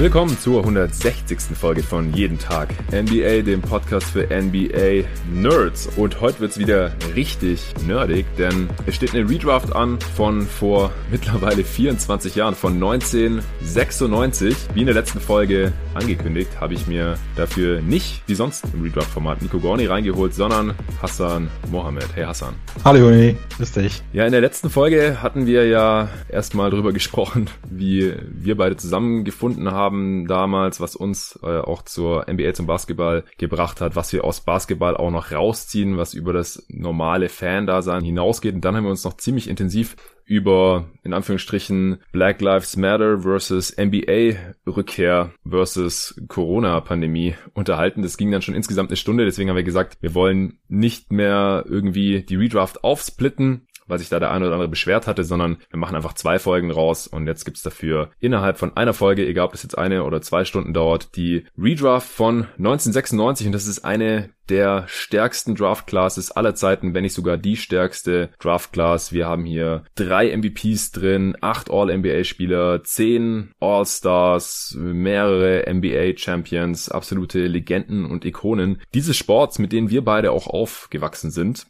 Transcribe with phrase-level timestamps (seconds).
[0.00, 1.38] Willkommen zur 160.
[1.54, 5.90] Folge von Jeden Tag NBA, dem Podcast für NBA Nerds.
[5.94, 11.64] Und heute wird's wieder richtig nerdig, denn es steht eine Redraft an von vor mittlerweile
[11.64, 14.56] 24 Jahren, von 1996.
[14.72, 19.42] Wie in der letzten Folge angekündigt, habe ich mir dafür nicht, wie sonst im Redraft-Format,
[19.42, 20.72] Nico Gorni reingeholt, sondern
[21.02, 22.08] Hassan Mohammed.
[22.14, 22.54] Hey Hassan.
[22.86, 24.02] Hallo Juni, grüß dich.
[24.14, 29.70] Ja, in der letzten Folge hatten wir ja erstmal drüber gesprochen, wie wir beide zusammengefunden
[29.72, 34.24] haben haben damals, was uns äh, auch zur NBA zum Basketball gebracht hat, was wir
[34.24, 38.54] aus Basketball auch noch rausziehen, was über das normale Fan-Dasein hinausgeht.
[38.54, 43.76] Und dann haben wir uns noch ziemlich intensiv über, in Anführungsstrichen, Black Lives Matter versus
[43.76, 48.02] NBA-Rückkehr versus Corona-Pandemie unterhalten.
[48.02, 51.64] Das ging dann schon insgesamt eine Stunde, deswegen haben wir gesagt, wir wollen nicht mehr
[51.68, 55.78] irgendwie die Redraft aufsplitten, weil sich da der eine oder andere beschwert hatte, sondern wir
[55.78, 59.52] machen einfach zwei Folgen raus und jetzt gibt's dafür innerhalb von einer Folge, egal ob
[59.52, 64.30] das jetzt eine oder zwei Stunden dauert, die Redraft von 1996 und das ist eine
[64.50, 69.12] der stärksten Draft Classes aller Zeiten, wenn nicht sogar die stärkste Draft Class.
[69.12, 77.46] Wir haben hier drei MVPs drin, acht All-NBA Spieler, zehn All-Stars, mehrere NBA Champions, absolute
[77.46, 81.66] Legenden und Ikonen dieses Sports, mit denen wir beide auch aufgewachsen sind.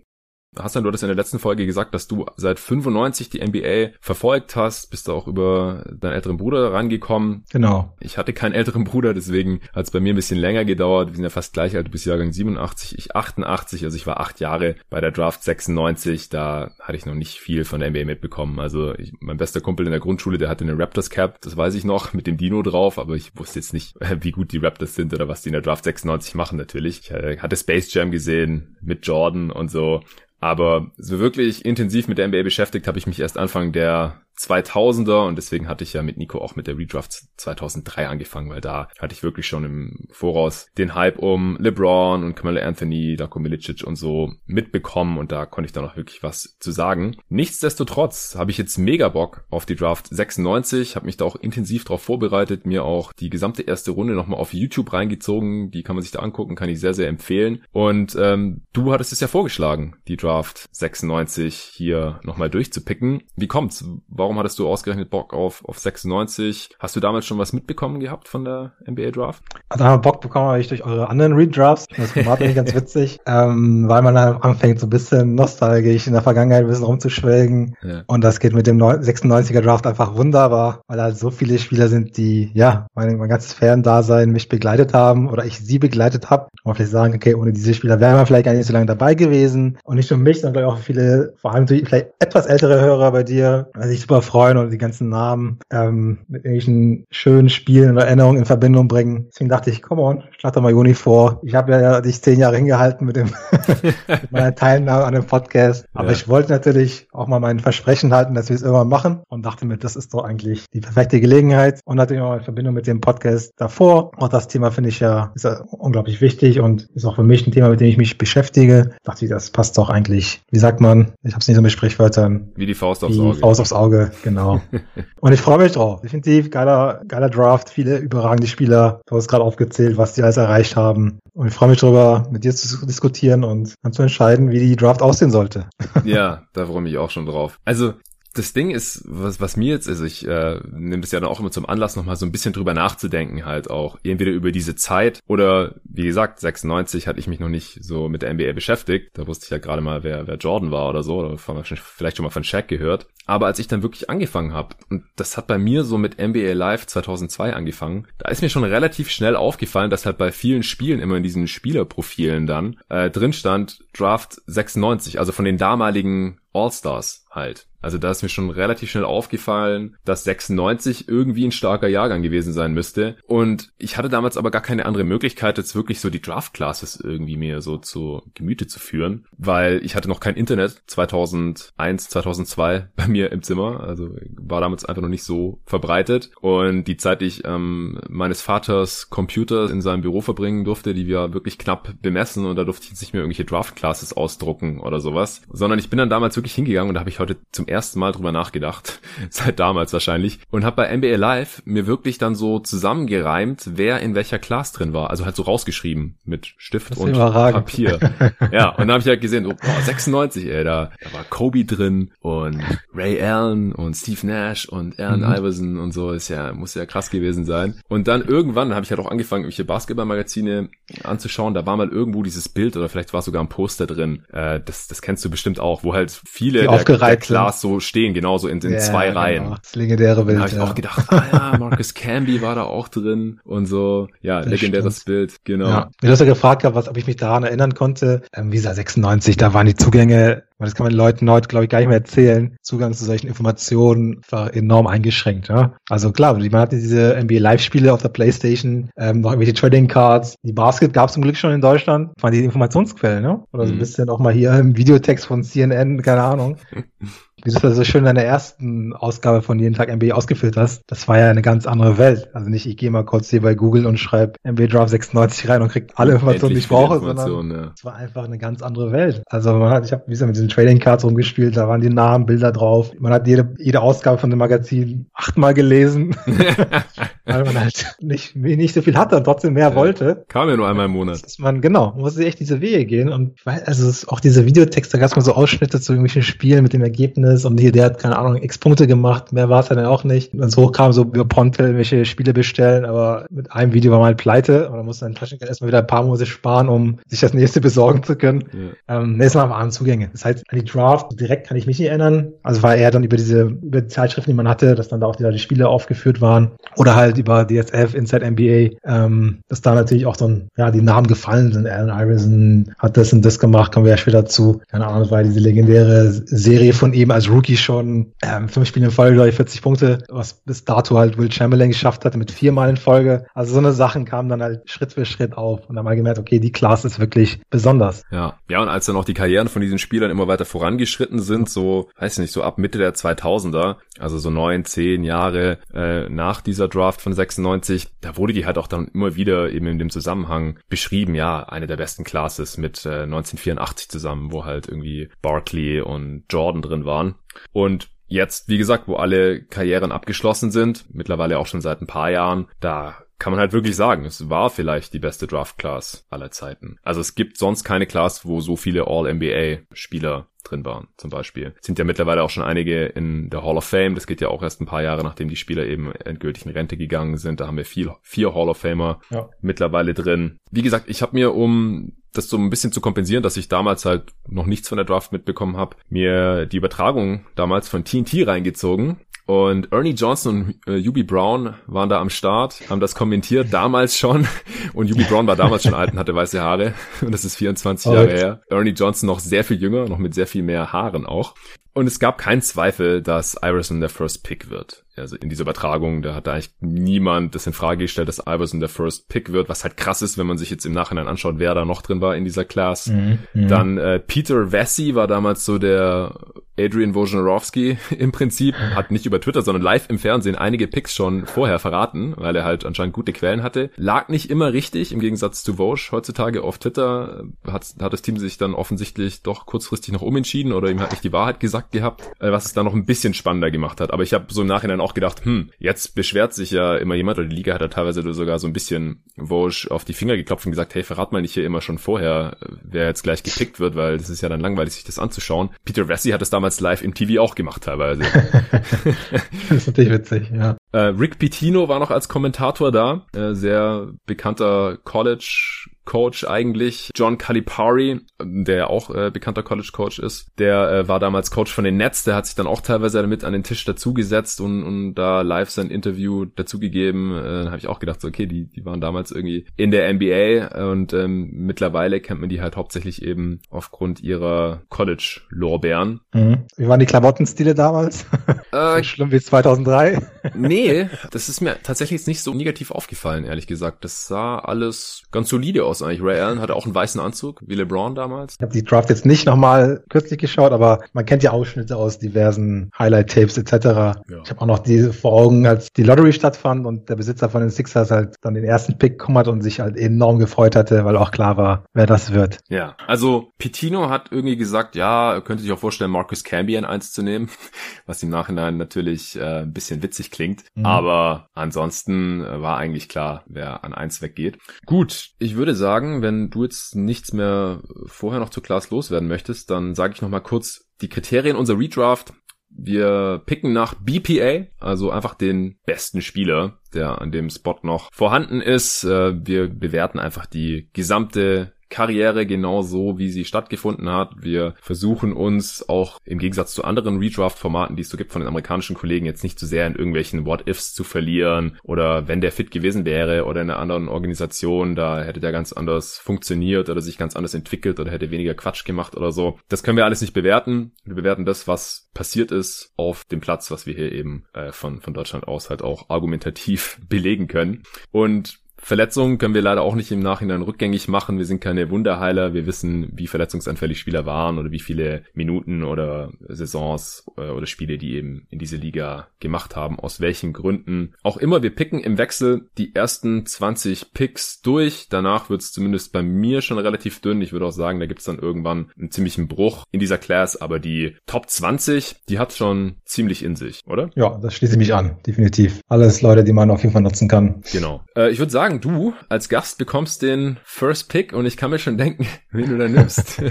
[0.58, 4.56] Hassan, du hattest in der letzten Folge gesagt, dass du seit 95 die NBA verfolgt
[4.56, 7.44] hast, bist du auch über deinen älteren Bruder rangekommen.
[7.52, 7.94] Genau.
[8.00, 11.10] Ich hatte keinen älteren Bruder, deswegen hat es bei mir ein bisschen länger gedauert.
[11.10, 14.18] Wir sind ja fast gleich alt, du bist Jahrgang 87, ich 88, also ich war
[14.18, 18.04] acht Jahre bei der Draft 96, da hatte ich noch nicht viel von der NBA
[18.04, 18.58] mitbekommen.
[18.58, 21.74] Also ich, mein bester Kumpel in der Grundschule, der hatte eine Raptors Cap, das weiß
[21.74, 24.96] ich noch, mit dem Dino drauf, aber ich wusste jetzt nicht, wie gut die Raptors
[24.96, 27.02] sind oder was die in der Draft 96 machen natürlich.
[27.02, 30.02] Ich äh, hatte Space Jam gesehen mit Jordan und so.
[30.40, 35.26] Aber so wirklich intensiv mit der NBA beschäftigt habe ich mich erst Anfang der 2000er
[35.26, 38.88] und deswegen hatte ich ja mit Nico auch mit der Redraft 2003 angefangen, weil da
[38.98, 43.84] hatte ich wirklich schon im Voraus den Hype um LeBron und Kamala Anthony, Darko Milicic
[43.84, 47.16] und so mitbekommen und da konnte ich dann auch wirklich was zu sagen.
[47.28, 51.84] Nichtsdestotrotz habe ich jetzt mega Bock auf die Draft 96, habe mich da auch intensiv
[51.84, 56.02] drauf vorbereitet, mir auch die gesamte erste Runde nochmal auf YouTube reingezogen, die kann man
[56.02, 57.62] sich da angucken, kann ich sehr, sehr empfehlen.
[57.72, 63.22] Und ähm, du hattest es ja vorgeschlagen, die Draft 96 hier nochmal durchzupicken.
[63.36, 63.84] Wie kommt's?
[64.08, 66.70] Warum warum hattest du ausgerechnet Bock auf, auf 96?
[66.78, 69.42] Hast du damals schon was mitbekommen gehabt von der NBA Draft?
[69.68, 71.86] Also haben wir Bock bekommen habe ich durch eure anderen Redrafts.
[71.96, 76.06] Das Format finde ich ganz witzig, ähm, weil man dann anfängt so ein bisschen nostalgisch
[76.06, 77.74] in der Vergangenheit ein bisschen rumzuschwelgen.
[77.82, 78.02] Ja.
[78.06, 82.16] Und das geht mit dem 96er Draft einfach wunderbar, weil halt so viele Spieler sind,
[82.16, 86.46] die, ja, mein, mein ganzes Fan-Dasein mich begleitet haben oder ich sie begleitet habe.
[86.62, 89.16] Und vielleicht sagen, okay, ohne diese Spieler wären wir vielleicht gar nicht so lange dabei
[89.16, 89.78] gewesen.
[89.82, 93.70] Und nicht nur mich, sondern auch viele, vor allem vielleicht etwas ältere Hörer bei dir,
[93.74, 98.38] weil ich super freuen oder die ganzen Namen ähm, mit irgendwelchen schönen Spielen oder Erinnerungen
[98.38, 99.26] in Verbindung bringen.
[99.28, 101.40] Deswegen dachte ich, komm on, schlag doch mal Juni vor.
[101.44, 103.30] Ich habe ja dich zehn Jahre hingehalten mit, dem
[104.08, 105.86] mit meiner Teilnahme an dem Podcast.
[105.92, 106.12] Aber ja.
[106.12, 109.66] ich wollte natürlich auch mal mein Versprechen halten, dass wir es irgendwann machen und dachte
[109.66, 111.80] mir, das ist doch eigentlich die perfekte Gelegenheit.
[111.84, 114.12] Und natürlich auch in Verbindung mit dem Podcast davor.
[114.16, 117.46] Auch das Thema finde ich ja, ist ja unglaublich wichtig und ist auch für mich
[117.46, 118.90] ein Thema, mit dem ich mich beschäftige.
[119.04, 121.72] Dachte ich, das passt doch eigentlich, wie sagt man, ich habe es nicht so mit
[121.72, 122.52] Sprichwörtern.
[122.54, 123.38] Wie die Faust aufs Auge.
[123.38, 124.60] Faust aufs Auge genau.
[125.20, 126.00] Und ich freue mich drauf.
[126.00, 129.00] Definitiv geiler, geiler Draft, viele überragende Spieler.
[129.06, 131.18] Du hast gerade aufgezählt, was die alles erreicht haben.
[131.34, 134.76] Und ich freue mich darüber, mit dir zu diskutieren und dann zu entscheiden, wie die
[134.76, 135.66] Draft aussehen sollte.
[136.04, 137.58] Ja, da freue ich mich auch schon drauf.
[137.64, 137.94] Also
[138.34, 141.40] das Ding ist, was, was mir jetzt, also ich äh, nehme das ja dann auch
[141.40, 143.98] immer zum Anlass, nochmal so ein bisschen drüber nachzudenken, halt auch.
[144.04, 148.22] Entweder über diese Zeit oder, wie gesagt, 96 hatte ich mich noch nicht so mit
[148.22, 149.10] der NBA beschäftigt.
[149.14, 152.24] Da wusste ich ja gerade mal, wer, wer Jordan war oder so, oder vielleicht schon
[152.24, 153.06] mal von Shaq gehört.
[153.26, 156.52] Aber als ich dann wirklich angefangen habe, und das hat bei mir so mit NBA
[156.52, 161.00] Live 2002 angefangen, da ist mir schon relativ schnell aufgefallen, dass halt bei vielen Spielen
[161.00, 167.26] immer in diesen Spielerprofilen dann äh, drin stand Draft 96, also von den damaligen All-Stars
[167.30, 167.66] halt.
[167.82, 172.52] Also da ist mir schon relativ schnell aufgefallen, dass 96 irgendwie ein starker Jahrgang gewesen
[172.52, 173.16] sein müsste.
[173.26, 177.00] Und ich hatte damals aber gar keine andere Möglichkeit, jetzt wirklich so die Draft Classes
[177.00, 182.88] irgendwie mir so zu Gemüte zu führen, weil ich hatte noch kein Internet 2001, 2002
[182.96, 183.80] bei mir im Zimmer.
[183.80, 186.30] Also war damals einfach noch nicht so verbreitet.
[186.40, 191.06] Und die Zeit, die ich ähm, meines Vaters Computer in seinem Büro verbringen durfte, die
[191.06, 194.80] wir wirklich knapp bemessen und da durfte ich jetzt nicht mehr irgendwelche Draft Classes ausdrucken
[194.80, 197.66] oder sowas, sondern ich bin dann damals wirklich hingegangen und da habe ich heute zum
[197.66, 199.00] ersten Mal drüber nachgedacht,
[199.30, 204.14] seit damals wahrscheinlich, und habe bei NBA Live mir wirklich dann so zusammengereimt, wer in
[204.14, 205.10] welcher Class drin war.
[205.10, 207.98] Also halt so rausgeschrieben ausgeschrieben mit Stift und Papier.
[208.52, 211.64] ja, und dann habe ich halt gesehen, so, boah, 96, ey, da, da war Kobe
[211.64, 212.62] drin und
[212.94, 215.34] Ray Allen und Steve Nash und Allen mhm.
[215.34, 217.80] Iverson und so, ist ja, muss ja krass gewesen sein.
[217.88, 220.68] Und dann irgendwann habe ich halt auch angefangen, irgendwelche Basketballmagazine
[221.04, 224.60] anzuschauen, da war mal irgendwo dieses Bild oder vielleicht war sogar ein Poster drin, äh,
[224.60, 228.46] das, das kennst du bestimmt auch, wo halt viele der, der Class so stehen, genauso
[228.46, 229.20] in, in ja, zwei genau.
[229.20, 229.56] Reihen.
[229.62, 230.38] Das legendäre Bild.
[230.38, 230.64] Da habe ich ja.
[230.64, 235.00] auch gedacht, ah ja, Marcus Camby war da auch drin und so, ja, das legendäres
[235.00, 235.06] stimmt.
[235.06, 235.68] Bild, genau.
[235.68, 235.90] Ja.
[236.00, 238.22] Du hast ja gefragt, was, ob ich mich daran erinnern konnte.
[238.32, 241.64] Ähm, gesagt, 96, da waren die Zugänge und das kann man den Leuten heute, glaube
[241.64, 242.54] ich, gar nicht mehr erzählen.
[242.60, 245.48] Zugang zu solchen Informationen war enorm eingeschränkt.
[245.48, 245.74] Ja?
[245.88, 250.34] Also klar, man hatte diese NBA Live-Spiele auf der Playstation, ähm, noch irgendwelche Trading Cards.
[250.42, 252.10] Die Basket gab es zum Glück schon in Deutschland.
[252.14, 253.42] Das waren die Informationsquellen, ne?
[253.54, 253.80] Oder so ein mhm.
[253.80, 256.58] bisschen auch mal hier im Videotext von CNN, keine Ahnung.
[257.44, 260.82] wie du das so schön in der ersten Ausgabe von Jeden Tag NBA ausgeführt hast,
[260.86, 262.28] das war ja eine ganz andere Welt.
[262.34, 265.62] Also nicht, ich gehe mal kurz hier bei Google und schreibe NBA Draft 96 rein
[265.62, 267.72] und krieg alle Informationen, die ich brauche, sondern ja.
[267.74, 269.22] es war einfach eine ganz andere Welt.
[269.26, 271.88] Also man hat, ich habe wie gesagt mit diesen Trading Cards rumgespielt, da waren die
[271.88, 272.92] Namen, Bilder drauf.
[272.98, 276.16] Man hat jede, jede Ausgabe von dem Magazin achtmal gelesen,
[277.24, 280.24] weil man halt nicht, nicht so viel hatte und trotzdem mehr ja, wollte.
[280.28, 281.24] Kam ja nur einmal im Monat.
[281.24, 285.00] Dass man, genau, musste echt diese Wege gehen und weil, also auch diese Videotexte, da
[285.00, 287.86] gab es mal so Ausschnitte zu irgendwelchen Spielen mit dem Ergebnis ist und hier, der
[287.86, 290.32] hat, keine Ahnung, x Punkte gemacht, mehr war es ja dann auch nicht.
[290.32, 294.06] Wenn es hochkam, so über Ponte welche Spiele bestellen, aber mit einem Video war man
[294.06, 297.20] halt pleite und dann musste ein Taschengeld erstmal wieder ein paar Monate sparen, um sich
[297.20, 298.44] das nächste besorgen zu können.
[298.88, 299.00] Ja.
[299.00, 300.10] Ähm, nächstes Mal waren Zugänge.
[300.12, 302.32] Das heißt, an die Draft direkt kann ich mich nicht erinnern.
[302.42, 305.06] Also war eher dann über diese, über die Zeitschriften, die man hatte, dass dann da
[305.06, 309.74] auch die, die Spiele aufgeführt waren oder halt über DSF, Inside NBA, ähm, dass da
[309.74, 311.66] natürlich auch dann, ja, die Namen gefallen sind.
[311.66, 314.60] Allen Iverson hat das und das gemacht, kommen wir ja später zu.
[314.68, 318.86] Keine Ahnung, das war diese legendäre Serie von ihm als Rookie schon ähm, fünf Spiele
[318.86, 322.30] in Folge, glaube ich, 40 Punkte, was bis dato halt Will Chamberlain geschafft hatte mit
[322.30, 323.26] viermal in Folge.
[323.34, 326.18] Also so eine Sachen kamen dann halt Schritt für Schritt auf und dann mal gemerkt,
[326.18, 328.04] okay, die Class ist wirklich besonders.
[328.10, 331.50] Ja, ja und als dann auch die Karrieren von diesen Spielern immer weiter vorangeschritten sind,
[331.50, 336.40] so, weiß nicht, so ab Mitte der 2000er, also so neun, zehn Jahre äh, nach
[336.40, 339.90] dieser Draft von 96, da wurde die halt auch dann immer wieder eben in dem
[339.90, 345.82] Zusammenhang beschrieben, ja, eine der besten Classes mit äh, 1984 zusammen, wo halt irgendwie Barkley
[345.82, 347.09] und Jordan drin waren.
[347.52, 352.10] Und jetzt, wie gesagt, wo alle Karrieren abgeschlossen sind, mittlerweile auch schon seit ein paar
[352.10, 356.30] Jahren, da kann man halt wirklich sagen, es war vielleicht die beste Draft Class aller
[356.30, 356.78] Zeiten.
[356.82, 361.54] Also es gibt sonst keine Class, wo so viele All-NBA Spieler drin waren, zum Beispiel.
[361.60, 363.94] Sind ja mittlerweile auch schon einige in der Hall of Fame.
[363.94, 366.78] Das geht ja auch erst ein paar Jahre, nachdem die Spieler eben endgültig in Rente
[366.78, 367.40] gegangen sind.
[367.40, 369.28] Da haben wir viel, vier Hall of Famer ja.
[369.42, 370.38] mittlerweile drin.
[370.50, 373.84] Wie gesagt, ich habe mir, um das so ein bisschen zu kompensieren, dass ich damals
[373.84, 378.98] halt noch nichts von der Draft mitbekommen habe, mir die Übertragung damals von TNT reingezogen
[379.30, 383.96] und Ernie Johnson und äh, Yubi Brown waren da am Start, haben das kommentiert, damals
[383.96, 384.26] schon.
[384.74, 386.74] Und Yubi Brown war damals schon alt und hatte weiße Haare.
[387.00, 388.42] Und das ist 24 Jahre her.
[388.50, 391.36] Ernie Johnson noch sehr viel jünger, noch mit sehr viel mehr Haaren auch.
[391.74, 396.02] Und es gab keinen Zweifel, dass Iverson der First Pick wird also in dieser Übertragung,
[396.02, 399.48] da hat da eigentlich niemand das in Frage gestellt, dass Iverson der First Pick wird,
[399.48, 402.00] was halt krass ist, wenn man sich jetzt im Nachhinein anschaut, wer da noch drin
[402.00, 402.88] war in dieser Class.
[402.88, 403.48] Mhm, mhm.
[403.48, 406.14] Dann äh, Peter Vessi war damals so der
[406.58, 411.26] Adrian Wojnarowski im Prinzip, hat nicht über Twitter, sondern live im Fernsehen einige Picks schon
[411.26, 413.70] vorher verraten, weil er halt anscheinend gute Quellen hatte.
[413.76, 418.18] Lag nicht immer richtig, im Gegensatz zu Woj heutzutage auf Twitter hat, hat das Team
[418.18, 422.02] sich dann offensichtlich doch kurzfristig noch umentschieden oder ihm hat nicht die Wahrheit gesagt gehabt,
[422.20, 423.92] äh, was es dann noch ein bisschen spannender gemacht hat.
[423.92, 426.96] Aber ich habe so im Nachhinein auch auch gedacht, hm, jetzt beschwert sich ja immer
[426.96, 430.16] jemand, oder die Liga hat ja teilweise sogar so ein bisschen Woj auf die Finger
[430.16, 433.60] geklopft und gesagt, hey, verrat mal nicht hier immer schon vorher, wer jetzt gleich gepickt
[433.60, 435.50] wird, weil das ist ja dann langweilig, sich das anzuschauen.
[435.64, 438.02] Peter Vessi hat es damals live im TV auch gemacht teilweise.
[439.48, 440.56] das ist natürlich witzig, ja.
[440.72, 446.90] Äh, Rick Pitino war noch als Kommentator da, äh, sehr bekannter College Coach eigentlich.
[446.94, 451.64] John Calipari, der auch äh, bekannter College Coach ist, der äh, war damals Coach von
[451.64, 454.94] den Nets, der hat sich dann auch teilweise damit an den Tisch dazugesetzt und, und
[454.94, 457.12] da live sein Interview dazugegeben.
[457.18, 459.92] Äh, dann habe ich auch gedacht, so, okay, die, die waren damals irgendwie in der
[459.92, 466.02] NBA und ähm, mittlerweile kennt man die halt hauptsächlich eben aufgrund ihrer College-Lorbeeren.
[466.14, 466.44] Mhm.
[466.56, 468.06] Wie waren die Klamottenstile damals?
[468.52, 469.98] Äh, so schlimm wie 2003?
[470.34, 473.84] Nee, das ist mir tatsächlich jetzt nicht so negativ aufgefallen, ehrlich gesagt.
[473.84, 476.02] Das sah alles ganz solide aus eigentlich.
[476.02, 478.36] Ray Allen hatte auch einen weißen Anzug, wie LeBron damals.
[478.38, 481.98] Ich habe die Draft jetzt nicht nochmal kürzlich geschaut, aber man kennt ja Ausschnitte aus
[481.98, 483.52] diversen Highlight-Tapes etc.
[483.52, 484.00] Ja.
[484.24, 487.40] Ich habe auch noch die vor Augen, als die Lottery stattfand und der Besitzer von
[487.40, 490.96] den Sixers halt dann den ersten Pick hat und sich halt enorm gefreut hatte, weil
[490.96, 492.38] auch klar war, wer das wird.
[492.48, 496.64] Ja, also Pitino hat irgendwie gesagt, ja, er könnte sich auch vorstellen, Marcus Camby ein
[496.64, 497.28] Eins zu nehmen,
[497.86, 500.44] was im Nachhinein natürlich äh, ein bisschen witzig sich klingt.
[500.54, 500.66] Mhm.
[500.66, 504.38] Aber ansonsten äh, war eigentlich klar, wer an eins weggeht.
[504.66, 509.50] Gut, ich würde sagen, wenn du jetzt nichts mehr vorher noch zu Klaas loswerden möchtest,
[509.50, 512.12] dann sage ich noch mal kurz die Kriterien unserer Redraft.
[512.52, 518.40] Wir picken nach BPA, also einfach den besten Spieler, der an dem Spot noch vorhanden
[518.40, 518.82] ist.
[518.84, 524.10] Äh, wir bewerten einfach die gesamte Karriere genau so, wie sie stattgefunden hat.
[524.20, 528.28] Wir versuchen uns auch im Gegensatz zu anderen Redraft-Formaten, die es so gibt von den
[528.28, 532.50] amerikanischen Kollegen, jetzt nicht zu sehr in irgendwelchen What-Ifs zu verlieren oder wenn der fit
[532.50, 536.98] gewesen wäre oder in einer anderen Organisation, da hätte der ganz anders funktioniert oder sich
[536.98, 539.38] ganz anders entwickelt oder hätte weniger Quatsch gemacht oder so.
[539.48, 540.72] Das können wir alles nicht bewerten.
[540.84, 544.80] Wir bewerten das, was passiert ist auf dem Platz, was wir hier eben äh, von,
[544.80, 547.62] von Deutschland aus halt auch argumentativ belegen können.
[547.92, 551.18] Und Verletzungen können wir leider auch nicht im Nachhinein rückgängig machen.
[551.18, 552.34] Wir sind keine Wunderheiler.
[552.34, 557.78] Wir wissen, wie verletzungsanfällig Spieler waren oder wie viele Minuten oder Saisons äh, oder Spiele
[557.78, 561.42] die eben in diese Liga gemacht haben, aus welchen Gründen auch immer.
[561.42, 564.86] Wir picken im Wechsel die ersten 20 Picks durch.
[564.90, 567.22] Danach wird es zumindest bei mir schon relativ dünn.
[567.22, 570.40] Ich würde auch sagen, da gibt es dann irgendwann einen ziemlichen Bruch in dieser Class.
[570.40, 573.90] Aber die Top 20, die hat schon ziemlich in sich, oder?
[573.94, 574.96] Ja, das schließe ich mich an.
[575.06, 575.60] Definitiv.
[575.68, 577.42] Alles Leute, die man auf jeden Fall nutzen kann.
[577.52, 577.82] Genau.
[577.96, 581.50] Äh, ich würde sagen, sagen, du als Gast bekommst den First Pick und ich kann
[581.50, 583.22] mir schon denken, wen du da nimmst.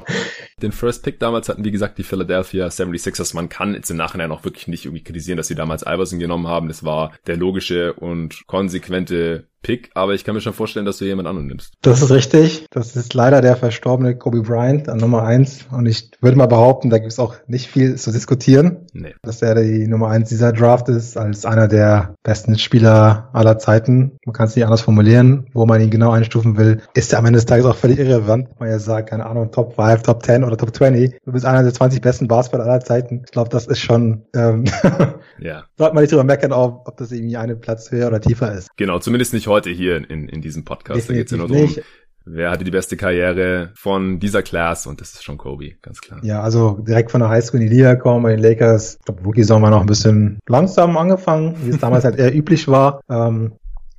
[0.62, 3.34] den First Pick damals hatten, wie gesagt, die Philadelphia 76ers.
[3.34, 6.46] Man kann jetzt im Nachhinein auch wirklich nicht irgendwie kritisieren, dass sie damals Iverson genommen
[6.46, 6.68] haben.
[6.68, 11.04] Das war der logische und konsequente Pick, aber ich kann mir schon vorstellen, dass du
[11.04, 11.74] jemand anderen nimmst.
[11.82, 12.66] Das ist richtig.
[12.70, 15.66] Das ist leider der verstorbene Kobe Bryant an Nummer eins.
[15.70, 18.86] Und ich würde mal behaupten, da gibt es auch nicht viel zu diskutieren.
[18.94, 19.14] Nee.
[19.22, 24.12] Dass er die Nummer eins dieser Draft ist, als einer der besten Spieler aller Zeiten.
[24.24, 26.80] Man kann es nicht anders formulieren, wo man ihn genau einstufen will.
[26.94, 28.48] Ist er am Ende des Tages auch völlig irrelevant.
[28.58, 31.18] Man ja sagt, keine Ahnung, Top 5, Top 10 oder Top 20.
[31.24, 33.22] Du bist einer der 20 besten Basketballer aller Zeiten.
[33.26, 34.64] Ich glaube, das ist schon, ähm,
[35.38, 35.64] ja.
[35.76, 38.68] sollte man nicht drüber meckern, ob, ob das irgendwie einen Platz höher oder tiefer ist.
[38.76, 41.08] Genau, zumindest nicht heute hier in, in diesem Podcast.
[41.08, 41.84] Definitiv da geht's ja nur darum,
[42.24, 46.20] wer hatte die beste Karriere von dieser Class und das ist schon Kobe, ganz klar.
[46.22, 48.96] Ja, also direkt von der Highschool in die Liga kommen bei den Lakers.
[48.98, 52.68] Ich glaube, Rookie Sommer noch ein bisschen langsam angefangen, wie es damals halt eher üblich
[52.68, 53.00] war.
[53.08, 53.52] Ähm,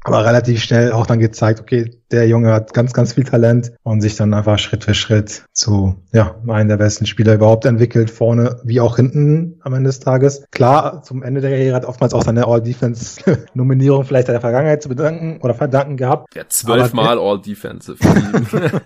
[0.04, 4.02] aber relativ schnell auch dann gezeigt, okay, der Junge hat ganz, ganz viel Talent und
[4.02, 8.60] sich dann einfach Schritt für Schritt zu, ja, einem der besten Spieler überhaupt entwickelt, vorne
[8.64, 10.44] wie auch hinten am Ende des Tages.
[10.52, 14.90] Klar, zum Ende der Karriere hat oftmals auch seine All-Defense-Nominierung vielleicht in der Vergangenheit zu
[14.90, 16.36] bedanken oder verdanken gehabt.
[16.36, 17.98] Ja, zwölfmal All-Defensive.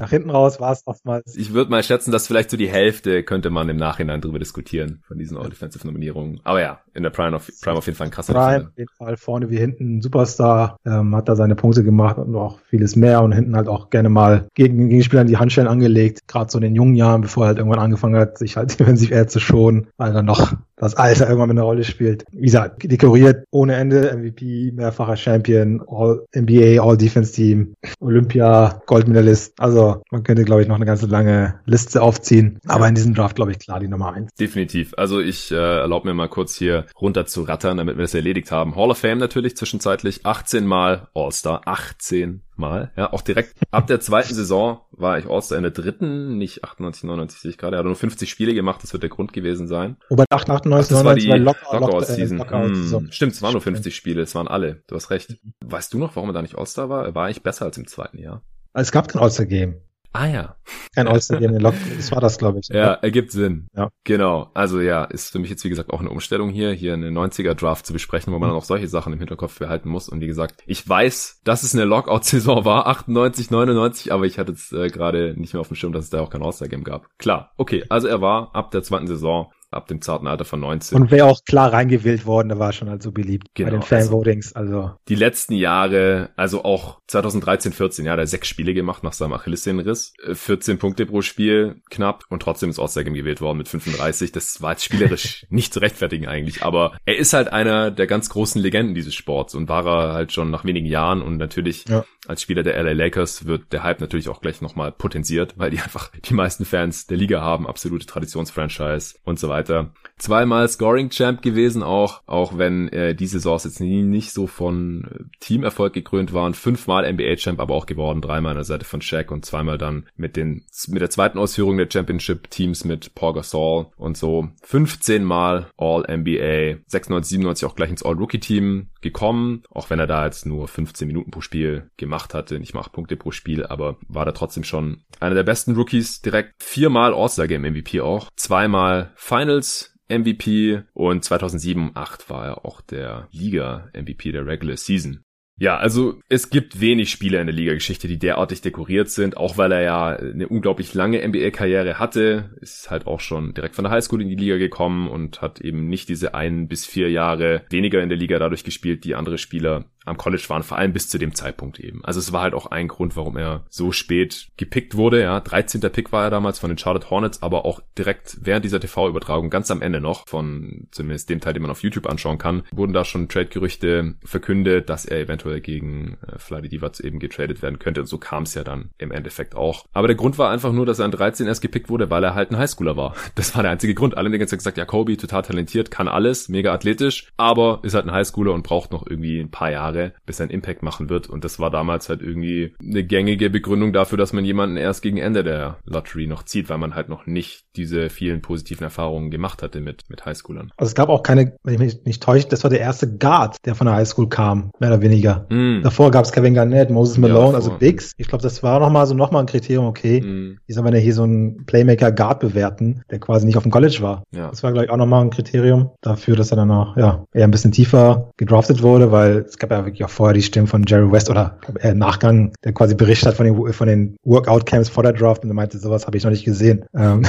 [0.00, 1.36] Nach hinten raus war es oftmals.
[1.36, 5.02] Ich würde mal schätzen, dass vielleicht so die Hälfte könnte man im Nachhinein drüber diskutieren
[5.06, 6.40] von diesen All-Defensive-Nominierungen.
[6.44, 8.90] Aber ja, in der Prime auf, Prime auf jeden Fall ein krasser Prime, auf jeden
[8.96, 10.49] Fall vorne wie hinten Superstar,
[10.84, 14.08] ähm, hat da seine Punkte gemacht und auch vieles mehr und hinten halt auch gerne
[14.08, 17.58] mal gegen Gegenspielern die Handschellen angelegt, gerade so in den jungen Jahren, bevor er halt
[17.58, 21.50] irgendwann angefangen hat, sich halt defensiv eher zu schonen, weil er noch das Alter irgendwann
[21.50, 22.24] mit einer Rolle spielt.
[22.32, 29.52] Wie gesagt, dekoriert ohne Ende, MVP, mehrfacher Champion, All NBA, All Defense Team, Olympia, Goldmedalist.
[29.60, 32.58] Also man könnte, glaube ich, noch eine ganze lange Liste aufziehen.
[32.66, 34.32] Aber in diesem Draft, glaube ich, klar die Nummer eins.
[34.34, 34.94] Definitiv.
[34.96, 38.50] Also ich äh, erlaube mir mal kurz hier runter zu rattern, damit wir das erledigt
[38.50, 38.74] haben.
[38.74, 42.92] Hall of Fame natürlich zwischenzeitlich 18 Mal All-Star, 18 Mal.
[42.96, 47.04] Ja, auch direkt ab der zweiten Saison war ich All-Star in der dritten, nicht 98,
[47.04, 47.76] 99 sehe ich gerade.
[47.76, 49.96] Er hat nur 50 Spiele gemacht, das wird der Grund gewesen sein.
[50.08, 52.38] Wobei 98, 99, das war die Lockout-Season.
[52.38, 54.82] Lockout hm, stimmt, es waren nur 50 Spiele, es waren alle.
[54.86, 55.38] Du hast recht.
[55.64, 57.14] Weißt du noch, warum er da nicht All-Star war?
[57.14, 58.42] War eigentlich besser als im zweiten Jahr.
[58.72, 59.82] Es gab kein All-Star-Game.
[60.12, 60.56] Ah ja.
[60.94, 61.74] Kein All-Star-Game in Lock.
[61.96, 62.68] Das war das, glaube ich.
[62.68, 63.68] Ja, ergibt Sinn.
[63.76, 63.90] Ja.
[64.04, 64.50] Genau.
[64.54, 67.86] Also ja, ist für mich jetzt wie gesagt auch eine Umstellung hier, hier eine 90er-Draft
[67.86, 68.52] zu besprechen, wo man mhm.
[68.52, 70.08] dann auch solche Sachen im Hinterkopf behalten muss.
[70.08, 74.52] Und wie gesagt, ich weiß, dass es eine Lockout-Saison war, 98, 99, aber ich hatte
[74.52, 77.06] jetzt äh, gerade nicht mehr auf dem Schirm, dass es da auch kein All-Star-Game gab.
[77.18, 77.84] Klar, okay.
[77.88, 80.96] Also er war ab der zweiten Saison ab dem zarten Alter von 19.
[81.00, 83.82] Und wäre auch klar reingewählt worden, der war schon halt so beliebt genau, bei den
[83.82, 84.54] Fanvotings.
[84.54, 89.12] Also, also die letzten Jahre, also auch 2013, 14, ja, der sechs Spiele gemacht nach
[89.12, 93.68] seinem Achillessehnenriss, 14 äh, Punkte pro Spiel knapp und trotzdem ist All-Star gewählt worden mit
[93.68, 94.32] 35.
[94.32, 98.28] Das war jetzt spielerisch nicht zu rechtfertigen eigentlich, aber er ist halt einer der ganz
[98.28, 102.04] großen Legenden dieses Sports und war er halt schon nach wenigen Jahren und natürlich ja.
[102.30, 105.80] Als Spieler der LA Lakers wird der Hype natürlich auch gleich nochmal potenziert, weil die
[105.80, 109.92] einfach die meisten Fans der Liga haben, absolute Traditionsfranchise und so weiter.
[110.16, 115.08] Zweimal Scoring Champ gewesen auch, auch wenn äh, die Saisons jetzt nie, nicht so von
[115.10, 116.54] äh, Teamerfolg gekrönt waren.
[116.54, 120.06] Fünfmal NBA Champ aber auch geworden, dreimal an der Seite von Shaq und zweimal dann
[120.16, 124.48] mit den mit der zweiten Ausführung der Championship Teams mit Paul Gasol und so.
[124.62, 129.98] 15 Mal All NBA, 96, 97 auch gleich ins All Rookie Team gekommen, auch wenn
[129.98, 133.32] er da jetzt nur 15 Minuten pro Spiel gemacht hatte, nicht mal 8 Punkte pro
[133.32, 136.54] Spiel, aber war da trotzdem schon einer der besten Rookies direkt.
[136.62, 142.80] Viermal All-Star Game MVP auch, zweimal Final Finals MVP und 2007 8 war er auch
[142.80, 145.24] der Liga-MVP der Regular Season.
[145.56, 149.72] Ja, also es gibt wenig Spieler in der Liga-Geschichte, die derartig dekoriert sind, auch weil
[149.72, 154.22] er ja eine unglaublich lange NBA-Karriere hatte, ist halt auch schon direkt von der Highschool
[154.22, 158.08] in die Liga gekommen und hat eben nicht diese ein bis vier Jahre weniger in
[158.08, 161.34] der Liga dadurch gespielt, die andere Spieler am College waren, vor allem bis zu dem
[161.34, 162.04] Zeitpunkt eben.
[162.04, 165.20] Also es war halt auch ein Grund, warum er so spät gepickt wurde.
[165.20, 165.80] Ja, 13.
[165.80, 169.70] Pick war er damals von den Charlotte Hornets, aber auch direkt während dieser TV-Übertragung, ganz
[169.70, 173.04] am Ende noch, von zumindest dem Teil, den man auf YouTube anschauen kann, wurden da
[173.04, 178.00] schon Trade-Gerüchte verkündet, dass er eventuell gegen äh, Vladi Divac eben getradet werden könnte.
[178.00, 179.84] Und so kam es ja dann im Endeffekt auch.
[179.92, 182.34] Aber der Grund war einfach nur, dass er an 13 erst gepickt wurde, weil er
[182.34, 183.14] halt ein Highschooler war.
[183.36, 184.16] Das war der einzige Grund.
[184.16, 187.80] Alle haben die ganze Zeit gesagt, ja, Kobe, total talentiert, kann alles, mega athletisch, aber
[187.82, 190.82] ist halt ein Highschooler und braucht noch irgendwie ein paar Jahre Jahre, bis ein Impact
[190.82, 191.28] machen wird.
[191.28, 195.18] Und das war damals halt irgendwie eine gängige Begründung dafür, dass man jemanden erst gegen
[195.18, 199.62] Ende der Lottery noch zieht, weil man halt noch nicht diese vielen positiven Erfahrungen gemacht
[199.62, 200.72] hatte mit, mit Highschoolern.
[200.76, 203.56] Also es gab auch keine, wenn ich mich nicht täusche, das war der erste Guard,
[203.64, 205.46] der von der Highschool kam, mehr oder weniger.
[205.50, 205.82] Mm.
[205.82, 208.12] Davor gab es Kevin Garnett, Moses Malone, ja, also Bigs.
[208.16, 210.58] Ich glaube, das war nochmal so nochmal ein Kriterium, okay, mm.
[210.66, 213.98] wie soll man ja hier so einen Playmaker-Guard bewerten, der quasi nicht auf dem College
[214.00, 214.24] war.
[214.32, 214.48] Ja.
[214.48, 217.44] Das war, glaube ich, auch nochmal ein Kriterium dafür, dass er dann auch, ja, eher
[217.44, 220.84] ein bisschen tiefer gedraftet wurde, weil es gab ja wirklich auch vorher die Stimmen von
[220.86, 225.02] Jerry West oder äh, Nachgang, der quasi berichtet hat von den, von den Workout-Camps vor
[225.02, 226.84] der Draft und er meinte, sowas habe ich noch nicht gesehen.
[226.94, 227.22] Ähm,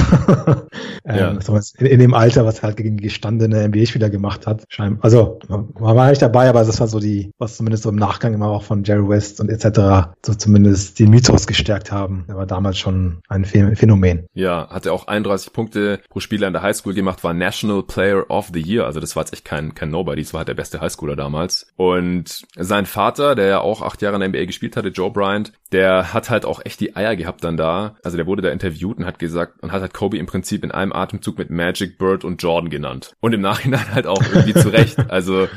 [1.04, 1.38] ähm,
[1.78, 4.64] in, in, dem Alter, was er halt gegen gestandene NBA-Spieler gemacht hat.
[4.68, 5.04] Scheinbar.
[5.04, 8.34] Also man war nicht dabei, aber das war so die, was zumindest so im Nachgang
[8.34, 10.12] immer auch von Jerry West und etc.
[10.24, 12.24] so zumindest den Mythos gestärkt haben.
[12.28, 14.26] Er war damals schon ein Phänomen.
[14.34, 18.50] Ja, hatte auch 31 Punkte pro Spieler in der Highschool gemacht, war National Player of
[18.52, 18.86] the Year.
[18.86, 21.72] Also das war jetzt echt kein, kein Nobody, das war halt der beste Highschooler damals.
[21.76, 25.52] Und sein Vater, der ja auch acht Jahre in der NBA gespielt hatte, Joe Bryant,
[25.72, 27.96] der hat halt auch echt die Eier gehabt dann da.
[28.02, 30.70] Also der wurde da interviewt und hat gesagt, und hat halt Kobe im Prinzip in
[30.70, 33.14] einem Atemzug mit Magic, Bird und Jordan genannt.
[33.20, 34.98] Und im Nachhinein halt auch irgendwie zurecht.
[35.08, 35.48] Also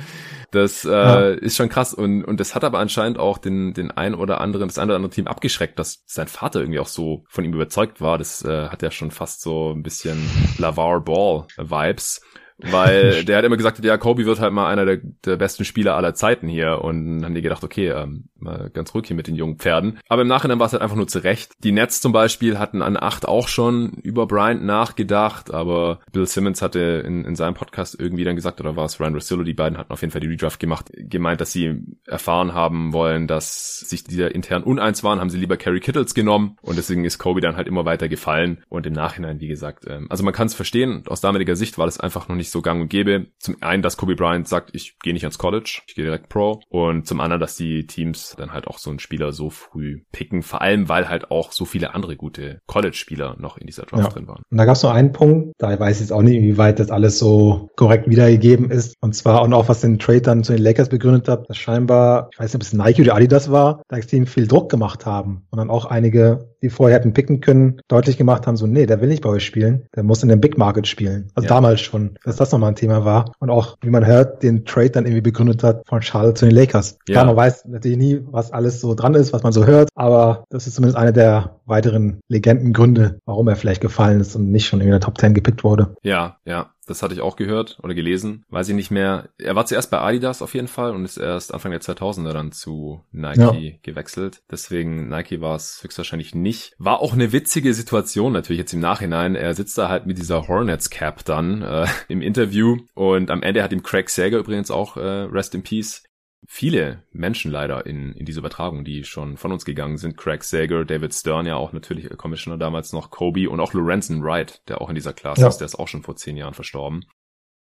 [0.51, 1.29] das äh, ja.
[1.29, 4.67] ist schon krass und und das hat aber anscheinend auch den den ein oder anderen
[4.67, 8.01] das ein oder andere Team abgeschreckt, dass sein Vater irgendwie auch so von ihm überzeugt
[8.01, 8.17] war.
[8.17, 10.17] Das äh, hat ja schon fast so ein bisschen
[10.57, 12.21] Lavar Ball Vibes
[12.57, 15.95] weil der hat immer gesagt, ja, Kobe wird halt mal einer der, der besten Spieler
[15.95, 19.27] aller Zeiten hier und dann haben die gedacht, okay, ähm, mal ganz ruhig hier mit
[19.27, 19.99] den jungen Pferden.
[20.07, 21.53] Aber im Nachhinein war es halt einfach nur zurecht.
[21.63, 26.61] Die Nets zum Beispiel hatten an acht auch schon über Bryant nachgedacht, aber Bill Simmons
[26.61, 29.77] hatte in, in seinem Podcast irgendwie dann gesagt, oder war es Ryan Rossillo, die beiden
[29.77, 34.03] hatten auf jeden Fall die Redraft gemacht, gemeint, dass sie erfahren haben wollen, dass sich
[34.03, 37.57] diese intern uneins waren, haben sie lieber Kerry Kittles genommen und deswegen ist Kobe dann
[37.57, 41.03] halt immer weiter gefallen und im Nachhinein, wie gesagt, ähm, also man kann es verstehen,
[41.07, 43.27] aus damaliger Sicht war das einfach noch nicht so gang und gäbe.
[43.39, 46.61] Zum einen, dass Kobe Bryant sagt, ich gehe nicht ans College, ich gehe direkt Pro
[46.69, 50.41] und zum anderen, dass die Teams dann halt auch so einen Spieler so früh picken,
[50.41, 54.09] vor allem weil halt auch so viele andere gute College-Spieler noch in dieser Draft ja.
[54.09, 54.43] drin waren.
[54.49, 56.89] Und da gab es noch einen Punkt, da weiß ich jetzt auch nicht, inwieweit das
[56.89, 58.95] alles so korrekt wiedergegeben ist.
[59.01, 62.29] Und zwar und auch was den Trade dann zu den Lakers begründet hat, dass scheinbar,
[62.31, 65.45] ich weiß nicht, ob es Nike oder Adidas war, da extrem viel Druck gemacht haben
[65.49, 68.99] und dann auch einige die vorher hätten picken können, deutlich gemacht haben, so, nee, der
[68.99, 71.27] will nicht bei euch spielen, der muss in dem Big Market spielen.
[71.35, 71.53] Also ja.
[71.53, 73.31] damals schon, dass das nochmal ein Thema war.
[73.37, 76.55] Und auch, wie man hört, den Trade dann irgendwie begründet hat von Charlotte zu den
[76.55, 76.97] Lakers.
[77.07, 77.13] Ja.
[77.13, 80.45] Klar, man weiß natürlich nie, was alles so dran ist, was man so hört, aber
[80.49, 84.81] das ist zumindest eine der weiteren Legendengründe, warum er vielleicht gefallen ist und nicht schon
[84.81, 85.95] in der Top 10 gepickt wurde.
[86.01, 86.71] Ja, ja.
[86.85, 88.45] Das hatte ich auch gehört oder gelesen.
[88.49, 89.29] Weiß ich nicht mehr.
[89.37, 92.51] Er war zuerst bei Adidas auf jeden Fall und ist erst Anfang der 2000er dann
[92.51, 93.71] zu Nike ja.
[93.81, 94.41] gewechselt.
[94.49, 96.73] Deswegen Nike war es höchstwahrscheinlich nicht.
[96.77, 99.35] War auch eine witzige Situation natürlich jetzt im Nachhinein.
[99.35, 103.63] Er sitzt da halt mit dieser Hornets Cap dann äh, im Interview und am Ende
[103.63, 106.03] hat ihm Craig Sager übrigens auch äh, Rest in Peace
[106.47, 110.17] viele Menschen leider in, in diese Übertragung, die schon von uns gegangen sind.
[110.17, 114.61] Craig Sager, David Stern ja auch natürlich Commissioner damals noch, Kobe und auch Lorenzen Wright,
[114.67, 115.47] der auch in dieser Klasse ja.
[115.47, 117.05] ist, der ist auch schon vor zehn Jahren verstorben.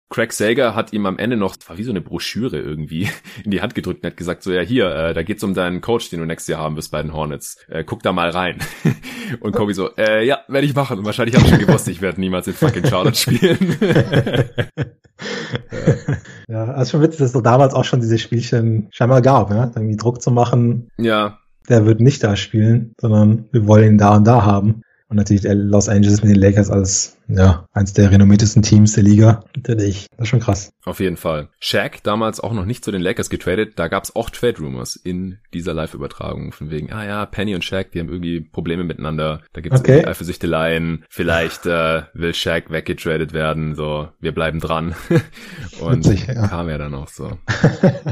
[0.10, 3.08] Craig Sager hat ihm am Ende noch, das war wie so eine Broschüre irgendwie,
[3.44, 5.82] in die Hand gedrückt und hat gesagt, so ja hier, äh, da geht's um deinen
[5.82, 7.58] Coach, den du nächstes Jahr haben wirst bei den Hornets.
[7.68, 8.58] Äh, guck da mal rein.
[9.40, 10.98] und Kobe so, äh, ja, werde ich machen.
[10.98, 13.78] Und wahrscheinlich habe ich schon gewusst, ich werde niemals in fucking Charlotte spielen.
[15.72, 16.18] ja,
[16.50, 19.72] also schon witzig, dass es so damals auch schon diese Spielchen scheinbar gab, ja?
[19.76, 20.90] irgendwie Druck zu machen.
[20.98, 21.38] Ja.
[21.70, 24.82] Der wird nicht da spielen, sondern wir wollen ihn da und da haben.
[25.10, 29.44] Und natürlich Los Angeles mit den Lakers als ja, eins der renommiertesten Teams der Liga.
[29.56, 30.72] Natürlich, das ist schon krass.
[30.84, 31.50] Auf jeden Fall.
[31.60, 33.74] Shaq damals auch noch nicht zu den Lakers getradet.
[33.78, 36.52] Da gab's auch Trade-Rumors in dieser Live-Übertragung.
[36.52, 39.42] Von wegen, ah ja, Penny und Shaq, die haben irgendwie Probleme miteinander.
[39.54, 39.92] Da gibt's okay.
[39.92, 41.06] irgendwie Eifersüchteleien.
[41.08, 43.76] Vielleicht äh, will Shaq weggetradet werden.
[43.76, 44.96] So, wir bleiben dran.
[45.80, 46.48] und Witzig, ja.
[46.48, 47.38] kam ja dann auch so.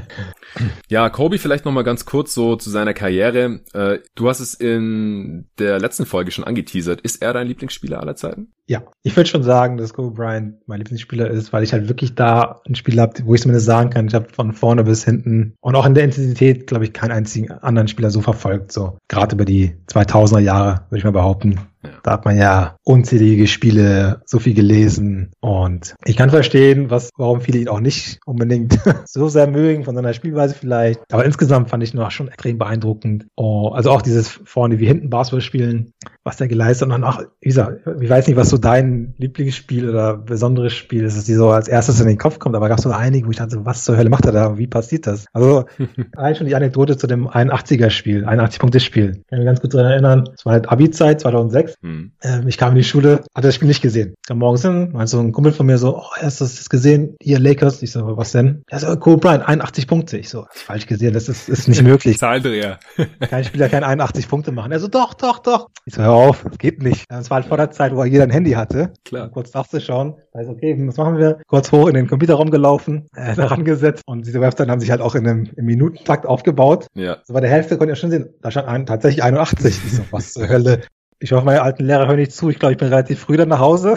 [0.89, 3.61] ja, Kobe vielleicht nochmal ganz kurz so zu seiner Karriere.
[3.73, 7.01] Äh, du hast es in der letzten Folge schon angeteasert.
[7.01, 8.53] Ist er dein Lieblingsspieler aller Zeiten?
[8.67, 12.15] Ja, Ich würde schon sagen, dass Kobe Bryant mein Lieblingsspieler ist, weil ich halt wirklich
[12.15, 15.53] da ein Spiel habe, wo ich zumindest sagen kann, ich habe von vorne bis hinten
[15.61, 18.73] und auch in der Intensität, glaube ich, keinen einzigen anderen Spieler so verfolgt.
[18.73, 21.57] So gerade über die 2000er Jahre, würde ich mal behaupten.
[22.03, 27.41] Da hat man ja unzählige Spiele, so viel gelesen und ich kann verstehen, was, warum
[27.41, 31.01] viele ihn auch nicht unbedingt so sehr mögen von seiner Spielweise vielleicht.
[31.11, 33.27] Aber insgesamt fand ich noch schon extrem beeindruckend.
[33.35, 36.97] Oh, also auch dieses vorne wie hinten Basketball spielen, was der geleistet hat.
[36.97, 41.17] Und auch, wie gesagt, ich weiß nicht, was so dein Lieblingsspiel oder besonderes Spiel ist,
[41.17, 43.31] das dir so als erstes in den Kopf kommt, aber gab es so einige, wo
[43.31, 44.57] ich dachte, was zur Hölle macht er da?
[44.57, 45.25] Wie passiert das?
[45.33, 45.65] Also,
[46.15, 49.11] allein schon die Anekdote zu dem 81er Spiel, 81-Punkte-Spiel.
[49.11, 50.29] Kann ich mich ganz gut daran erinnern.
[50.33, 51.66] Es war halt Abi-Zeit, 2006.
[51.81, 52.11] Hm.
[52.21, 54.15] Ähm, ich kam in die Schule, hatte das Spiel nicht gesehen.
[54.25, 57.15] Kam morgens hin, meinte so ein Kumpel von mir so, oh, hast du das gesehen?
[57.21, 57.81] Hier, Lakers.
[57.81, 58.63] Ich so, was denn?
[58.67, 60.17] Er so, Kobe Bryant, 81 Punkte.
[60.17, 62.17] Ich so, falsch gesehen, das ist, ist nicht möglich.
[62.17, 62.79] Zahldreher.
[63.29, 64.71] Kein Spieler kann 81 Punkte machen.
[64.71, 65.69] Er so, doch, doch, doch.
[65.85, 67.05] Ich so, hör auf, das geht nicht.
[67.09, 68.93] Das war halt vor der Zeit, wo jeder ein Handy hatte.
[69.05, 69.25] Klar.
[69.27, 70.15] Um kurz nachzuschauen.
[70.39, 71.39] Ist okay, was machen wir?
[71.47, 75.01] Kurz hoch in den Computerraum gelaufen, äh, daran gesetzt und diese Webseiten haben sich halt
[75.01, 76.87] auch in einem im Minutentakt aufgebaut.
[76.93, 77.17] Ja.
[77.25, 79.65] So bei der Hälfte konnte ich schon sehen, da stand ein, tatsächlich 81.
[79.65, 80.81] Ich so, was zur Hölle?
[81.19, 82.49] Ich hoffe, meine alten Lehrer hören nicht zu.
[82.49, 83.95] Ich glaube, ich bin relativ früh dann nach Hause.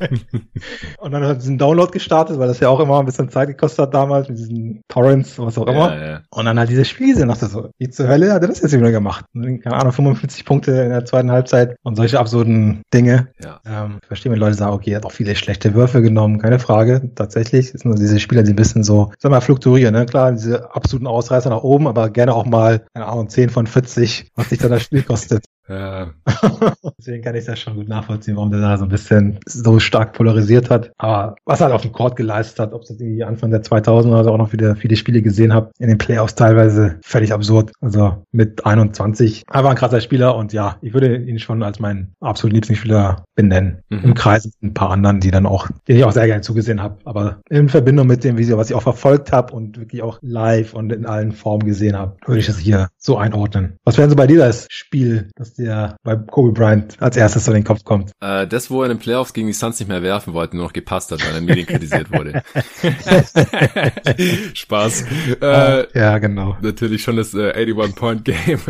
[0.98, 3.86] und dann hat diesen Download gestartet, weil das ja auch immer ein bisschen Zeit gekostet
[3.86, 5.96] hat damals mit diesen Torrents, was auch immer.
[5.96, 6.20] Ja, ja.
[6.30, 7.28] Und dann halt diese Spiele gesehen.
[7.28, 9.24] Dachte so, wie zur Hölle hat er das jetzt wieder gemacht?
[9.34, 13.28] Keine Ahnung, 45 Punkte in der zweiten Halbzeit und solche absurden Dinge.
[13.42, 13.60] Ja.
[13.66, 16.38] Ähm, ich verstehe, wenn Leute sagen, okay, er hat auch viele schlechte Würfe genommen.
[16.38, 17.10] Keine Frage.
[17.16, 19.92] Tatsächlich ist nur diese Spieler, die ein bisschen so, sag mal, fluktuieren.
[19.92, 20.06] Ne?
[20.06, 24.30] Klar, diese absoluten Ausreißer nach oben, aber gerne auch mal, keine Ahnung, 10 von 40,
[24.36, 25.44] was sich dann das Spiel kostet.
[25.68, 26.10] Ja.
[26.98, 30.12] Deswegen kann ich das schon gut nachvollziehen, warum der da so ein bisschen so stark
[30.14, 30.92] polarisiert hat.
[30.98, 34.20] Aber was er halt auf dem Court geleistet hat, ob es irgendwie Anfang der 2000er
[34.20, 37.72] oder auch noch wieder viele Spiele gesehen habe, in den Playoffs teilweise völlig absurd.
[37.80, 39.44] Also mit 21.
[39.48, 43.82] Einfach ein krasser Spieler und ja, ich würde ihn schon als meinen absoluten Lieblingsspieler benennen.
[43.90, 44.04] Mhm.
[44.04, 46.82] Im Kreis mit ein paar anderen, die dann auch, denen ich auch sehr gerne zugesehen
[46.82, 46.98] habe.
[47.04, 50.74] Aber in Verbindung mit dem Video, was ich auch verfolgt habe und wirklich auch live
[50.74, 53.76] und in allen Formen gesehen habe, würde ich das hier so einordnen.
[53.84, 57.54] Was wäre so bei dir das Spiel, das dir bei Kobe Bryant als erstes in
[57.54, 58.12] den Kopf kommt?
[58.20, 60.66] Äh, das, wo er in den Playoffs gegen die Suns nicht mehr werfen wollte, nur
[60.66, 62.42] noch gepasst hat, weil er Medien kritisiert wurde.
[64.54, 65.04] Spaß.
[65.40, 66.56] Äh, ja, genau.
[66.62, 68.60] Natürlich schon das äh, 81-Point-Game.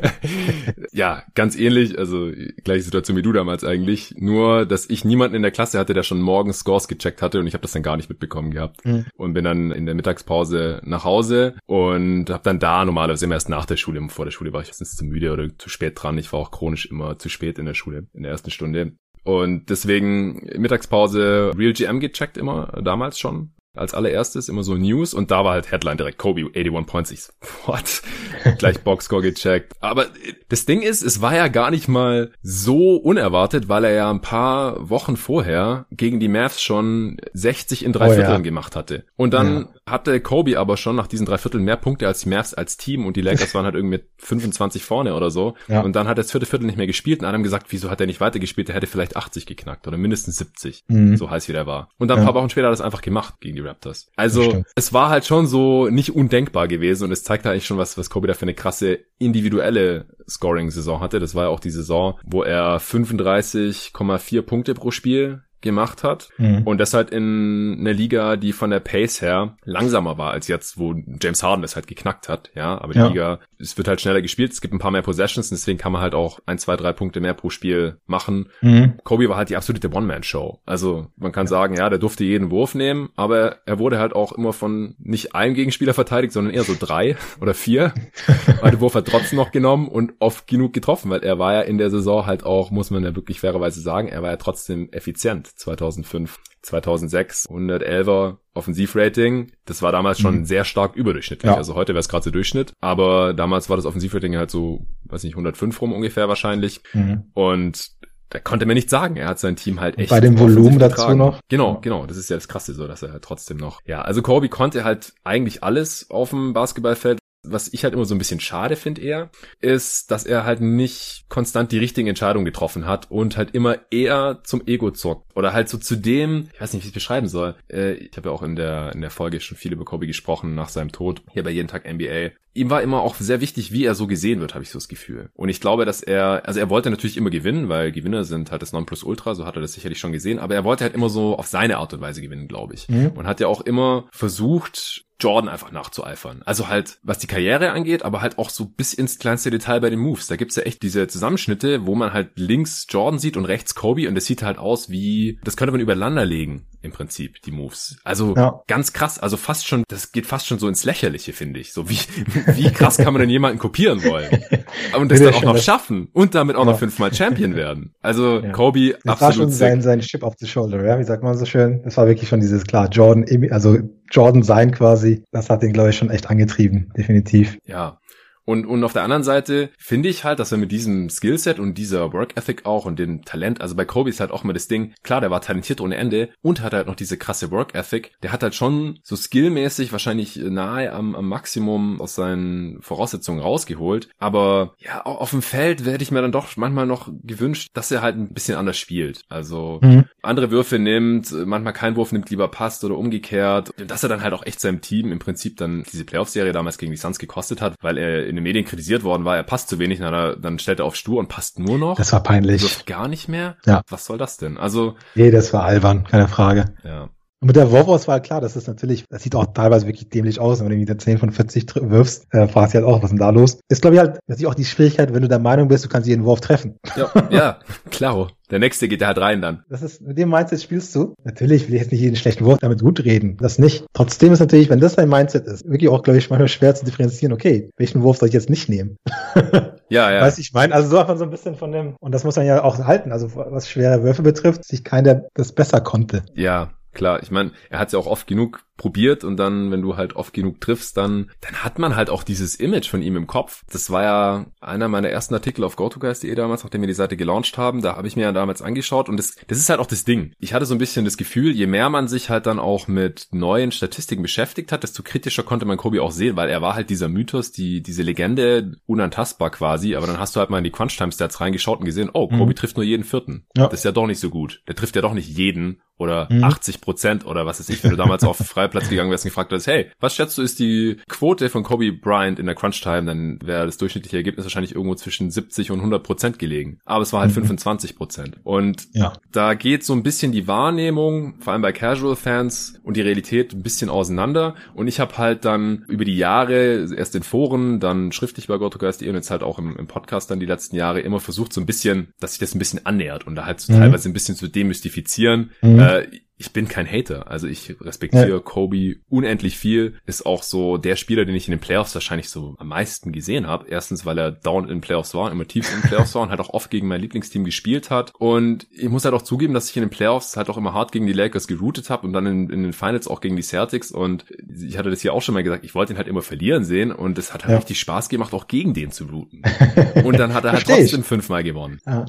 [0.92, 2.30] ja, ganz ähnlich, also
[2.64, 6.02] gleiche Situation wie du damals eigentlich, nur dass ich niemanden in der Klasse hatte, der
[6.02, 8.84] schon morgens Scores gecheckt hatte und ich habe das dann gar nicht mitbekommen gehabt.
[8.84, 9.06] Mhm.
[9.16, 13.48] Und bin dann in der Mittagspause nach Hause und habe dann da normalerweise immer erst
[13.48, 16.18] nach der Schule, vor der Schule war ich meistens zu müde oder zu spät dran.
[16.18, 18.92] Ich war auch chronisch immer zu spät in der Schule, in der ersten Stunde.
[19.24, 25.30] Und deswegen Mittagspause Real GM gecheckt immer, damals schon als allererstes, immer so News und
[25.30, 27.10] da war halt Headline direkt Kobe 81 Points.
[27.10, 27.28] Ich
[27.66, 28.02] what?
[28.58, 29.74] Gleich Boxscore gecheckt.
[29.80, 30.06] Aber
[30.48, 34.20] das Ding ist, es war ja gar nicht mal so unerwartet, weil er ja ein
[34.20, 38.42] paar Wochen vorher gegen die Mavs schon 60 in drei oh, Vierteln ja.
[38.42, 39.04] gemacht hatte.
[39.16, 39.92] Und dann ja.
[39.92, 43.06] hatte Kobe aber schon nach diesen drei Vierteln mehr Punkte als die Mavs als Team
[43.06, 45.54] und die Lakers waren halt irgendwie mit 25 vorne oder so.
[45.68, 45.80] Ja.
[45.80, 48.00] Und dann hat er das vierte Viertel nicht mehr gespielt und haben gesagt, wieso hat
[48.00, 48.68] er nicht weitergespielt?
[48.68, 50.84] Er hätte vielleicht 80 geknackt oder mindestens 70.
[50.88, 51.16] Mhm.
[51.16, 51.90] So heiß wie der war.
[51.98, 54.10] Und dann ein paar Wochen später hat er das einfach gemacht gegen die Raptors.
[54.16, 57.96] Also es war halt schon so nicht undenkbar gewesen und es zeigt eigentlich schon was,
[57.96, 61.20] was Kobe da für eine krasse individuelle Scoring-Saison hatte.
[61.20, 66.62] Das war ja auch die Saison, wo er 35,4 Punkte pro Spiel gemacht hat mhm.
[66.64, 70.78] und das halt in einer Liga, die von der Pace her langsamer war als jetzt,
[70.78, 73.08] wo James Harden das halt geknackt hat, ja, aber die ja.
[73.08, 76.00] Liga, es wird halt schneller gespielt, es gibt ein paar mehr Possessions, deswegen kann man
[76.00, 78.50] halt auch ein, zwei, drei Punkte mehr pro Spiel machen.
[78.60, 78.98] Mhm.
[79.02, 82.74] Kobe war halt die absolute One-Man-Show, also man kann sagen, ja, der durfte jeden Wurf
[82.74, 86.76] nehmen, aber er wurde halt auch immer von nicht einem Gegenspieler verteidigt, sondern eher so
[86.78, 87.94] drei oder vier,
[88.60, 91.60] weil der Wurf hat trotzdem noch genommen und oft genug getroffen, weil er war ja
[91.62, 94.88] in der Saison halt auch, muss man ja wirklich fairerweise sagen, er war ja trotzdem
[94.92, 99.52] effizient 2005, 2006 111er Offensivrating.
[99.64, 100.44] Das war damals schon mhm.
[100.44, 101.50] sehr stark überdurchschnittlich.
[101.50, 101.56] Ja.
[101.56, 105.22] Also heute wäre es gerade so Durchschnitt, aber damals war das Offensivrating halt so, weiß
[105.24, 106.82] nicht, 105 rum ungefähr wahrscheinlich.
[106.92, 107.24] Mhm.
[107.34, 107.90] Und
[108.30, 109.16] da konnte man nicht sagen.
[109.16, 110.10] Er hat sein Team halt echt.
[110.10, 111.40] Bei dem Volumen dazu noch.
[111.48, 112.06] Genau, genau.
[112.06, 113.80] Das ist ja das Krasse so, dass er halt trotzdem noch.
[113.86, 118.14] Ja, also Kobe konnte halt eigentlich alles auf dem Basketballfeld was ich halt immer so
[118.14, 122.86] ein bisschen schade finde eher, ist, dass er halt nicht konstant die richtigen Entscheidungen getroffen
[122.86, 125.36] hat und halt immer eher zum Ego zockt.
[125.36, 127.54] Oder halt so zu dem, ich weiß nicht, wie ich es beschreiben soll.
[127.70, 130.54] Äh, ich habe ja auch in der, in der Folge schon viel über Kobe gesprochen
[130.54, 132.30] nach seinem Tod, hier bei Jeden Tag NBA.
[132.54, 134.88] Ihm war immer auch sehr wichtig, wie er so gesehen wird, habe ich so das
[134.88, 135.30] Gefühl.
[135.34, 138.62] Und ich glaube, dass er, also er wollte natürlich immer gewinnen, weil Gewinner sind halt
[138.62, 141.38] das Nonplusultra, so hat er das sicherlich schon gesehen, aber er wollte halt immer so
[141.38, 142.88] auf seine Art und Weise gewinnen, glaube ich.
[142.88, 143.12] Mhm.
[143.14, 146.42] Und hat ja auch immer versucht, Jordan einfach nachzueifern.
[146.44, 149.90] Also halt, was die Karriere angeht, aber halt auch so bis ins kleinste Detail bei
[149.90, 150.28] den Moves.
[150.28, 154.08] Da gibt's ja echt diese Zusammenschnitte, wo man halt links Jordan sieht und rechts Kobe
[154.08, 157.96] und das sieht halt aus wie, das könnte man übereinander legen im Prinzip, die Moves.
[158.04, 158.62] Also ja.
[158.66, 161.72] ganz krass, also fast schon, das geht fast schon so ins Lächerliche, finde ich.
[161.72, 161.98] So wie,
[162.54, 164.44] wie krass kann man denn jemanden kopieren wollen?
[164.96, 166.72] Und das dann auch noch schaffen und damit auch ja.
[166.72, 167.94] noch fünfmal Champion werden.
[168.00, 168.52] Also ja.
[168.52, 169.10] Kobe, das absolut.
[169.10, 171.82] Das war schon sein, sein Chip auf the shoulder, ja, wie sagt man so schön?
[171.84, 173.78] Das war wirklich schon dieses, klar, Jordan, also
[174.10, 177.58] Jordan sein quasi, das hat ihn, glaube ich, schon echt angetrieben, definitiv.
[177.64, 177.98] Ja,
[178.48, 181.76] und, und auf der anderen Seite finde ich halt, dass er mit diesem Skillset und
[181.76, 184.68] dieser Work Ethic auch und dem Talent, also bei Kobe ist halt auch immer das
[184.68, 188.12] Ding, klar, der war talentiert ohne Ende und hat halt noch diese krasse Work Ethic.
[188.22, 194.08] Der hat halt schon so skillmäßig wahrscheinlich nahe am, am Maximum aus seinen Voraussetzungen rausgeholt.
[194.16, 198.00] Aber ja, auf dem Feld werde ich mir dann doch manchmal noch gewünscht, dass er
[198.00, 199.26] halt ein bisschen anders spielt.
[199.28, 200.06] Also mhm.
[200.22, 203.72] andere Würfe nimmt, manchmal kein Wurf nimmt, lieber passt oder umgekehrt.
[203.76, 206.92] Dass er dann halt auch echt seinem Team im Prinzip dann diese Playoff-Serie damals gegen
[206.92, 209.78] die Suns gekostet hat, weil er in den Medien kritisiert worden war, er passt zu
[209.78, 211.96] wenig, na, dann stellt er auf stur und passt nur noch.
[211.96, 212.62] Das war peinlich.
[212.62, 213.56] Wirft gar nicht mehr.
[213.66, 213.82] Ja.
[213.88, 214.56] Was soll das denn?
[214.58, 214.96] Also.
[215.14, 216.74] Nee, das war albern, keine Frage.
[216.84, 217.10] Ja.
[217.40, 220.60] Und mit der Wurfauswahl, klar, das ist natürlich, das sieht auch teilweise wirklich dämlich aus,
[220.60, 223.18] wenn du wieder 10 von 40 wirfst, äh, fragst du halt auch, was ist denn
[223.18, 223.60] da los?
[223.68, 226.08] Ist, glaube ich, halt natürlich auch die Schwierigkeit, wenn du der Meinung bist, du kannst
[226.08, 226.78] jeden Wurf treffen.
[226.96, 227.58] Ja, ja
[227.90, 228.28] klaro.
[228.50, 229.62] Der nächste geht da halt rein dann.
[229.68, 231.14] Das ist, mit dem Mindset spielst du.
[231.22, 233.36] Natürlich will ich jetzt nicht jeden schlechten Wurf damit gut reden.
[233.36, 233.84] Das nicht.
[233.92, 236.84] Trotzdem ist natürlich, wenn das dein Mindset ist, wirklich auch, glaube ich, manchmal schwer zu
[236.84, 238.96] differenzieren, okay, welchen Wurf soll ich jetzt nicht nehmen?
[239.90, 240.22] ja, ja.
[240.22, 242.46] Weißt ich meine, also so einfach so ein bisschen von dem, und das muss man
[242.46, 246.22] ja auch halten, also was schwere Würfe betrifft, sich keiner das besser konnte.
[246.34, 247.22] Ja, klar.
[247.22, 250.32] Ich meine, er hat ja auch oft genug probiert und dann, wenn du halt oft
[250.32, 253.64] genug triffst, dann, dann hat man halt auch dieses Image von ihm im Kopf.
[253.70, 257.58] Das war ja einer meiner ersten Artikel auf GoToGuys.de damals, nachdem wir die Seite gelauncht
[257.58, 257.82] haben.
[257.82, 260.32] Da habe ich mir ja damals angeschaut und das, das ist halt auch das Ding.
[260.38, 263.28] Ich hatte so ein bisschen das Gefühl, je mehr man sich halt dann auch mit
[263.32, 266.88] neuen Statistiken beschäftigt hat, desto kritischer konnte man Kobe auch sehen, weil er war halt
[266.88, 269.96] dieser Mythos, die, diese Legende, unantastbar quasi.
[269.96, 272.54] Aber dann hast du halt mal in die Crunch-Time-Stats reingeschaut und gesehen, oh, Kobe mhm.
[272.54, 273.46] trifft nur jeden vierten.
[273.56, 273.66] Ja.
[273.66, 274.62] Das ist ja doch nicht so gut.
[274.68, 276.44] Der trifft ja doch nicht jeden oder mhm.
[276.44, 279.52] 80 Prozent oder was ist ich, wenn du damals auf Freiplatz gegangen wärst und gefragt
[279.52, 283.04] hast, hey, was schätzt du ist die Quote von Kobe Bryant in der Crunch Time,
[283.04, 286.78] dann wäre das durchschnittliche Ergebnis wahrscheinlich irgendwo zwischen 70 und 100 Prozent gelegen.
[286.84, 287.42] Aber es war halt mhm.
[287.46, 288.36] 25 Prozent.
[288.44, 289.12] Und ja.
[289.32, 293.52] da geht so ein bisschen die Wahrnehmung, vor allem bei Casual Fans und die Realität
[293.52, 294.54] ein bisschen auseinander.
[294.74, 299.08] Und ich habe halt dann über die Jahre, erst in Foren, dann schriftlich bei GoToGuys.de
[299.08, 301.66] und jetzt halt auch im, im, Podcast dann die letzten Jahre immer versucht so ein
[301.66, 303.78] bisschen, dass sich das ein bisschen annähert und da halt so mhm.
[303.78, 305.50] teilweise ein bisschen zu demystifizieren.
[305.62, 306.06] Mhm äh,
[306.38, 307.28] ich bin kein Hater.
[307.30, 308.38] Also ich respektiere ja.
[308.38, 309.94] Kobe unendlich viel.
[310.06, 313.48] Ist auch so der Spieler, den ich in den Playoffs wahrscheinlich so am meisten gesehen
[313.48, 313.66] habe.
[313.68, 316.50] Erstens, weil er dauernd in Playoffs war, immer tief in Playoffs war und halt auch
[316.50, 318.12] oft gegen mein Lieblingsteam gespielt hat.
[318.18, 320.92] Und ich muss halt auch zugeben, dass ich in den Playoffs halt auch immer hart
[320.92, 323.90] gegen die Lakers geroutet habe und dann in, in, den Finals auch gegen die Celtics.
[323.90, 324.24] Und
[324.64, 326.92] ich hatte das hier auch schon mal gesagt, ich wollte ihn halt immer verlieren sehen
[326.92, 327.58] und es hat halt ja.
[327.58, 329.42] richtig Spaß gemacht, auch gegen den zu routen.
[330.04, 331.80] Und dann hat er halt trotzdem fünfmal gewonnen.
[331.84, 332.06] Ja.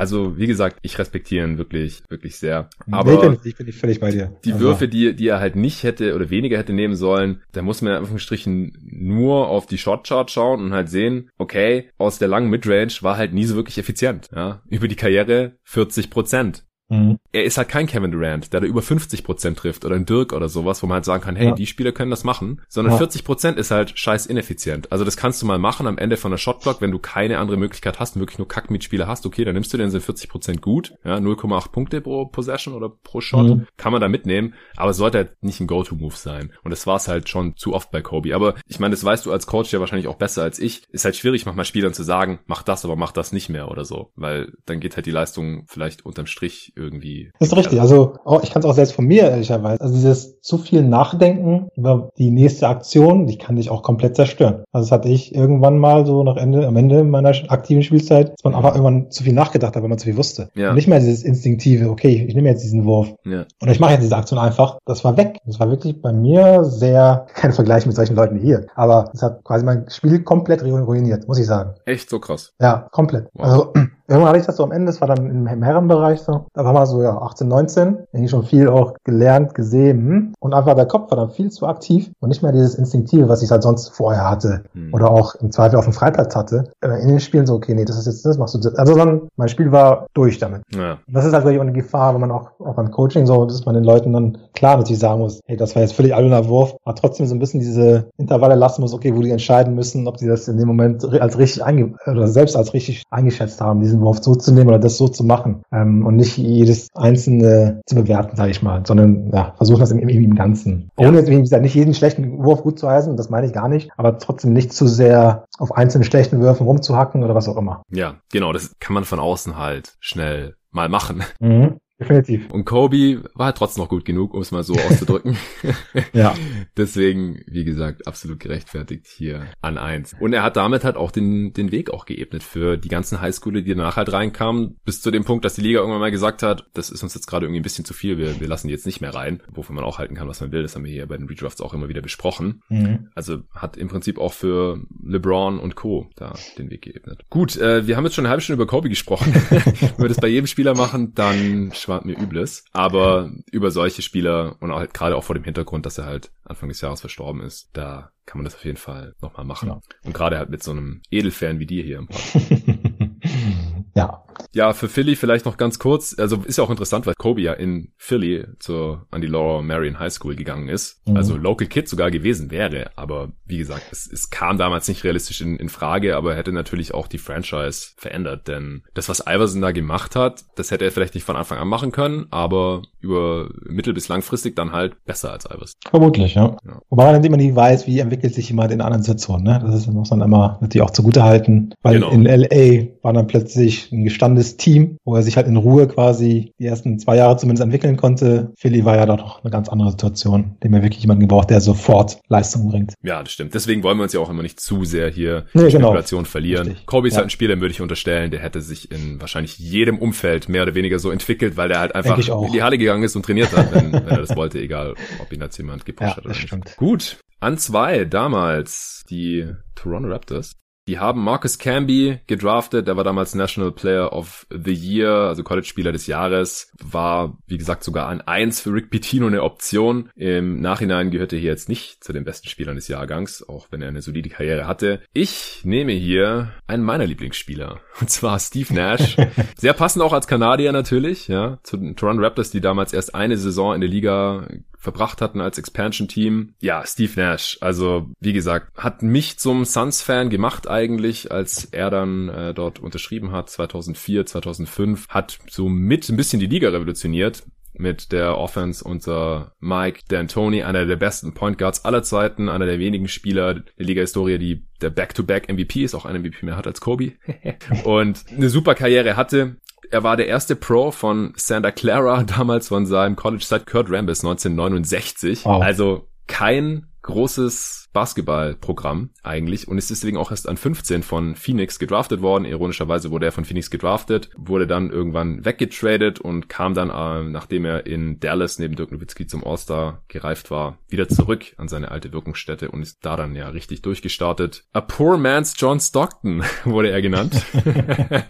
[0.00, 2.70] Also, wie gesagt, ich respektiere ihn wirklich, wirklich sehr.
[2.90, 4.34] Aber nee, bin, ich bin ich völlig bei dir.
[4.46, 4.64] Die also.
[4.64, 7.92] Würfe, die, die er halt nicht hätte oder weniger hätte nehmen sollen, da muss man
[7.92, 12.94] einfach Strichen nur auf die Shotchart schauen und halt sehen, okay, aus der langen Midrange
[13.02, 14.30] war halt nie so wirklich effizient.
[14.34, 14.62] Ja?
[14.70, 16.64] Über die Karriere 40 Prozent.
[16.90, 17.18] Mhm.
[17.32, 20.32] Er ist halt kein Kevin Durant, der da über 50 Prozent trifft oder ein Dirk
[20.32, 21.54] oder sowas, wo man halt sagen kann, hey, ja.
[21.54, 22.98] die Spieler können das machen, sondern ja.
[22.98, 24.90] 40 Prozent ist halt scheiß ineffizient.
[24.90, 27.56] Also das kannst du mal machen am Ende von der Shotblock, wenn du keine andere
[27.56, 30.62] Möglichkeit hast und wirklich nur Kackmietspieler hast, okay, dann nimmst du den, sind 40 Prozent
[30.62, 33.66] gut, ja, 0,8 Punkte pro Possession oder pro Shot, mhm.
[33.76, 36.52] kann man da mitnehmen, aber es sollte halt nicht ein Go-To-Move sein.
[36.64, 38.34] Und das war es halt schon zu oft bei Kobe.
[38.34, 40.82] Aber ich meine, das weißt du als Coach ja wahrscheinlich auch besser als ich.
[40.90, 43.84] Ist halt schwierig, manchmal Spielern zu sagen, mach das, aber mach das nicht mehr oder
[43.84, 47.80] so, weil dann geht halt die Leistung vielleicht unterm Strich irgendwie richtig.
[47.80, 49.80] Also auch, ich kann es auch selbst von mir ehrlicherweise.
[49.80, 54.64] Also dieses zu viel Nachdenken über die nächste Aktion, die kann dich auch komplett zerstören.
[54.72, 58.44] Also das hatte ich irgendwann mal so nach Ende, am Ende meiner aktiven Spielzeit, dass
[58.44, 60.48] man einfach irgendwann zu viel nachgedacht hat, weil man zu viel wusste.
[60.54, 60.70] Ja.
[60.70, 63.14] Und nicht mehr dieses instinktive, okay, ich nehme jetzt diesen Wurf.
[63.24, 63.44] Ja.
[63.60, 64.78] Und ich mache jetzt diese Aktion einfach.
[64.86, 65.38] Das war weg.
[65.46, 68.66] Das war wirklich bei mir sehr, kein Vergleich mit solchen Leuten wie hier.
[68.74, 71.74] Aber es hat quasi mein Spiel komplett ruiniert, muss ich sagen.
[71.84, 72.52] Echt so krass.
[72.60, 73.28] Ja, komplett.
[73.34, 73.44] Wow.
[73.44, 73.72] Also
[74.10, 76.46] Irgendwann hatte ich das so am Ende, das war dann im, Herrenbereich so.
[76.52, 77.98] Da war mal so, ja, 18, 19.
[78.12, 79.98] Irgendwie schon viel auch gelernt, gesehen.
[79.98, 80.32] Hm?
[80.40, 83.42] Und einfach der Kopf war dann viel zu aktiv und nicht mehr dieses Instinktive, was
[83.42, 84.64] ich halt sonst vorher hatte.
[84.72, 84.92] Hm.
[84.92, 86.72] Oder auch im Zweifel auf dem Freiplatz hatte.
[86.80, 88.74] Äh, in den Spielen so, okay, nee, das ist jetzt das, machst du das.
[88.74, 90.62] Also dann, mein Spiel war durch damit.
[90.74, 90.98] Ja.
[91.06, 93.64] Das ist halt wirklich auch eine Gefahr, wenn man auch, auch beim Coaching so, dass
[93.64, 96.74] man den Leuten dann klar natürlich sagen muss, hey, das war jetzt völlig alberner Wurf,
[96.84, 100.18] aber trotzdem so ein bisschen diese Intervalle lassen muss, okay, wo die entscheiden müssen, ob
[100.18, 101.62] sie das in dem Moment als richtig
[102.06, 105.24] oder selbst als richtig eingeschätzt haben, diesen Wurf so zu nehmen oder das so zu
[105.24, 109.90] machen ähm, und nicht jedes einzelne zu bewerten, sage ich mal, sondern ja, versuchen das
[109.90, 110.90] im, im, im Ganzen.
[110.96, 113.68] Ohne jetzt, wie gesagt, nicht jeden schlechten Wurf gut zu heißen, das meine ich gar
[113.68, 117.82] nicht, aber trotzdem nicht zu sehr auf einzelnen schlechten Würfen rumzuhacken oder was auch immer.
[117.90, 121.22] Ja, genau, das kann man von außen halt schnell mal machen.
[121.40, 121.78] Mhm.
[122.00, 122.50] Definitiv.
[122.50, 125.36] Und Kobe war halt trotzdem noch gut genug, um es mal so auszudrücken.
[126.14, 126.34] ja.
[126.76, 130.16] Deswegen, wie gesagt, absolut gerechtfertigt hier an eins.
[130.18, 133.60] Und er hat damit halt auch den, den Weg auch geebnet für die ganzen Highschooler,
[133.60, 136.66] die danach halt reinkamen, bis zu dem Punkt, dass die Liga irgendwann mal gesagt hat,
[136.72, 138.86] das ist uns jetzt gerade irgendwie ein bisschen zu viel, wir, wir lassen die jetzt
[138.86, 140.62] nicht mehr rein, wovon man auch halten kann, was man will.
[140.62, 142.62] Das haben wir hier bei den Redrafts auch immer wieder besprochen.
[142.70, 143.08] Mhm.
[143.14, 146.08] Also hat im Prinzip auch für LeBron und Co.
[146.16, 147.24] da den Weg geebnet.
[147.28, 149.34] Gut, äh, wir haben jetzt schon eine halbe Stunde über Kobe gesprochen.
[149.50, 152.64] Wenn wir das bei jedem Spieler machen, dann war mir übles.
[152.72, 156.70] Aber über solche Spieler und halt gerade auch vor dem Hintergrund, dass er halt Anfang
[156.70, 159.68] des Jahres verstorben ist, da kann man das auf jeden Fall nochmal machen.
[159.68, 159.80] Ja.
[160.04, 162.50] Und gerade halt mit so einem Edelfan wie dir hier im Podcast.
[163.94, 166.16] ja, ja, für Philly vielleicht noch ganz kurz.
[166.18, 169.98] Also ist ja auch interessant, weil Kobe ja in Philly zur, an die Laura Marion
[169.98, 171.06] High School gegangen ist.
[171.06, 171.16] Mhm.
[171.16, 172.90] Also Local Kid sogar gewesen wäre.
[172.96, 176.94] Aber wie gesagt, es, es kam damals nicht realistisch in, in Frage, aber hätte natürlich
[176.94, 178.48] auch die Franchise verändert.
[178.48, 181.68] Denn das, was Iverson da gemacht hat, das hätte er vielleicht nicht von Anfang an
[181.68, 185.74] machen können, aber über mittel- bis langfristig dann halt besser als Iverson.
[185.88, 186.56] Vermutlich, ja.
[186.64, 186.80] ja.
[186.88, 189.44] Wobei man dann immer nie weiß, wie entwickelt sich jemand in anderen Situationen.
[189.44, 189.60] Ne?
[189.64, 191.72] Das ist, muss man immer natürlich auch zugute halten.
[191.82, 192.10] Weil genau.
[192.10, 196.52] in LA war dann plötzlich ein gestandenes Team, wo er sich halt in Ruhe quasi
[196.58, 198.52] die ersten zwei Jahre zumindest entwickeln konnte.
[198.58, 202.20] Philly war ja doch eine ganz andere Situation, dem er wirklich jemanden gebraucht, der sofort
[202.28, 202.92] Leistung bringt.
[203.02, 203.54] Ja, das stimmt.
[203.54, 205.88] Deswegen wollen wir uns ja auch immer nicht zu sehr hier nee, genau.
[205.88, 206.30] Spekulation genau.
[206.30, 206.66] verlieren.
[206.68, 206.86] Richtig.
[206.86, 207.18] Kobe ist ja.
[207.18, 210.74] halt ein Spieler, würde ich unterstellen, der hätte sich in wahrscheinlich jedem Umfeld mehr oder
[210.74, 213.72] weniger so entwickelt, weil der halt einfach in die Halle gegangen ist und trainiert hat,
[213.74, 216.46] wenn, wenn er das wollte, egal ob ihn jetzt jemand gepusht ja, hat oder nicht.
[216.46, 216.76] Stimmt.
[216.76, 217.16] Gut.
[217.40, 220.52] An zwei damals die Toronto Raptors.
[220.90, 225.92] Die haben Marcus Camby gedraftet, der war damals National Player of the Year, also College-Spieler
[225.92, 230.10] des Jahres, war, wie gesagt, sogar an eins für Rick Pitino eine Option.
[230.16, 233.82] Im Nachhinein gehörte er hier jetzt nicht zu den besten Spielern des Jahrgangs, auch wenn
[233.82, 235.00] er eine solide Karriere hatte.
[235.12, 239.16] Ich nehme hier einen meiner Lieblingsspieler, und zwar Steve Nash.
[239.56, 243.36] Sehr passend auch als Kanadier natürlich, ja, zu den Toronto Raptors, die damals erst eine
[243.36, 244.44] Saison in der Liga
[244.80, 246.54] verbracht hatten als Expansion-Team.
[246.60, 252.28] Ja, Steve Nash, also wie gesagt, hat mich zum Suns-Fan gemacht eigentlich, als er dann
[252.30, 258.12] äh, dort unterschrieben hat, 2004, 2005, hat so mit ein bisschen die Liga revolutioniert mit
[258.12, 263.08] der Offense unter Mike D'Antoni, einer der besten Point Guards aller Zeiten, einer der wenigen
[263.08, 267.12] Spieler der Liga-Historie, die der Back-to-Back-MVP ist, auch ein MVP mehr hat als Kobe
[267.84, 269.56] und eine super Karriere hatte.
[269.90, 275.44] Er war der erste Pro von Santa Clara, damals von seinem College-Side Kurt Rambis 1969.
[275.44, 275.62] Wow.
[275.62, 282.22] Also kein großes Basketballprogramm eigentlich und ist deswegen auch erst an 15 von Phoenix gedraftet
[282.22, 282.44] worden.
[282.44, 287.64] Ironischerweise wurde er von Phoenix gedraftet, wurde dann irgendwann weggetradet und kam dann, äh, nachdem
[287.64, 292.12] er in Dallas neben Dirk Nowitzki zum All-Star gereift war, wieder zurück an seine alte
[292.12, 294.64] Wirkungsstätte und ist da dann ja richtig durchgestartet.
[294.72, 297.44] A poor man's John Stockton wurde er genannt.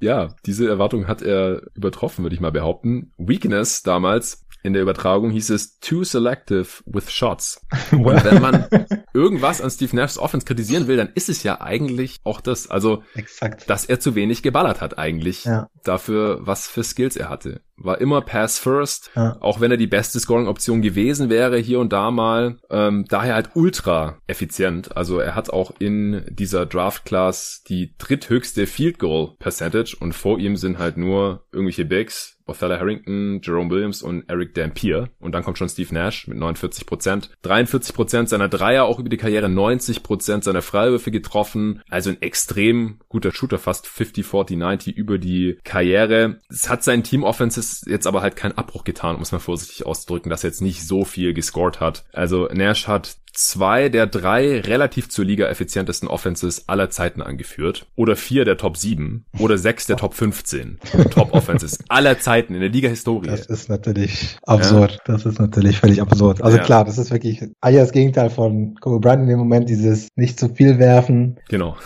[0.00, 3.12] ja, diese Erwartung hat er übertroffen, würde ich mal behaupten.
[3.18, 7.60] Weakness damals in der Übertragung hieß es too selective with shots.
[7.90, 8.66] Und wenn man
[9.14, 12.70] irgendwas an Steve Nashs Offense kritisieren will, dann ist es ja eigentlich auch das.
[12.70, 13.68] Also, Exakt.
[13.68, 15.68] dass er zu wenig geballert hat eigentlich ja.
[15.82, 17.62] dafür, was für Skills er hatte.
[17.76, 19.36] War immer Pass First, ja.
[19.40, 22.58] auch wenn er die beste Scoring-Option gewesen wäre, hier und da mal.
[22.70, 24.96] Ähm, daher halt ultra effizient.
[24.96, 30.56] Also er hat auch in dieser Draft-Class die dritthöchste Field Goal Percentage und vor ihm
[30.56, 35.10] sind halt nur irgendwelche Bigs Othello Harrington, Jerome Williams und Eric Dampier.
[35.20, 37.30] Und dann kommt schon Steve Nash mit 49 Prozent.
[37.42, 41.82] 43 Prozent seiner Dreier auch über die Karriere, 90 Prozent seiner Freiwürfe getroffen.
[41.88, 46.38] Also ein extrem guter Shooter, fast 50, 40, 90 über die Karriere.
[46.48, 49.86] Es hat seinen Team Offenses jetzt aber halt keinen Abbruch getan, um es mal vorsichtig
[49.86, 52.04] auszudrücken, dass er jetzt nicht so viel gescored hat.
[52.12, 57.86] Also Nash hat zwei der drei relativ zur Liga effizientesten Offenses aller Zeiten angeführt.
[57.94, 59.24] Oder vier der Top 7.
[59.38, 60.78] Oder sechs der Top 15
[61.10, 63.28] Top Offenses aller Zeiten in der Liga-Historie.
[63.28, 64.92] Das ist natürlich absurd.
[64.92, 65.14] Ja.
[65.14, 66.42] Das ist natürlich völlig absurd.
[66.42, 66.64] Also ja.
[66.64, 70.40] klar, das ist wirklich eigentlich das Gegenteil von Kobe Bryant in dem Moment, dieses nicht
[70.40, 71.38] zu viel werfen.
[71.48, 71.76] Genau.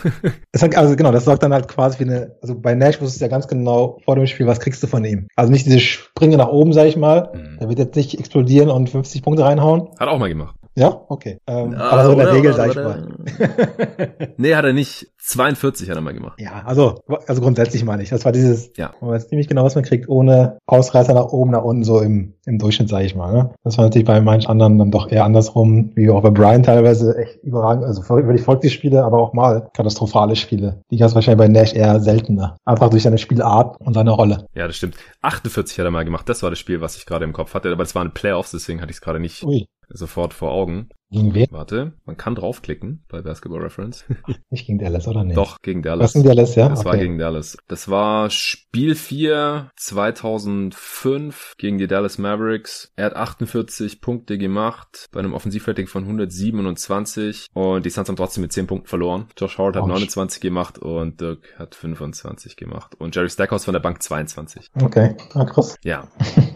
[0.58, 3.20] hat, also genau, das sorgt dann halt quasi für eine, also bei Nash wusste es
[3.20, 5.28] ja ganz genau vor dem Spiel, was kriegst du von ihm.
[5.36, 7.30] Also nicht diese Springe nach oben, sag ich mal.
[7.34, 7.58] Mhm.
[7.60, 9.88] Der wird jetzt nicht explodieren und 50 Punkte reinhauen.
[9.98, 10.56] Hat auch mal gemacht.
[10.74, 11.38] Ja, okay.
[11.46, 13.08] Ähm, ah, aber so in der Regel, sag ich mal.
[14.36, 15.08] nee, hat er nicht.
[15.18, 16.40] 42 hat er mal gemacht.
[16.40, 18.08] Ja, also, also grundsätzlich meine ich.
[18.08, 18.92] Das war dieses, ja.
[19.00, 22.34] man weiß ziemlich genau, was man kriegt, ohne Ausreißer nach oben, nach unten, so im,
[22.44, 23.32] im Durchschnitt, sage ich mal.
[23.32, 23.54] Ne?
[23.62, 27.16] Das war natürlich bei manchen anderen dann doch eher andersrum, wie auch bei Brian teilweise
[27.16, 30.82] echt überragend, also wirklich folgt die Spiele, aber auch mal katastrophale Spiele.
[30.90, 32.56] Die es wahrscheinlich bei Nash eher seltener.
[32.64, 34.46] Einfach durch seine Spielart und seine Rolle.
[34.54, 34.96] Ja, das stimmt.
[35.20, 36.28] 48 hat er mal gemacht.
[36.28, 38.80] Das war das Spiel, was ich gerade im Kopf hatte, aber das waren Playoffs, deswegen
[38.80, 39.66] hatte ich es gerade nicht Ui.
[39.92, 40.88] Sofort vor Augen.
[41.12, 41.46] Gegen wen?
[41.50, 44.06] Warte, man kann draufklicken bei Basketball Reference.
[44.50, 45.36] Nicht gegen Dallas, oder nicht?
[45.36, 46.06] Doch, gegen Dallas.
[46.06, 46.70] Was gegen Dallas, ja?
[46.70, 46.88] Das okay.
[46.88, 47.58] war gegen Dallas.
[47.68, 52.92] Das war Spiel 4 2005 gegen die Dallas Mavericks.
[52.96, 58.40] Er hat 48 Punkte gemacht bei einem Offensivrating von 127 und die Suns haben trotzdem
[58.40, 59.26] mit 10 Punkten verloren.
[59.36, 63.80] Josh Howard hat 29 gemacht und Dirk hat 25 gemacht und Jerry Stackhouse von der
[63.80, 64.70] Bank 22.
[64.82, 65.76] Okay, ah, krass.
[65.84, 66.08] Ja.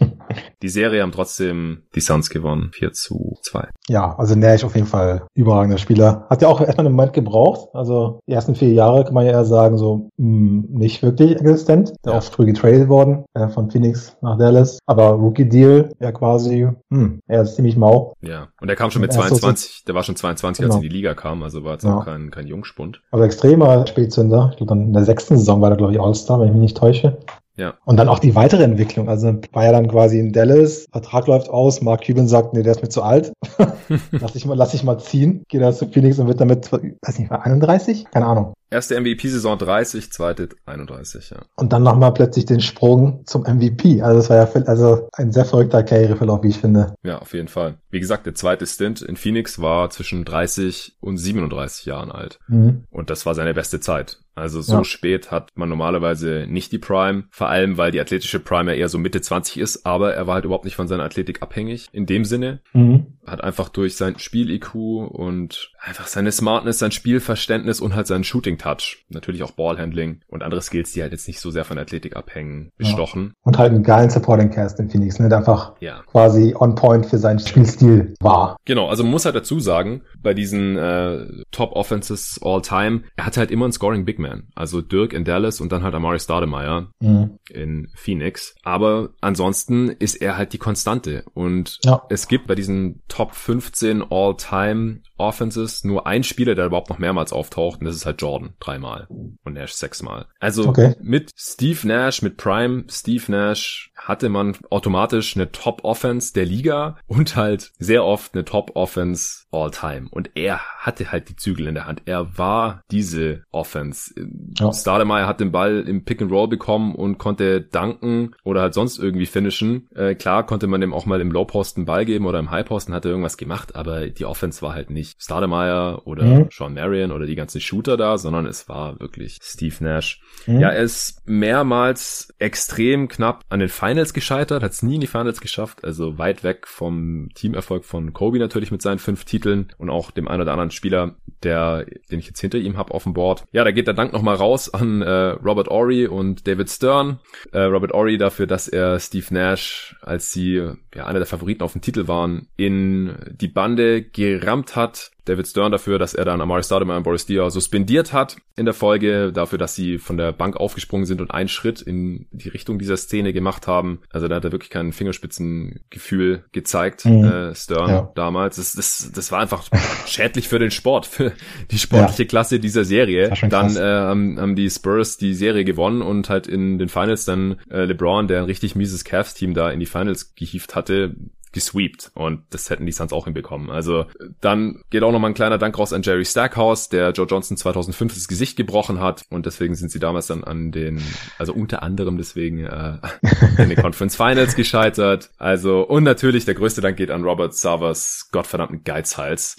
[0.61, 2.71] Die Serie haben trotzdem die Suns gewonnen.
[2.73, 3.69] 4 zu 2.
[3.89, 6.25] Ja, also Nash auf jeden Fall überragender Spieler.
[6.29, 7.69] Hat ja auch erstmal einen Moment gebraucht.
[7.73, 11.39] Also die ersten vier Jahre kann man ja eher sagen, so mh, hm, nicht wirklich
[11.39, 11.93] existent.
[12.03, 12.17] Der ja.
[12.17, 14.79] oft früh getradet worden äh, von Phoenix nach Dallas.
[14.85, 18.13] Aber Rookie Deal ja quasi, mh, hm, er ist ziemlich mau.
[18.21, 19.83] Ja, und er kam schon mit 22.
[19.85, 20.73] Der war schon 22, genau.
[20.73, 21.43] als er in die Liga kam.
[21.43, 21.97] Also war jetzt ja.
[21.97, 23.01] auch kein, kein Jungspund.
[23.11, 24.49] Also extremer Spätzünder.
[24.51, 26.61] Ich glaube, dann in der sechsten Saison war er, glaube ich, All-Star, wenn ich mich
[26.61, 27.17] nicht täusche.
[27.57, 27.73] Ja.
[27.85, 29.09] Und dann auch die weitere Entwicklung.
[29.09, 32.71] Also war ja dann quasi in Dallas, Vertrag läuft aus, Mark Cuban sagt, nee, der
[32.73, 33.33] ist mir zu alt.
[34.11, 35.43] lass ich mal, lass ich mal ziehen.
[35.49, 38.05] Geht er zu Phoenix und wird damit, weiß nicht, 31?
[38.11, 38.53] Keine Ahnung.
[38.69, 41.37] Erste MVP-Saison 30, zweite 31, ja.
[41.55, 44.01] Und dann nochmal plötzlich den Sprung zum MVP.
[44.01, 46.93] Also das war ja also ein sehr verrückter Karriereverlauf, wie ich finde.
[47.01, 47.75] Ja, auf jeden Fall.
[47.89, 52.39] Wie gesagt, der zweite Stint in Phoenix war zwischen 30 und 37 Jahren alt.
[52.47, 52.83] Mhm.
[52.91, 54.19] Und das war seine beste Zeit.
[54.37, 54.83] Also so ja.
[54.83, 58.89] spät hat man normalerweise nicht die Prime, vor allem weil die athletische Prime ja eher
[58.89, 61.89] so Mitte 20 ist, aber er war halt überhaupt nicht von seiner Athletik abhängig.
[61.91, 63.16] In dem Sinne mhm.
[63.27, 69.05] Hat einfach durch sein Spiel-IQ und einfach seine Smartness, sein Spielverständnis und halt seinen Shooting-Touch,
[69.09, 72.71] natürlich auch Ballhandling und andere Skills, die halt jetzt nicht so sehr von Athletik abhängen,
[72.77, 73.33] bestochen.
[73.33, 73.33] Ja.
[73.43, 76.01] Und halt einen geilen Supporting Cast in Phoenix, ne, der einfach ja.
[76.05, 78.57] quasi on point für seinen Spielstil war.
[78.65, 83.25] Genau, also man muss halt dazu sagen, bei diesen äh, Top Offenses all time, er
[83.25, 84.47] hatte halt immer einen Scoring Big Man Man.
[84.55, 87.37] Also Dirk in Dallas und dann halt Amari Stoudemire mhm.
[87.49, 88.55] in Phoenix.
[88.63, 91.23] Aber ansonsten ist er halt die Konstante.
[91.33, 92.03] Und ja.
[92.09, 97.33] es gibt bei diesen Top 15 All-Time Offenses nur ein Spieler, der überhaupt noch mehrmals
[97.33, 100.27] auftaucht, und das ist halt Jordan dreimal und Nash sechsmal.
[100.39, 100.95] Also okay.
[101.01, 107.35] mit Steve Nash, mit Prime Steve Nash hatte man automatisch eine Top-Offense der Liga und
[107.35, 110.07] halt sehr oft eine Top-Offense all-time.
[110.11, 112.03] Und er hatte halt die Zügel in der Hand.
[112.05, 114.13] Er war diese Offense.
[114.57, 114.71] Ja.
[114.71, 118.97] Stademeyer hat den Ball im Pick and Roll bekommen und konnte danken oder halt sonst
[118.97, 119.87] irgendwie finishen.
[119.93, 123.05] Äh, klar konnte man dem auch mal im Low-Posten Ball geben oder im High-Posten hat
[123.05, 126.47] er irgendwas gemacht, aber die Offense war halt nicht Stademeyer oder mhm.
[126.51, 130.21] Sean Marion oder die ganzen Shooter da, sondern es war wirklich Steve Nash.
[130.45, 130.59] Mhm.
[130.59, 135.07] Ja, er ist mehrmals extrem knapp an den Finals gescheitert, hat es nie in die
[135.07, 139.89] Finals geschafft, also weit weg vom Teamerfolg von Kobe natürlich mit seinen fünf Titeln und
[139.89, 143.13] auch dem einen oder anderen Spieler, der, den ich jetzt hinter ihm habe auf dem
[143.13, 143.45] Board.
[143.53, 147.19] Ja, da geht der Dank nochmal raus an äh, Robert Ory und David Stern.
[147.51, 150.61] Äh, Robert Ory dafür, dass er Steve Nash, als sie
[150.93, 155.71] ja einer der Favoriten auf dem Titel waren, in die Bande gerammt hat David Stern
[155.71, 159.59] dafür, dass er dann Amari Stoudemire und Boris Diaw suspendiert hat in der Folge, dafür,
[159.59, 163.33] dass sie von der Bank aufgesprungen sind und einen Schritt in die Richtung dieser Szene
[163.33, 164.01] gemacht haben.
[164.11, 167.23] Also da hat er wirklich kein Fingerspitzengefühl gezeigt, mhm.
[167.23, 168.11] äh, Stern ja.
[168.15, 168.55] damals.
[168.55, 169.63] Das, das, das war einfach
[170.07, 171.33] schädlich für den Sport, für
[171.69, 172.29] die sportliche ja.
[172.29, 173.31] Klasse dieser Serie.
[173.49, 177.57] Dann äh, haben, haben die Spurs die Serie gewonnen und halt in den Finals dann
[177.69, 181.15] äh, LeBron, der ein richtig mieses Cavs-Team da in die Finals gehievt hatte,
[181.57, 183.71] gesweept und das hätten die Suns auch hinbekommen.
[183.71, 184.05] Also
[184.41, 188.13] dann geht auch nochmal ein kleiner Dank raus an Jerry Stackhouse, der Joe Johnson 2005
[188.13, 191.01] das Gesicht gebrochen hat und deswegen sind sie damals dann an den,
[191.39, 192.97] also unter anderem deswegen äh,
[193.57, 195.31] in den Conference Finals gescheitert.
[195.39, 199.55] Also und natürlich der größte Dank geht an Robert Savers gottverdammten Geizhals.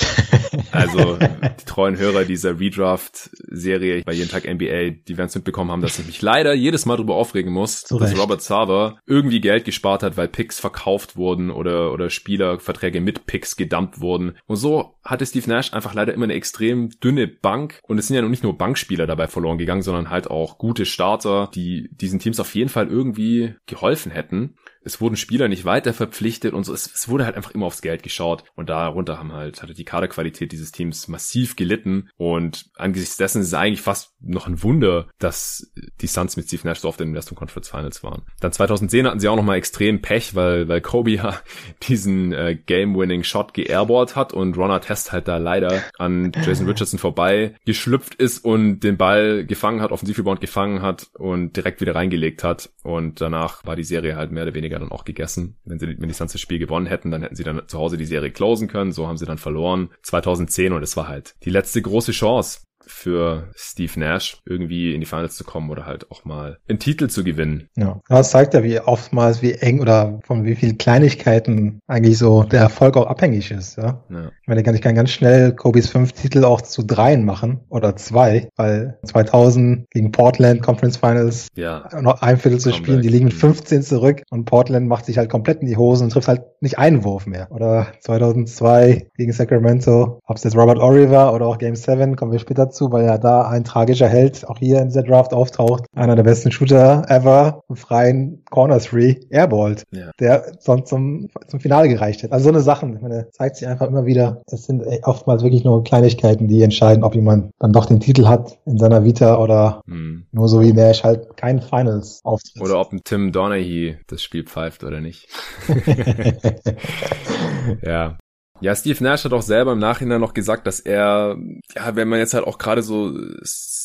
[0.70, 5.82] Also die treuen Hörer dieser Redraft-Serie bei jeden Tag NBA, die werden es mitbekommen haben,
[5.82, 9.64] dass ich mich leider jedes Mal darüber aufregen muss, so dass Robert Sava irgendwie Geld
[9.64, 14.36] gespart hat, weil Picks verkauft wurden oder oder, Spielerverträge mit Picks gedumpt wurden.
[14.46, 17.80] Und so hatte Steve Nash einfach leider immer eine extrem dünne Bank.
[17.82, 20.86] Und es sind ja noch nicht nur Bankspieler dabei verloren gegangen, sondern halt auch gute
[20.86, 24.54] Starter, die diesen Teams auf jeden Fall irgendwie geholfen hätten
[24.88, 26.72] es wurden Spieler nicht weiter verpflichtet und so.
[26.72, 29.84] Es, es, wurde halt einfach immer aufs Geld geschaut und darunter haben halt, hatte die
[29.84, 35.08] Kaderqualität dieses Teams massiv gelitten und angesichts dessen ist es eigentlich fast noch ein Wunder,
[35.18, 35.70] dass
[36.00, 38.22] die Suns mit Steve Nash so oft in den Western Conference Finals waren.
[38.40, 41.38] Dann 2010 hatten sie auch nochmal extrem Pech, weil, weil Kobe ja
[41.88, 47.54] diesen äh, Game-Winning-Shot geairballt hat und Ron Artest halt da leider an Jason Richardson vorbei
[47.64, 52.70] geschlüpft ist und den Ball gefangen hat, Offensivrebound gefangen hat und direkt wieder reingelegt hat.
[52.82, 55.56] Und danach war die Serie halt mehr oder weniger dann auch gegessen.
[55.64, 57.96] Wenn sie wenn die Suns das Spiel gewonnen hätten, dann hätten sie dann zu Hause
[57.96, 58.92] die Serie closen können.
[58.92, 63.48] So haben sie dann verloren 2010 und es war halt die letzte große Chance für
[63.54, 67.22] Steve Nash, irgendwie in die Finals zu kommen oder halt auch mal einen Titel zu
[67.22, 67.68] gewinnen.
[67.76, 72.42] Ja, das zeigt ja, wie oftmals, wie eng oder von wie vielen Kleinigkeiten eigentlich so
[72.42, 73.76] der Erfolg auch abhängig ist.
[73.76, 74.02] Ja?
[74.10, 74.30] ja.
[74.40, 78.48] Ich meine, ich kann ganz schnell Kobe's fünf Titel auch zu dreien machen oder zwei,
[78.56, 81.88] weil 2000 gegen Portland Conference Finals ja.
[82.00, 85.30] noch ein Viertel zu spielen, die liegen mit 15 zurück und Portland macht sich halt
[85.30, 87.50] komplett in die Hosen und trifft halt nicht einen Wurf mehr.
[87.50, 92.38] Oder 2002 gegen Sacramento, ob es jetzt Robert Oliver oder auch Game 7, kommen wir
[92.38, 95.84] später zu, weil ja da ein tragischer Held auch hier in dieser Draft auftaucht.
[95.94, 100.10] Einer der besten Shooter ever, im freien Corner Three, airballt, ja.
[100.20, 102.32] der sonst zum, zum Finale gereicht hätte.
[102.32, 104.42] Also so eine Sachen, ich meine, zeigt sich einfach immer wieder.
[104.46, 108.58] Es sind oftmals wirklich nur Kleinigkeiten, die entscheiden, ob jemand dann doch den Titel hat
[108.64, 110.26] in seiner Vita oder hm.
[110.32, 112.62] nur so wie Nash halt kein Finals auftritt.
[112.62, 115.28] Oder ob ein Tim Donaghy das Spiel pfeift oder nicht.
[117.82, 118.16] ja,
[118.60, 121.36] ja, Steve Nash hat auch selber im Nachhinein noch gesagt, dass er,
[121.74, 123.14] ja, wenn man jetzt halt auch gerade so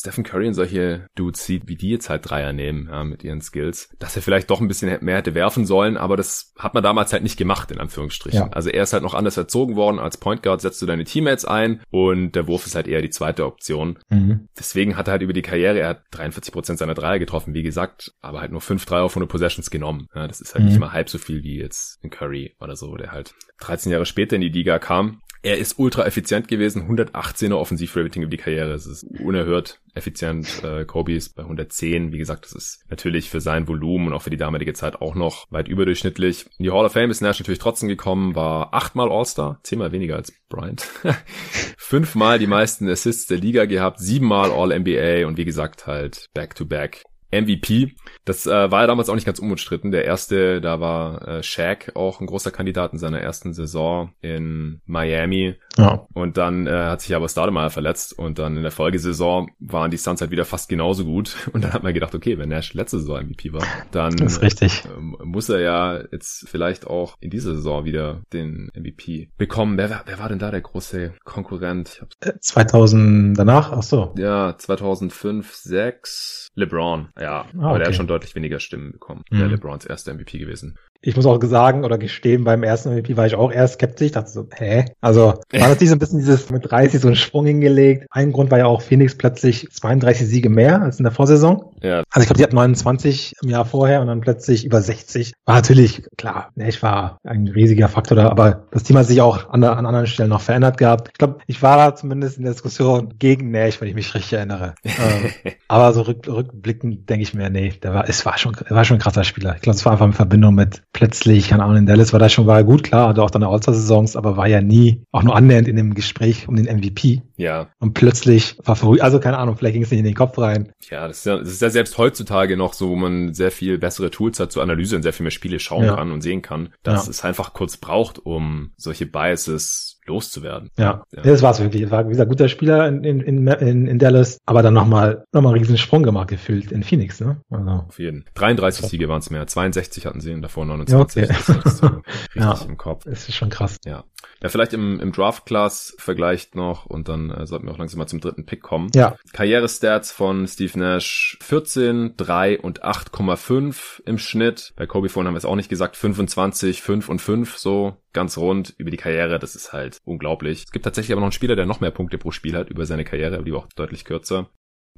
[0.04, 3.40] Stephen Curry und solche Dudes sieht, wie die jetzt halt Dreier nehmen, ja, mit ihren
[3.40, 6.82] Skills, dass er vielleicht doch ein bisschen mehr hätte werfen sollen, aber das hat man
[6.82, 8.38] damals halt nicht gemacht, in Anführungsstrichen.
[8.38, 8.48] Ja.
[8.50, 9.98] Also er ist halt noch anders erzogen worden.
[9.98, 13.08] Als Point Guard setzt du deine Teammates ein und der Wurf ist halt eher die
[13.08, 13.98] zweite Option.
[14.10, 14.48] Mhm.
[14.58, 17.62] Deswegen hat er halt über die Karriere, er hat 43 Prozent seiner Dreier getroffen, wie
[17.62, 20.08] gesagt, aber halt nur fünf Dreier auf 100 Possessions genommen.
[20.14, 20.70] Ja, das ist halt mhm.
[20.70, 24.04] nicht mal halb so viel wie jetzt in Curry oder so, der halt 13 Jahre
[24.04, 25.22] später in die Liga kam.
[25.44, 28.70] Er ist ultra effizient gewesen, 118er Offensivrating über die Karriere.
[28.70, 30.64] Das ist unerhört effizient.
[30.64, 32.12] Äh, Kobe ist bei 110.
[32.12, 35.14] Wie gesagt, das ist natürlich für sein Volumen und auch für die damalige Zeit auch
[35.14, 36.46] noch weit überdurchschnittlich.
[36.56, 40.16] In die Hall of Fame ist Nash natürlich trotzdem gekommen, war achtmal All-Star, zehnmal weniger
[40.16, 40.88] als Bryant.
[41.76, 47.04] Fünfmal die meisten Assists der Liga gehabt, siebenmal All-NBA und wie gesagt halt Back-to-Back
[47.40, 47.94] MVP.
[48.24, 49.90] Das äh, war ja damals auch nicht ganz unumstritten.
[49.90, 54.80] Der erste, da war äh, Shaq auch ein großer Kandidat in seiner ersten Saison in
[54.86, 55.56] Miami.
[55.76, 56.06] Ja.
[56.14, 59.96] Und dann äh, hat sich aber Stademeyer verletzt und dann in der Folgesaison waren die
[59.96, 61.36] Suns halt wieder fast genauso gut.
[61.52, 65.48] Und dann hat man gedacht, okay, wenn Nash letzte Saison MVP war, dann äh, muss
[65.48, 69.78] er ja jetzt vielleicht auch in dieser Saison wieder den MVP bekommen.
[69.78, 72.04] Wer, wer war denn da der große Konkurrent?
[72.40, 73.72] 2000 danach?
[73.72, 74.14] Ach so.
[74.16, 76.48] Ja, 2005, 6.
[76.54, 77.08] LeBron.
[77.24, 77.78] Ja, ah, aber okay.
[77.78, 79.24] der hat schon deutlich weniger Stimmen bekommen.
[79.30, 79.38] Mhm.
[79.38, 83.26] Der LeBrons erster MVP gewesen ich muss auch sagen oder gestehen, beim ersten MVP war
[83.26, 84.86] ich auch eher skeptisch, dachte so, hä?
[85.00, 88.06] Also war natürlich so ein bisschen dieses mit 30 so einen Sprung hingelegt.
[88.10, 91.72] Ein Grund war ja auch Phoenix plötzlich 32 Siege mehr als in der Vorsaison.
[91.82, 92.02] Ja.
[92.10, 95.32] Also ich glaube, die hat 29 im Jahr vorher und dann plötzlich über 60.
[95.44, 99.20] War natürlich, klar, ne, ich war ein riesiger Faktor da, aber das Team hat sich
[99.20, 101.08] auch an, an anderen Stellen noch verändert gehabt.
[101.12, 104.32] Ich glaube, ich war da zumindest in der Diskussion gegen Nash, wenn ich mich richtig
[104.32, 104.74] erinnere.
[104.84, 108.74] ähm, aber so rück, rückblickend denke ich mir, nee, der war, es war schon, er
[108.74, 109.54] war schon ein krasser Spieler.
[109.56, 112.32] Ich glaube, es war einfach in Verbindung mit plötzlich, keine Ahnung, in Dallas war das
[112.32, 115.68] schon war gut, klar, hatte auch dann All-Star-Saisons, aber war ja nie auch nur annähernd
[115.68, 117.20] in dem Gespräch um den MVP.
[117.36, 117.68] Ja.
[117.80, 120.72] Und plötzlich war verrückt, also keine Ahnung, vielleicht ging es nicht in den Kopf rein.
[120.88, 123.76] Ja, das ist ja, das ist ja selbst heutzutage noch so, wo man sehr viel
[123.76, 125.96] bessere Tools hat zur Analyse und sehr viel mehr Spiele schauen ja.
[125.96, 127.10] kann und sehen kann, dass ja.
[127.10, 130.70] es einfach kurz braucht, um solche Biases loszuwerden.
[130.78, 131.22] Ja, ja.
[131.22, 131.82] das war es wirklich.
[131.82, 135.42] Es war, wie gesagt, guter Spieler in, in, in, in Dallas, aber dann nochmal noch
[135.42, 137.20] mal einen riesen Sprung gemacht gefühlt in Phoenix.
[137.20, 137.40] Ne?
[137.50, 137.70] Also.
[137.70, 138.24] Auf jeden.
[138.34, 139.46] 33 Siege waren es mehr.
[139.46, 141.28] 62 hatten sie und davor 29.
[141.28, 141.44] Ja, okay.
[141.46, 141.86] Das ist so
[142.24, 143.04] richtig ja, im Kopf.
[143.04, 143.78] Das ist schon krass.
[143.84, 144.04] Ja.
[144.42, 148.06] Ja, vielleicht im, im Draft-Class vergleicht noch und dann äh, sollten wir auch langsam mal
[148.06, 148.90] zum dritten Pick kommen.
[148.94, 149.16] Ja.
[149.32, 154.72] Karriere-Stats von Steve Nash 14, 3 und 8,5 im Schnitt.
[154.76, 158.38] Bei Kobe vorhin haben wir es auch nicht gesagt, 25, 5 und 5, so ganz
[158.38, 159.38] rund über die Karriere.
[159.38, 160.64] Das ist halt unglaublich.
[160.64, 162.86] Es gibt tatsächlich aber noch einen Spieler, der noch mehr Punkte pro Spiel hat über
[162.86, 164.50] seine Karriere, aber die war auch deutlich kürzer.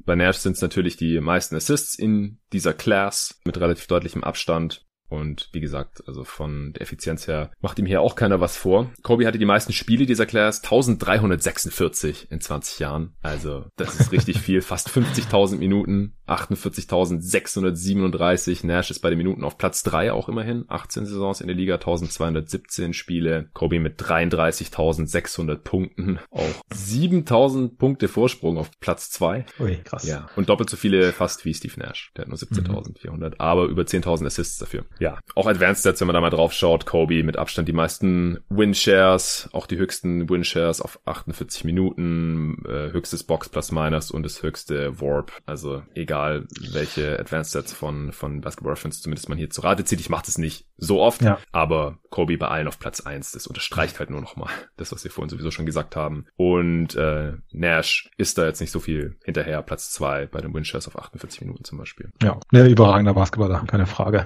[0.05, 4.87] Bei Nash sind es natürlich die meisten Assists in dieser Class mit relativ deutlichem Abstand.
[5.09, 8.91] Und wie gesagt, also von der Effizienz her macht ihm hier auch keiner was vor.
[9.03, 13.15] Kobe hatte die meisten Spiele dieser Class, 1346 in 20 Jahren.
[13.23, 18.67] Also das ist richtig viel, fast 50.000 Minuten, 48.637.
[18.67, 21.75] Nash ist bei den Minuten auf Platz 3 auch immerhin, 18 Saisons in der Liga,
[21.75, 23.49] 1217 Spiele.
[23.53, 29.47] Kobe mit 33.600 Punkten, auch 7.000 Punkte Vorsprung auf Platz 2.
[29.61, 30.07] Ui, krass.
[30.07, 32.13] Ja, und doppelt so viele fast wie Steve Nash.
[32.17, 33.35] Der hat nur 17.400, mhm.
[33.39, 36.87] aber über 10.000 Assists dafür ja, auch Advanced Stats, wenn man da mal drauf schaut,
[36.87, 43.25] Kobe mit Abstand die meisten Win-Shares, auch die höchsten Win-Shares auf 48 Minuten, äh, höchstes
[43.25, 45.33] Box plus minus und das höchste Warp.
[45.45, 49.85] Also egal egal welche Advanced Sets von, von Basketball Reference zumindest man hier zu Rate
[49.85, 50.01] zieht.
[50.01, 51.39] Ich mache das nicht so oft, ja.
[51.53, 53.33] aber Kobe bei allen auf Platz eins.
[53.33, 56.27] das unterstreicht halt nur nochmal das, was wir vorhin sowieso schon gesagt haben.
[56.37, 60.89] Und äh, Nash ist da jetzt nicht so viel hinterher, Platz zwei bei den Winchers
[60.89, 62.11] auf 48 Minuten zum Beispiel.
[62.23, 64.25] Ja, der überragender Basketballer, keine Frage.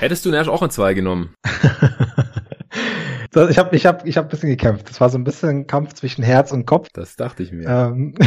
[0.00, 1.34] Hättest du Nash auch in zwei genommen?
[3.50, 4.88] ich habe ich hab, ich hab ein bisschen gekämpft.
[4.88, 6.88] Das war so ein bisschen ein Kampf zwischen Herz und Kopf.
[6.92, 7.68] Das dachte ich mir.
[7.68, 8.14] Ähm,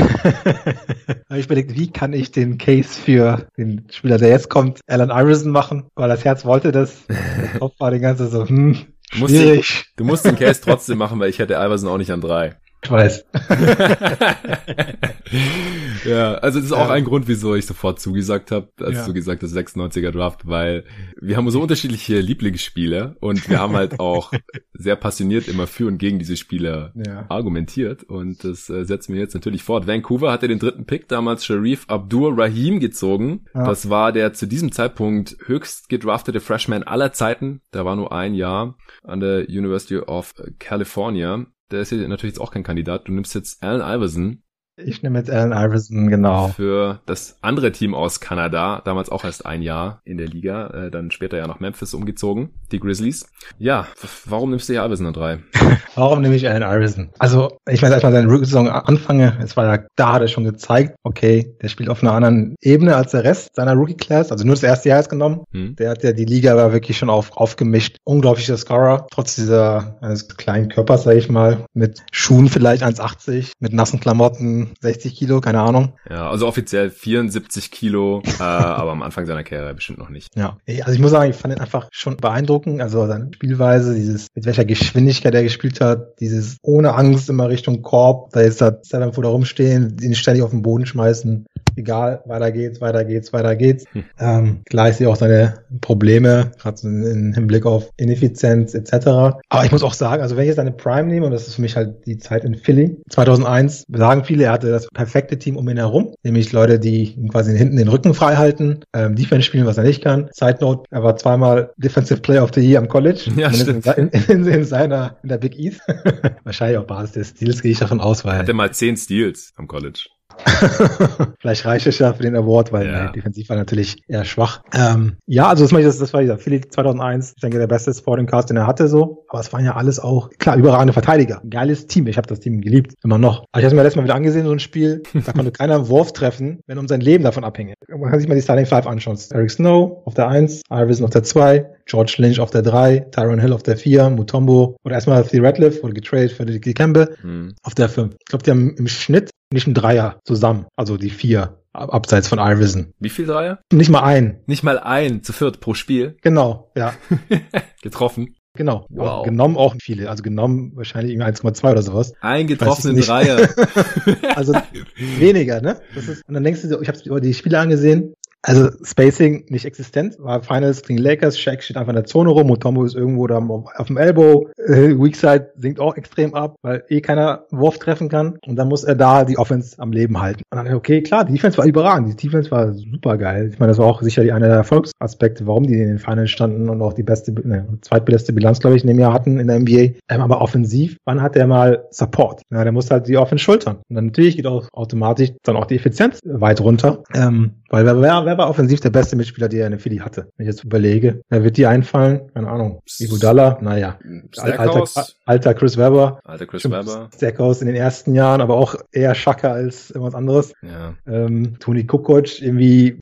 [1.29, 5.09] habe ich überlegt, wie kann ich den Case für den Spieler, der jetzt kommt, Alan
[5.09, 7.05] Iverson machen, weil das Herz wollte das.
[7.07, 8.77] Der Kopf war den ganzen so, hm,
[9.11, 9.63] Du musst, den,
[9.95, 12.55] du musst den Case trotzdem machen, weil ich hätte Iverson auch nicht an drei.
[12.87, 13.25] Ich weiß.
[16.05, 16.93] ja, also das ist auch ja.
[16.93, 19.05] ein Grund, wieso ich sofort zugesagt habe, als ja.
[19.05, 20.85] du gesagt hast, 96er Draft, weil
[21.19, 24.31] wir haben so unterschiedliche Lieblingsspiele und wir haben halt auch
[24.71, 27.25] sehr passioniert immer für und gegen diese Spieler ja.
[27.27, 29.85] argumentiert und das äh, setzen wir jetzt natürlich fort.
[29.85, 33.47] Vancouver hatte den dritten Pick damals Sharif Abdur Rahim gezogen.
[33.53, 37.59] Das war der zu diesem Zeitpunkt höchst gedraftete Freshman aller Zeiten.
[37.71, 42.41] Da war nur ein Jahr an der University of California der ist ja natürlich jetzt
[42.41, 43.07] auch kein Kandidat.
[43.07, 44.43] Du nimmst jetzt Allen Iverson,
[44.77, 46.49] ich nehme jetzt Allen Iverson, genau.
[46.49, 50.91] Für das andere Team aus Kanada, damals auch erst ein Jahr in der Liga, äh,
[50.91, 53.27] dann später ja nach Memphis umgezogen, die Grizzlies.
[53.57, 53.87] Ja,
[54.25, 55.39] warum nimmst du hier Iverson an drei?
[55.95, 57.09] warum nehme ich Allen Iverson?
[57.17, 60.27] Also, ich meine, als ich mal seine Rookie-Saison anfange, es war ja, da hat er
[60.27, 64.45] schon gezeigt, okay, der spielt auf einer anderen Ebene als der Rest seiner Rookie-Class, also
[64.45, 65.43] nur das erste Jahr ist genommen.
[65.51, 65.75] Hm.
[65.77, 67.97] Der hat ja die Liga aber wirklich schon auf, aufgemischt.
[68.03, 73.73] Unglaublicher Scorer, trotz dieser eines kleinen Körpers, sag ich mal, mit Schuhen vielleicht 1,80, mit
[73.73, 75.93] nassen Klamotten, 60 Kilo, keine Ahnung.
[76.09, 80.35] Ja, also offiziell 74 Kilo, äh, aber am Anfang seiner Karriere bestimmt noch nicht.
[80.35, 82.81] Ja, also ich muss sagen, ich fand ihn einfach schon beeindruckend.
[82.81, 87.81] Also seine Spielweise, dieses, mit welcher Geschwindigkeit er gespielt hat, dieses ohne Angst immer Richtung
[87.81, 91.45] Korb, da jetzt da Seven Foot rumstehen, ihn ständig auf den Boden schmeißen.
[91.77, 93.85] Egal, weiter geht's, weiter geht's, weiter geht's.
[93.91, 94.03] Hm.
[94.19, 99.07] Ähm, klar ist sie auch seine Probleme, gerade im Hinblick auf Ineffizienz etc.
[99.49, 101.55] Aber ich muss auch sagen, also wenn ich jetzt seine Prime nehme, und das ist
[101.55, 105.55] für mich halt die Zeit in Philly, 2001, sagen viele, er hatte das perfekte Team
[105.55, 109.65] um ihn herum, nämlich Leute, die quasi hinten den Rücken frei halten, ähm, Defense spielen,
[109.65, 110.29] was er nicht kann.
[110.31, 113.31] Side Note, er war zweimal Defensive Player of the Year am College.
[113.35, 113.85] Ja, stimmt.
[113.85, 115.81] In, in, in, seiner, in der Big East.
[116.43, 118.37] Wahrscheinlich auf Basis des Steals gehe ich davon aus, weil.
[118.37, 120.07] Hatte mal zehn Steals am College.
[121.39, 123.11] Vielleicht reicht es ja für den Award, weil ja.
[123.11, 124.61] defensiv war natürlich eher schwach.
[124.73, 128.25] Ähm, ja, also das, das, das war dieser Philly 2001, ich denke der beste Sporting
[128.25, 129.25] Cast, den er hatte so.
[129.29, 131.41] Aber es waren ja alles auch, klar, überragende Verteidiger.
[131.49, 132.07] Geiles Team.
[132.07, 133.45] Ich habe das Team geliebt, immer noch.
[133.51, 135.75] Aber ich habe es mir letztes Mal wieder angesehen, so ein Spiel, da konnte keiner
[135.75, 137.73] einen Wurf treffen, wenn um sein Leben davon abhänge.
[137.87, 139.17] Man kann sich mal die Starting Five anschauen.
[139.31, 143.39] Eric Snow auf der 1, Iverson auf der 2, George Lynch auf der 3, Tyron
[143.39, 147.55] Hill auf der 4, Mutombo oder erstmal The Radcliffe wurde getradet für die Campbell hm.
[147.63, 148.15] auf der 5.
[148.19, 152.39] Ich glaube, die haben im Schnitt nicht ein Dreier zusammen, also die vier abseits von
[152.39, 152.93] Iverson.
[152.99, 153.59] Wie viel Dreier?
[153.71, 154.41] Nicht mal ein.
[154.47, 156.17] Nicht mal ein zu viert pro Spiel.
[156.21, 156.93] Genau, ja.
[157.81, 158.35] Getroffen.
[158.57, 158.87] Genau.
[158.89, 159.23] Wow.
[159.23, 160.09] Genommen auch viele.
[160.09, 162.13] Also genommen wahrscheinlich 1,2 oder sowas.
[162.21, 163.47] Ein getroffenen Dreier.
[164.35, 164.53] also
[164.97, 165.79] weniger, ne?
[165.93, 170.15] Das ist, und dann denkst du, ich habe die Spiele angesehen, also Spacing nicht existent,
[170.19, 173.37] war Finals gegen Lakers, Shaq steht einfach in der Zone rum, Mutombo ist irgendwo da
[173.37, 178.37] auf dem Elbow, äh, Weakside sinkt auch extrem ab, weil eh keiner Wurf treffen kann
[178.45, 180.43] und dann muss er da die Offense am Leben halten.
[180.51, 183.49] Und dann, okay, klar, die Defense war überragend, die Defense war super geil.
[183.51, 186.69] Ich meine, das war auch sicherlich einer der Erfolgsaspekte, warum die in den Finals standen
[186.69, 189.59] und auch die beste, ne, zweitbeste Bilanz, glaube ich, in dem Jahr hatten in der
[189.59, 189.97] NBA.
[190.09, 192.41] Ähm, aber offensiv, wann hat der mal Support?
[192.51, 193.77] Ja, der muss halt die Offense schultern.
[193.89, 198.01] Und dann natürlich geht auch automatisch dann auch die Effizienz weit runter, ähm, weil wer,
[198.01, 200.31] wer, wer war offensiv der beste Mitspieler, der er in der Philly hatte?
[200.35, 202.29] Wenn ich jetzt überlege, wer wird dir einfallen?
[202.33, 202.81] Keine Ahnung.
[202.99, 203.57] Ibudala?
[203.61, 203.97] Naja.
[204.37, 204.85] Alter,
[205.25, 206.19] alter Chris Webber.
[206.23, 207.09] Alter Chris Webber.
[207.15, 210.53] Stackhouse in den ersten Jahren, aber auch eher Schaka als irgendwas anderes.
[210.61, 210.93] Ja.
[211.07, 212.99] Ähm, Toni Kukoc irgendwie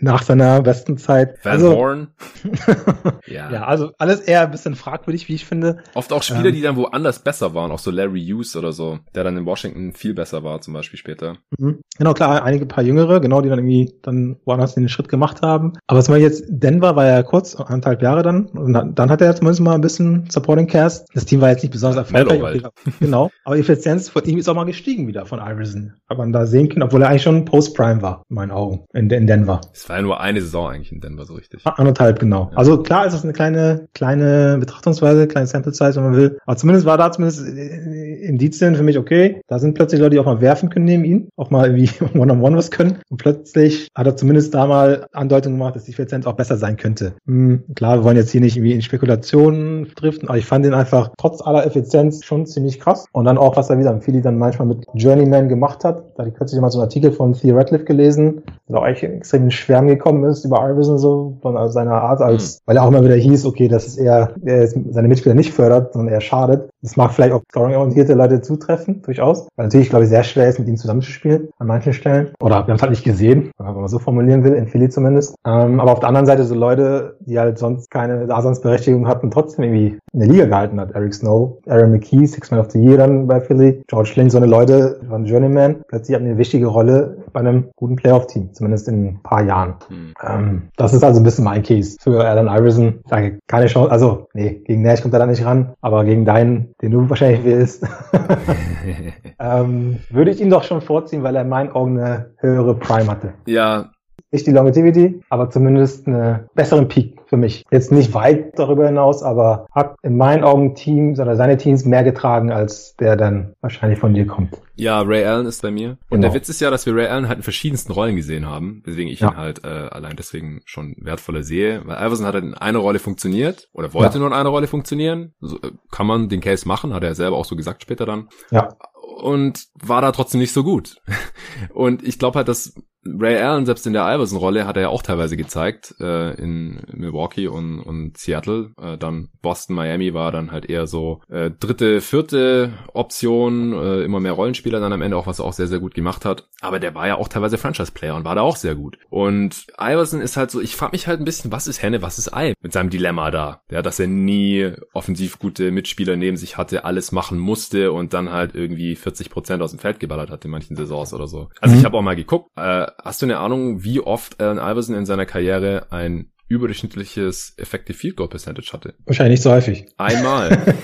[0.00, 1.38] nach seiner besten Zeit.
[1.42, 2.08] Van also, Horn.
[3.26, 3.50] ja.
[3.50, 5.78] ja, also alles eher ein bisschen fragwürdig, wie ich finde.
[5.94, 8.98] Oft auch Spieler, ähm, die dann woanders besser waren, auch so Larry Hughes oder so,
[9.14, 11.38] der dann in Washington viel besser war, zum Beispiel später.
[11.58, 11.80] Mhm.
[11.96, 15.74] Genau, klar, einige paar Jüngere, genau, die dann irgendwie dann woanders den Schritt gemacht haben.
[15.86, 19.20] Aber zum Beispiel jetzt, Denver war ja kurz, anderthalb Jahre dann, und dann, dann hat
[19.20, 21.08] er zumindest mal ein bisschen Supporting Cast.
[21.14, 22.64] Das Team war jetzt nicht besonders erfolgreich.
[22.64, 23.30] Okay, genau.
[23.44, 25.94] Aber die Effizienz von ihm ist auch mal gestiegen wieder von Iverson.
[26.08, 29.10] Hat man da sehen können, obwohl er eigentlich schon Post-Prime war, in meinen Augen, in,
[29.10, 29.60] in Denver.
[29.72, 31.60] Es war ja nur eine Saison eigentlich in Denver so richtig.
[31.64, 32.48] Anderthalb, genau.
[32.52, 32.58] Ja.
[32.58, 36.38] Also klar ist das eine kleine, kleine Betrachtungsweise, kleine Sample Size, wenn man will.
[36.46, 40.26] Aber zumindest war da zumindest Indizien für mich, okay, da sind plötzlich Leute, die auch
[40.26, 42.98] mal werfen können neben ihn, auch mal irgendwie One-on-One -on -one was können.
[43.08, 46.76] Und plötzlich hat er zumindest da mal Andeutungen gemacht, dass die Effizienz auch besser sein
[46.76, 47.12] könnte.
[47.26, 50.74] Hm, klar, wir wollen jetzt hier nicht irgendwie in Spekulationen driften, aber ich fand ihn
[50.74, 53.06] einfach trotz aller Effizienz schon ziemlich krass.
[53.12, 56.04] Und dann auch, was er wieder am Philly dann manchmal mit Journeyman gemacht hat.
[56.14, 59.02] Da hatte ich kürzlich mal so einen Artikel von Theo Radcliffe gelesen, der auch echt
[59.02, 62.60] extrem in Schwärmen gekommen ist über Iverson so, von seiner Art als, mhm.
[62.66, 65.92] weil er auch immer wieder hieß, okay, dass es eher, er seine Mitspieler nicht fördert,
[65.92, 66.70] sondern eher schadet.
[66.82, 69.48] Das mag vielleicht auch scoring-orientierte Leute zutreffen, durchaus.
[69.56, 72.30] Weil natürlich, glaube ich, sehr schwer ist, mit ihm zusammenzuspielen an manchen Stellen.
[72.40, 75.34] Oder wir haben es halt nicht gesehen, wenn man so formulieren will, in Philly zumindest.
[75.46, 79.64] Ähm, aber auf der anderen Seite so Leute, die halt sonst keine Daseinsberechtigung hatten, trotzdem
[79.64, 80.92] irgendwie in der Liga gehalten hat.
[80.92, 84.38] Eric Snow, Aaron McKee, Six Man of the Year dann bei Philly, George Lynn, so
[84.38, 89.06] eine Leute von Journeyman, plötzlich haben eine wichtige Rolle bei einem guten Playoff-Team, zumindest in
[89.06, 89.74] ein paar Jahren.
[89.88, 90.14] Hm.
[90.26, 93.00] Ähm, das ist also ein bisschen mein Case für Alan Iverson.
[93.04, 96.24] Ich sage, keine Chance, also nee, gegen Nash kommt er da nicht ran, aber gegen
[96.24, 97.86] deinen, den du wahrscheinlich willst,
[99.38, 103.08] ähm, würde ich ihn doch schon vorziehen, weil er in meinen Augen eine höhere Prime
[103.08, 103.34] hatte.
[103.46, 103.90] Ja,
[104.30, 107.64] nicht die Longevity, aber zumindest einen besseren Peak für mich.
[107.70, 112.04] Jetzt nicht weit darüber hinaus, aber hat in meinen Augen Teams oder seine Teams mehr
[112.04, 114.60] getragen, als der dann wahrscheinlich von dir kommt.
[114.74, 115.90] Ja, Ray Allen ist bei mir.
[115.90, 116.22] Und genau.
[116.22, 119.10] der Witz ist ja, dass wir Ray Allen halt in verschiedensten Rollen gesehen haben, weswegen
[119.10, 119.30] ich ja.
[119.30, 121.82] ihn halt äh, allein deswegen schon wertvoller sehe.
[121.86, 124.18] Weil Iverson hat halt in einer Rolle funktioniert oder wollte ja.
[124.18, 125.34] nur in einer Rolle funktionieren.
[125.40, 128.28] So, äh, kann man den Case machen, hat er selber auch so gesagt später dann.
[128.50, 128.68] Ja
[129.16, 131.00] und war da trotzdem nicht so gut.
[131.72, 132.74] Und ich glaube halt, dass
[133.18, 137.48] Ray Allen, selbst in der Iverson-Rolle, hat er ja auch teilweise gezeigt, äh, in Milwaukee
[137.48, 138.70] und, und Seattle.
[138.80, 144.20] Äh, dann Boston, Miami war dann halt eher so äh, dritte, vierte Option, äh, immer
[144.20, 146.48] mehr Rollenspieler dann am Ende auch, was er auch sehr, sehr gut gemacht hat.
[146.60, 148.98] Aber der war ja auch teilweise Franchise-Player und war da auch sehr gut.
[149.10, 152.18] Und Iverson ist halt so, ich frage mich halt ein bisschen, was ist Henne, was
[152.18, 153.62] ist Ei mit seinem Dilemma da.
[153.70, 158.32] Ja, dass er nie offensiv gute Mitspieler neben sich hatte, alles machen musste und dann
[158.32, 161.48] halt irgendwie 40 Prozent aus dem Feld geballert hat in manchen Saisons oder so.
[161.60, 161.80] Also mhm.
[161.80, 165.06] ich habe auch mal geguckt, äh, Hast du eine Ahnung, wie oft Allen Iverson in
[165.06, 168.94] seiner Karriere ein überdurchschnittliches Effective Field Goal Percentage hatte?
[169.04, 169.86] Wahrscheinlich nicht so häufig.
[169.96, 170.76] Einmal.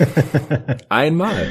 [0.89, 1.47] Einmal.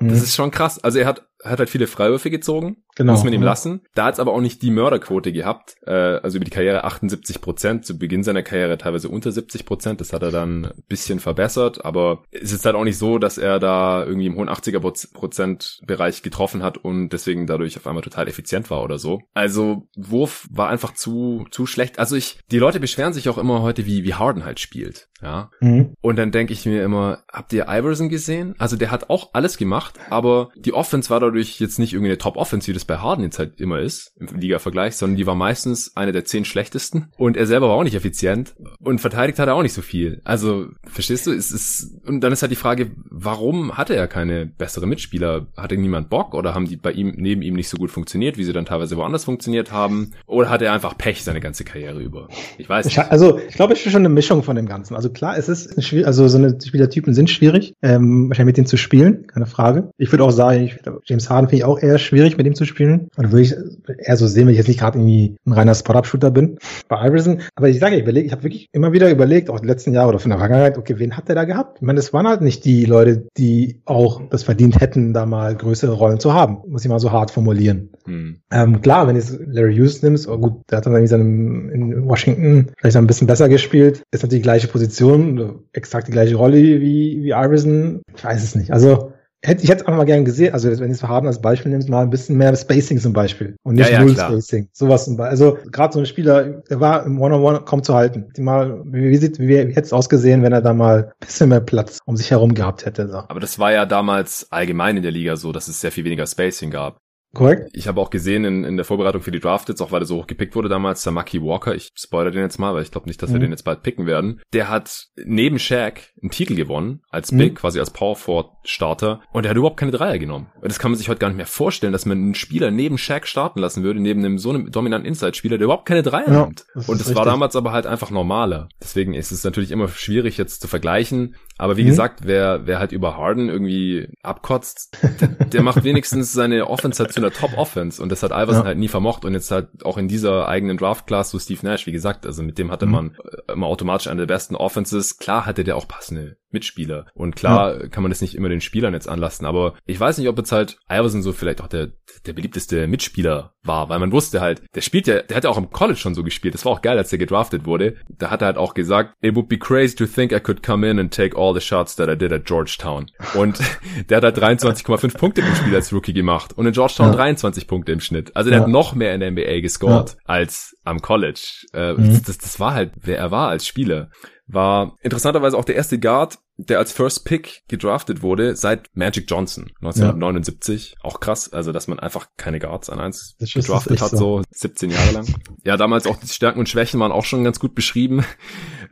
[0.00, 0.08] Mhm.
[0.08, 0.82] Das ist schon krass.
[0.82, 3.12] Also er hat hat halt viele Freiwürfe gezogen, genau.
[3.12, 3.82] muss man ihm lassen.
[3.94, 7.40] Da hat es aber auch nicht die Mörderquote gehabt, äh, also über die Karriere 78
[7.40, 11.20] Prozent, zu Beginn seiner Karriere teilweise unter 70 Prozent, das hat er dann ein bisschen
[11.20, 14.80] verbessert, aber es ist halt auch nicht so, dass er da irgendwie im hohen 80er
[15.12, 19.20] Prozent Bereich getroffen hat und deswegen dadurch auf einmal total effizient war oder so.
[19.34, 21.98] Also Wurf war einfach zu, zu schlecht.
[21.98, 25.50] Also ich, die Leute beschweren sich auch immer heute, wie, wie Harden halt spielt, ja.
[25.60, 25.94] Mhm.
[26.00, 28.54] Und dann denke ich mir immer, habt ihr Iverson gesehen?
[28.58, 32.18] Also der hat auch alles gemacht, aber die Offense war dadurch jetzt nicht irgendwie eine
[32.18, 35.96] Top-Offense, wie das bei Harden jetzt halt immer ist, im Liga-Vergleich, sondern die war meistens
[35.96, 37.08] eine der zehn schlechtesten.
[37.16, 40.20] Und er selber war auch nicht effizient und verteidigt hat er auch nicht so viel.
[40.24, 41.32] Also, verstehst du?
[41.32, 45.46] Es ist, und dann ist halt die Frage, warum hatte er keine bessere Mitspieler?
[45.56, 48.44] Hatte niemand Bock oder haben die bei ihm, neben ihm nicht so gut funktioniert, wie
[48.44, 50.12] sie dann teilweise woanders funktioniert haben?
[50.26, 52.28] Oder hat er einfach Pech seine ganze Karriere über?
[52.58, 52.98] Ich weiß nicht.
[52.98, 54.94] Also, ich glaube, es ist schon eine Mischung von dem Ganzen.
[54.94, 58.66] Also klar, es ist schwierig, also so eine Spielertypen sind schwierig, ähm, wahrscheinlich mit denen
[58.66, 59.90] zu spielen, keine Frage.
[59.98, 62.64] Ich würde auch sagen, ich, James Harden finde ich auch eher schwierig, mit ihm zu
[62.64, 63.08] spielen.
[63.16, 63.54] Und würde ich
[63.98, 66.58] eher so sehen, wenn ich jetzt nicht gerade irgendwie ein reiner Spot-Up-Shooter bin
[66.88, 67.40] bei Iverson.
[67.54, 70.08] Aber ich sage, ich überlege, ich habe wirklich immer wieder überlegt, auch die letzten Jahre
[70.08, 71.78] oder von der Vergangenheit, okay, wen hat der da gehabt?
[71.78, 75.54] Ich meine, das waren halt nicht die Leute, die auch das verdient hätten, da mal
[75.54, 76.58] größere Rollen zu haben.
[76.66, 77.90] Muss ich mal so hart formulieren.
[78.04, 78.40] Hm.
[78.50, 81.70] Ähm, klar, wenn du jetzt Larry Hughes nimmst, oh gut, der hat dann irgendwie seinem,
[81.70, 86.36] in Washington vielleicht ein bisschen besser gespielt, ist natürlich die gleiche Position, exakt die gleiche
[86.36, 88.02] Rolle wie, wie Iverson.
[88.14, 88.72] Ich weiß es nicht.
[88.72, 89.12] Also,
[89.42, 91.72] hätte, ich hätte es einfach mal gern gesehen, also wenn du es Harden als Beispiel
[91.72, 94.30] nimmst, mal ein bisschen mehr Spacing zum Beispiel und nicht ja, ja, Null klar.
[94.30, 94.68] Spacing.
[94.72, 95.30] Sowas zum Beispiel.
[95.30, 98.28] Also gerade so ein Spieler, der war im One-on-One kaum zu halten.
[98.36, 101.48] Die mal, wie, sieht, wie, wie hätte es ausgesehen, wenn er da mal ein bisschen
[101.48, 103.08] mehr Platz um sich herum gehabt hätte.
[103.08, 103.18] So.
[103.28, 106.26] Aber das war ja damals allgemein in der Liga so, dass es sehr viel weniger
[106.26, 106.98] Spacing gab.
[107.34, 107.70] Korrekt.
[107.72, 110.06] Ich habe auch gesehen in, in der Vorbereitung für die Draft jetzt, auch weil er
[110.06, 112.90] so hoch gepickt wurde damals, der Samaki Walker, ich spoilere den jetzt mal, weil ich
[112.90, 113.34] glaube nicht, dass mhm.
[113.34, 114.40] wir den jetzt bald picken werden.
[114.52, 117.38] Der hat neben Shaq einen Titel gewonnen, als mhm.
[117.38, 120.48] Big, quasi als Power Forward Starter, und er hat überhaupt keine Dreier genommen.
[120.62, 123.26] Das kann man sich heute gar nicht mehr vorstellen, dass man einen Spieler neben Shaq
[123.26, 126.64] starten lassen würde, neben einem so einem dominanten Inside-Spieler, der überhaupt keine Dreier ja, nimmt.
[126.74, 127.16] Das und das richtig.
[127.16, 128.68] war damals aber halt einfach normaler.
[128.80, 131.34] Deswegen ist es natürlich immer schwierig jetzt zu vergleichen.
[131.58, 131.88] Aber wie mhm.
[131.88, 137.32] gesagt, wer, wer halt über Harden irgendwie abkotzt, der, der macht wenigstens seine Offense einer
[137.32, 138.02] Top-Offense.
[138.02, 138.64] Und das hat Iverson ja.
[138.64, 141.92] halt nie vermocht und jetzt halt auch in dieser eigenen Draft-Class so Steve Nash, wie
[141.92, 142.92] gesagt, also mit dem hatte mhm.
[142.92, 143.16] man
[143.48, 145.18] äh, immer automatisch eine der besten Offenses.
[145.18, 147.06] Klar hatte der auch passende Mitspieler.
[147.14, 147.88] Und klar ja.
[147.88, 150.52] kann man das nicht immer den Spielern jetzt anlassen, aber ich weiß nicht, ob jetzt
[150.52, 151.92] halt Iverson so vielleicht auch der,
[152.26, 155.58] der beliebteste Mitspieler war, weil man wusste halt, der spielt ja, der hat ja auch
[155.58, 156.54] im College schon so gespielt.
[156.54, 157.96] Das war auch geil, als der gedraftet wurde.
[158.08, 160.88] Da hat er halt auch gesagt, it would be crazy to think I could come
[160.88, 163.06] in and take all the shots that I did at Georgetown.
[163.34, 163.58] Und
[164.08, 167.16] der hat halt 23,5 Punkte im Spiel als Rookie gemacht und in Georgetown ja.
[167.16, 168.34] 23 Punkte im Schnitt.
[168.36, 168.64] Also der ja.
[168.64, 171.66] hat noch mehr in der NBA gescored als am College.
[171.72, 172.22] Äh, mhm.
[172.24, 174.10] das, das war halt, wer er war als Spieler.
[174.52, 176.38] War interessanterweise auch der erste Guard,
[176.68, 180.94] der als First Pick gedraftet wurde seit Magic Johnson 1979.
[180.96, 181.04] Ja.
[181.04, 184.16] Auch krass, also dass man einfach keine Guards an eins gedraftet hat, so.
[184.16, 185.26] so 17 Jahre lang.
[185.64, 188.24] Ja, damals auch die Stärken und Schwächen waren auch schon ganz gut beschrieben.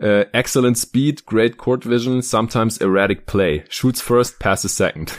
[0.01, 3.65] Uh, excellent speed, great court vision, sometimes erratic play.
[3.69, 5.13] Shoots first, passes second.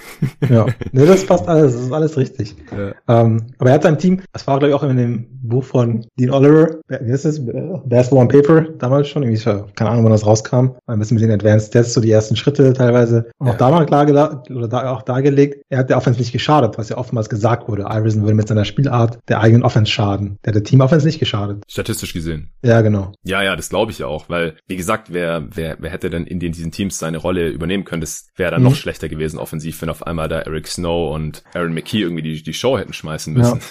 [0.49, 2.55] ja, nee, das passt alles, das ist alles richtig.
[2.71, 3.21] Ja.
[3.21, 6.05] Um, aber er hat sein Team, das war glaube ich auch in dem Buch von
[6.19, 7.43] Dean Oliver, wie ist es?
[7.45, 9.41] Basketball on Paper, damals schon, irgendwie,
[9.75, 12.73] keine Ahnung, wann das rauskam, ein bisschen mit den Advanced Stats, so die ersten Schritte
[12.73, 13.29] teilweise.
[13.37, 13.53] Und ja.
[13.53, 14.01] auch da mal klar
[14.49, 17.83] oder da, auch dargelegt, er hat der Offense nicht geschadet, was ja oftmals gesagt wurde.
[17.83, 20.37] Iverson würde mit seiner Spielart der eigenen Offense schaden.
[20.43, 21.63] Der hat der Team Offense nicht geschadet.
[21.67, 22.51] Statistisch gesehen.
[22.63, 23.11] Ja, genau.
[23.23, 26.25] Ja, ja, das glaube ich ja auch, weil, wie gesagt, wer, wer, wer hätte denn
[26.25, 28.01] in den, diesen Teams seine Rolle übernehmen können?
[28.01, 28.69] Das wäre dann mhm.
[28.69, 32.41] noch schlechter gewesen offensiv, wenn auf einmal da Eric Snow und Aaron McKee irgendwie die,
[32.41, 33.61] die Show hätten schmeißen müssen.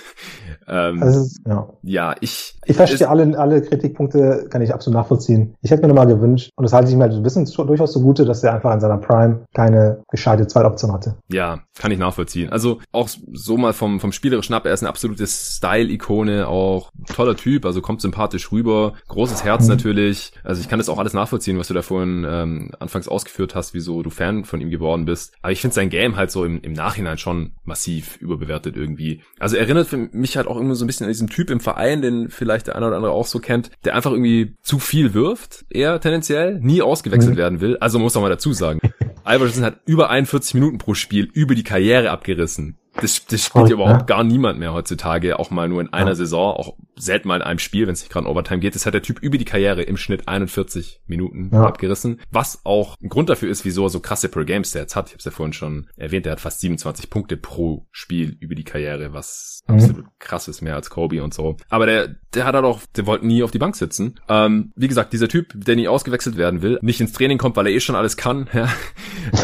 [0.66, 1.68] Ja, ähm, also, ja.
[1.82, 2.54] ja ich.
[2.64, 5.54] Ich verstehe alle, alle Kritikpunkte, kann ich absolut nachvollziehen.
[5.62, 8.24] Ich hätte mir nochmal gewünscht, und das halte ich mir halt ein bisschen durchaus zugute,
[8.24, 11.16] dass er einfach in seiner Prime keine gescheite Zweitoption hatte.
[11.28, 12.50] Ja, kann ich nachvollziehen.
[12.50, 17.36] Also auch so mal vom, vom spielerischen ab, er ist eine absolute Style-Ikone, auch toller
[17.36, 19.70] Typ, also kommt sympathisch rüber, großes Herz mhm.
[19.70, 20.32] natürlich.
[20.44, 23.74] Also ich kann das auch alles nachvollziehen, was du da vorhin ähm, anfangs ausgeführt hast,
[23.74, 25.34] wieso du Fan von ihm geworden bist.
[25.42, 29.22] Aber ich finde sein Game halt so im, im Nachhinein schon massiv überbewertet irgendwie.
[29.38, 32.28] Also erinnert mich halt auch irgendwie so ein bisschen an diesen Typ im Verein, den
[32.28, 36.00] vielleicht der eine oder andere auch so kennt, der einfach irgendwie zu viel wirft, eher
[36.00, 37.38] tendenziell, nie ausgewechselt mhm.
[37.38, 37.76] werden will.
[37.78, 38.80] Also muss man mal dazu sagen.
[39.26, 42.78] Iverson hat über 41 Minuten pro Spiel über die Karriere abgerissen.
[42.96, 46.14] Das, das spielt ja überhaupt gar niemand mehr heutzutage, auch mal nur in einer ja.
[46.16, 48.74] Saison, auch selten mal in einem Spiel, wenn es nicht gerade in Overtime geht.
[48.74, 51.64] Das hat der Typ über die Karriere im Schnitt 41 Minuten ja.
[51.64, 55.06] abgerissen, was auch ein Grund dafür ist, wieso er so krasse Per-Game-Stats hat.
[55.06, 58.54] Ich habe es ja vorhin schon erwähnt, er hat fast 27 Punkte pro Spiel über
[58.54, 59.74] die Karriere, was mhm.
[59.74, 61.56] absolut krass ist, mehr als Kobe und so.
[61.68, 64.20] Aber der, der hat halt auch, der wollte nie auf die Bank sitzen.
[64.28, 67.66] Ähm, wie gesagt, dieser Typ, der nie ausgewechselt werden will, nicht ins Training kommt, weil
[67.66, 68.68] er eh schon alles kann, ja,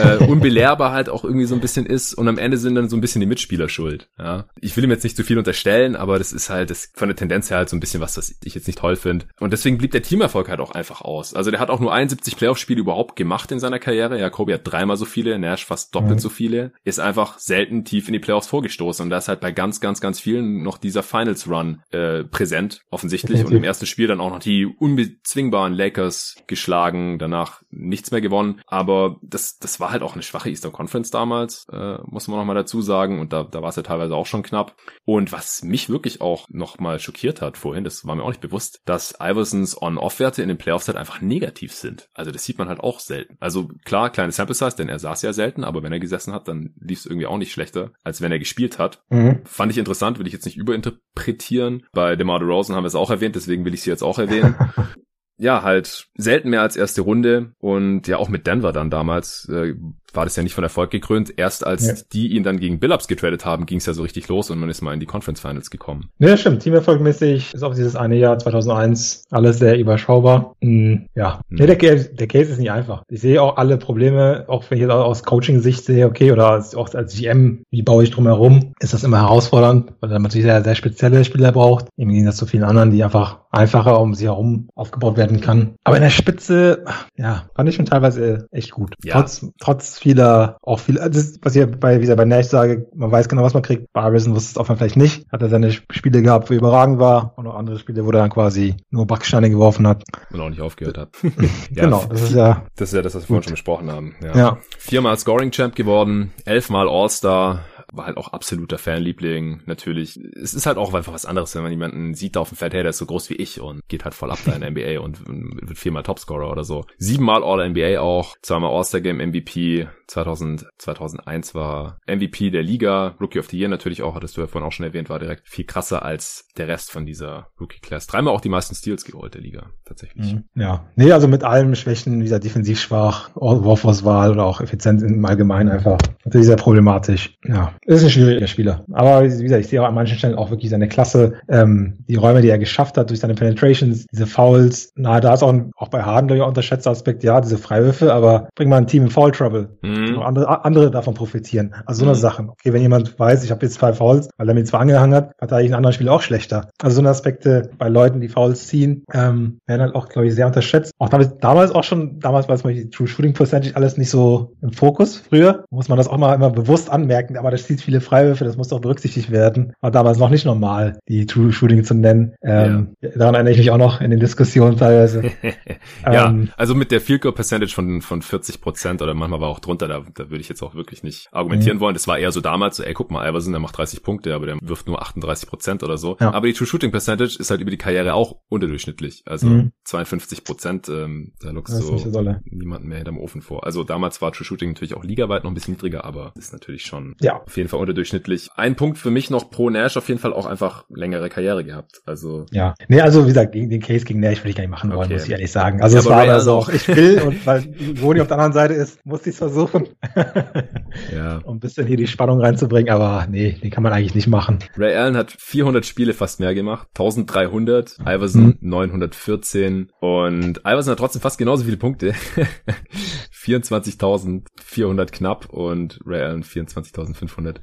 [0.03, 2.97] äh, unbelehrbar halt auch irgendwie so ein bisschen ist und am Ende sind dann so
[2.97, 4.09] ein bisschen die Mitspieler schuld.
[4.19, 4.47] Ja.
[4.61, 7.17] Ich will ihm jetzt nicht zu viel unterstellen, aber das ist halt das von der
[7.17, 9.27] Tendenz her halt so ein bisschen was, was ich jetzt nicht toll finde.
[9.39, 11.35] Und deswegen blieb der Teamerfolg halt auch einfach aus.
[11.35, 14.19] Also der hat auch nur 71 Playoff-Spiele überhaupt gemacht in seiner Karriere.
[14.19, 16.21] Ja, Kobe hat dreimal so viele, Nash fast doppelt mhm.
[16.21, 16.73] so viele.
[16.85, 19.03] Ist einfach selten tief in die Playoffs vorgestoßen.
[19.05, 23.45] Und da ist halt bei ganz, ganz, ganz vielen noch dieser Finals-Run äh, präsent, offensichtlich.
[23.45, 28.61] Und im ersten Spiel dann auch noch die unbezwingbaren Lakers geschlagen, danach nichts mehr gewonnen.
[28.67, 32.45] Aber das, das war halt auch eine schwache Eastern Conference damals, äh, muss man noch
[32.47, 33.21] mal dazu sagen.
[33.21, 34.77] Und da, da war es ja teilweise auch schon knapp.
[35.05, 38.41] Und was mich wirklich auch noch mal schockiert hat vorhin, das war mir auch nicht
[38.41, 42.09] bewusst, dass Iversons On-Off-Werte in den Playoffs halt einfach negativ sind.
[42.15, 43.37] Also das sieht man halt auch selten.
[43.41, 46.49] Also klar, kleine Sample Size, denn er saß ja selten, aber wenn er gesessen hat,
[46.49, 49.03] dann lief es irgendwie auch nicht schlechter, als wenn er gespielt hat.
[49.11, 49.41] Mhm.
[49.45, 51.87] Fand ich interessant, will ich jetzt nicht überinterpretieren.
[51.93, 54.57] Bei DeMar DeRozan haben wir es auch erwähnt, deswegen will ich sie jetzt auch erwähnen.
[55.39, 59.75] ja, halt selten mehr als erste Runde und ja auch mit Denver dann damals äh,
[60.17, 61.35] war das ja nicht von Erfolg gekrönt.
[61.37, 61.95] Erst als ja.
[62.13, 64.69] die ihn dann gegen Billups getradet haben, ging es ja so richtig los und man
[64.69, 66.11] ist mal in die Conference Finals gekommen.
[66.19, 66.63] Ja, stimmt.
[66.63, 70.55] Teamerfolgmäßig ist auch dieses eine Jahr 2001 alles sehr überschaubar.
[70.61, 71.07] Mhm.
[71.15, 71.59] Ja, mhm.
[71.59, 73.03] Nee, der, der Case ist nicht einfach.
[73.09, 76.95] Ich sehe auch alle Probleme, auch wenn ich jetzt aus Coaching-Sicht sehe, okay, oder auch
[76.95, 80.65] als GM, wie baue ich drum herum, ist das immer herausfordernd, weil man natürlich sehr,
[80.65, 84.69] sehr spezielle Spieler braucht, im Gegensatz zu vielen anderen, die einfach einfacher um sie herum
[84.75, 85.75] aufgebaut werden kann.
[85.85, 86.85] Aber in der Spitze,
[87.17, 88.95] ja, fand ich schon teilweise echt gut.
[89.03, 89.15] Ja.
[89.15, 93.11] Trotz, trotz vieler, auch viel, das, was ich bei, wie gesagt, bei Nash sage, man
[93.11, 93.93] weiß genau, was man kriegt.
[93.93, 95.27] Bei Harrison wusste es auch vielleicht nicht.
[95.33, 98.21] Hat er seine Spiele gehabt, wo er überragend war und auch andere Spiele, wo er
[98.21, 100.05] dann quasi nur Backsteine geworfen hat.
[100.31, 101.09] Und auch nicht aufgehört hat.
[101.23, 102.63] ja, genau, das ist ja.
[102.77, 104.15] Das ist ja das, was wir vorhin schon besprochen haben.
[104.23, 104.37] Ja.
[104.37, 104.59] ja.
[104.79, 107.63] Viermal Scoring Champ geworden, elfmal All-Star,
[107.93, 109.63] war halt auch absoluter Fanliebling.
[109.67, 112.75] Natürlich, es ist halt auch einfach was anderes, wenn man jemanden sieht auf dem Feld,
[112.75, 114.71] hey, der ist so groß wie ich und geht halt voll ab da in der
[114.71, 116.85] NBA und wird viermal Topscorer oder so.
[116.99, 123.59] Siebenmal All-NBA auch, zweimal All-Star-Game MVP, 2000, 2001 war MVP der Liga, Rookie of the
[123.59, 126.49] Year natürlich auch, hattest du ja vorhin auch schon erwähnt, war direkt viel krasser als
[126.57, 128.07] der Rest von dieser Rookie-Class.
[128.07, 130.35] Dreimal auch die meisten Steals geholt der Liga, tatsächlich.
[130.35, 130.45] Mhm.
[130.55, 135.69] Ja, nee, also mit allen Schwächen, gesagt, defensiv schwach, Wurfauswahl oder auch Effizienz im Allgemeinen
[135.69, 137.37] einfach natürlich sehr problematisch.
[137.45, 138.85] Ja, ist ein schwieriger Spieler.
[138.93, 142.17] Aber wie gesagt, ich sehe auch an manchen Stellen auch wirklich seine Klasse, ähm, die
[142.17, 144.91] Räume, die er geschafft hat durch seine Penetrations, diese Fouls.
[144.97, 148.13] Na, da ist auch, auch bei Harden, glaube ich, auch unterschätzter Aspekt, ja, diese Freiwürfe,
[148.13, 149.69] aber bringt mal ein Team in Foul Trouble.
[149.83, 150.19] Mhm.
[150.21, 151.75] Andere, andere davon profitieren.
[151.87, 152.21] Also so eine mhm.
[152.21, 152.51] Sachen.
[152.51, 155.33] Okay, wenn jemand weiß, ich habe jetzt zwei Fouls, weil er mir zwar angehangen hat,
[155.41, 156.69] hat er in anderen Spielen auch schlechter.
[156.81, 160.35] Also so eine Aspekte bei Leuten, die Fouls ziehen, ähm, werden halt auch, glaube ich,
[160.35, 160.93] sehr unterschätzt.
[160.99, 164.11] Auch damals, damals auch schon, damals war es mal die True Shooting Percentage alles nicht
[164.11, 165.65] so im Fokus früher.
[165.71, 168.69] Muss man das auch mal immer bewusst anmerken, aber das zieht viele Freiwürfe, das muss
[168.69, 169.73] doch berücksichtigt werden.
[169.81, 172.35] War damals noch nicht normal, die True Shooting zu nennen.
[172.43, 173.11] Ähm, ja.
[173.11, 175.23] Daran erinnere ich mich auch noch in den Diskussionen teilweise.
[176.05, 179.49] ja, ähm, also mit der Field Goal Percentage von, von 40 Prozent oder manchmal war
[179.49, 181.81] auch drunter, da, da würde ich jetzt auch wirklich nicht argumentieren mhm.
[181.81, 181.95] wollen.
[181.95, 184.47] Das war eher so damals, so, ey, guck mal, Iverson, der macht 30 Punkte, aber
[184.47, 186.17] der wirft nur 38 Prozent oder so.
[186.21, 186.33] Ja.
[186.33, 189.23] Aber die True Shooting Percentage ist halt über die Karriere auch unterdurchschnittlich.
[189.27, 189.73] Also mhm.
[189.85, 193.65] 52 Prozent, ähm, da lockst du so niemanden mehr hinterm Ofen vor.
[193.65, 196.83] Also damals war True Shooting natürlich auch ligaweit noch ein bisschen niedriger, aber ist natürlich
[196.83, 197.43] schon ja.
[197.43, 198.51] auf jeden Fall unterdurchschnittlich.
[198.55, 202.01] Ein Punkt für mich noch pro Nash auf jeden Fall auch einfach längere Karriere gehabt.
[202.07, 204.71] Also ja, nee, also wie gesagt, gegen den Case gegen Nash will ich gar nicht
[204.71, 205.15] machen wollen, okay.
[205.15, 205.83] muss ich ehrlich sagen.
[205.83, 207.65] Also ja, es war aber so, auch, ich will und weil
[208.01, 209.89] Woni auf der anderen Seite ist, muss ich es versuchen.
[211.15, 211.39] ja.
[211.45, 214.59] Um ein bisschen hier die Spannung reinzubringen, aber nee, den kann man eigentlich nicht machen.
[214.77, 218.59] Ray Allen hat 400 Spiele fast mehr gemacht, 1300, Iverson mhm.
[218.61, 222.15] 914 und Iverson hat trotzdem fast genauso viele Punkte.
[223.47, 227.56] 24.400 knapp und Ray Allen 24.500.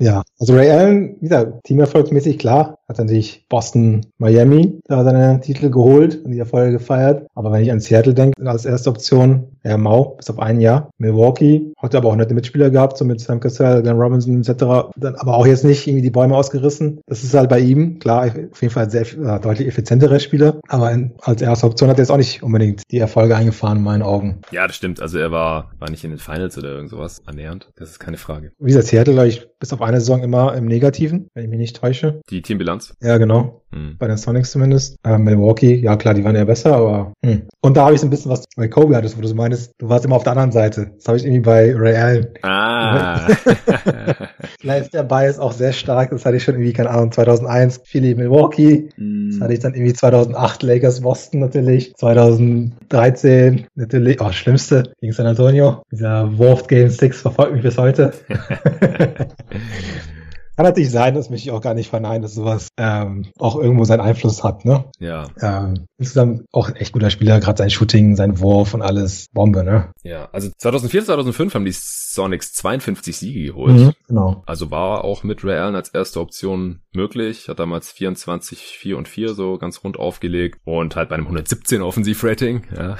[0.00, 5.70] Ja, also Ray Allen, wieder teamerfolgsmäßig klar, hat dann sich Boston, Miami da seine Titel
[5.70, 7.28] geholt und die Erfolge gefeiert.
[7.34, 10.90] Aber wenn ich an Seattle denke, als erste Option, ja, Mau, bis auf ein Jahr.
[10.98, 14.90] Milwaukee, hat aber auch nette Mitspieler gehabt, so mit Sam Cassell, Glenn Robinson etc.
[14.96, 17.00] Dann aber auch jetzt nicht irgendwie die Bäume ausgerissen.
[17.06, 20.58] Das ist halt bei ihm, klar, auf jeden Fall sehr äh, deutlich effizientere Spieler.
[20.66, 23.84] Aber in, als erste Option hat er jetzt auch nicht unbedingt die Erfolge eingefahren in
[23.84, 24.40] meinen Augen.
[24.50, 25.00] Ja, das stimmt.
[25.00, 27.68] Also er war, war nicht in den Finals oder irgend sowas annähernd.
[27.76, 28.50] Das ist keine Frage.
[28.58, 31.60] Wie gesagt, Seattle, glaube ich, bis auf eine Saison immer im Negativen, wenn ich mich
[31.60, 32.20] nicht täusche.
[32.30, 32.79] Die Teambilanz?
[33.00, 33.62] Ja, genau.
[33.72, 33.96] Hm.
[33.98, 34.96] Bei den Sonics zumindest.
[35.04, 37.42] Äh, Milwaukee, ja klar, die waren ja besser, aber hm.
[37.60, 39.74] Und da habe ich so ein bisschen was bei Kobe hattest, wo du so meinst,
[39.78, 40.92] du warst immer auf der anderen Seite.
[40.96, 42.26] Das habe ich irgendwie bei Ray Allen.
[42.42, 43.28] Ah.
[44.60, 46.10] Vielleicht ist der Bias auch sehr stark.
[46.10, 48.88] Das hatte ich schon irgendwie, keine Ahnung, 2001 Philly Milwaukee.
[48.96, 49.30] Mm.
[49.30, 51.94] Das hatte ich dann irgendwie 2008 Lakers Boston natürlich.
[51.96, 55.82] 2013 natürlich, oh, schlimmste gegen San Antonio.
[55.92, 58.12] Dieser Wurf Game 6 verfolgt mich bis heute.
[60.60, 63.84] Kann natürlich sein, das möchte ich auch gar nicht verneinen, dass sowas ähm, auch irgendwo
[63.84, 64.84] seinen Einfluss hat, ne?
[64.98, 65.28] Ja.
[65.40, 69.64] Ähm, insgesamt auch ein echt guter Spieler, gerade sein Shooting, sein Wurf und alles Bombe,
[69.64, 69.90] ne?
[70.02, 73.74] Ja, also 2004, 2005 haben die Sonics 52 Siege geholt.
[73.74, 74.42] Mhm, genau.
[74.44, 79.08] Also war auch mit Ray Allen als erste Option möglich, hat damals 24, 4 und
[79.08, 82.98] 4 so ganz rund aufgelegt und halt bei einem 117 Offensivrating, ja.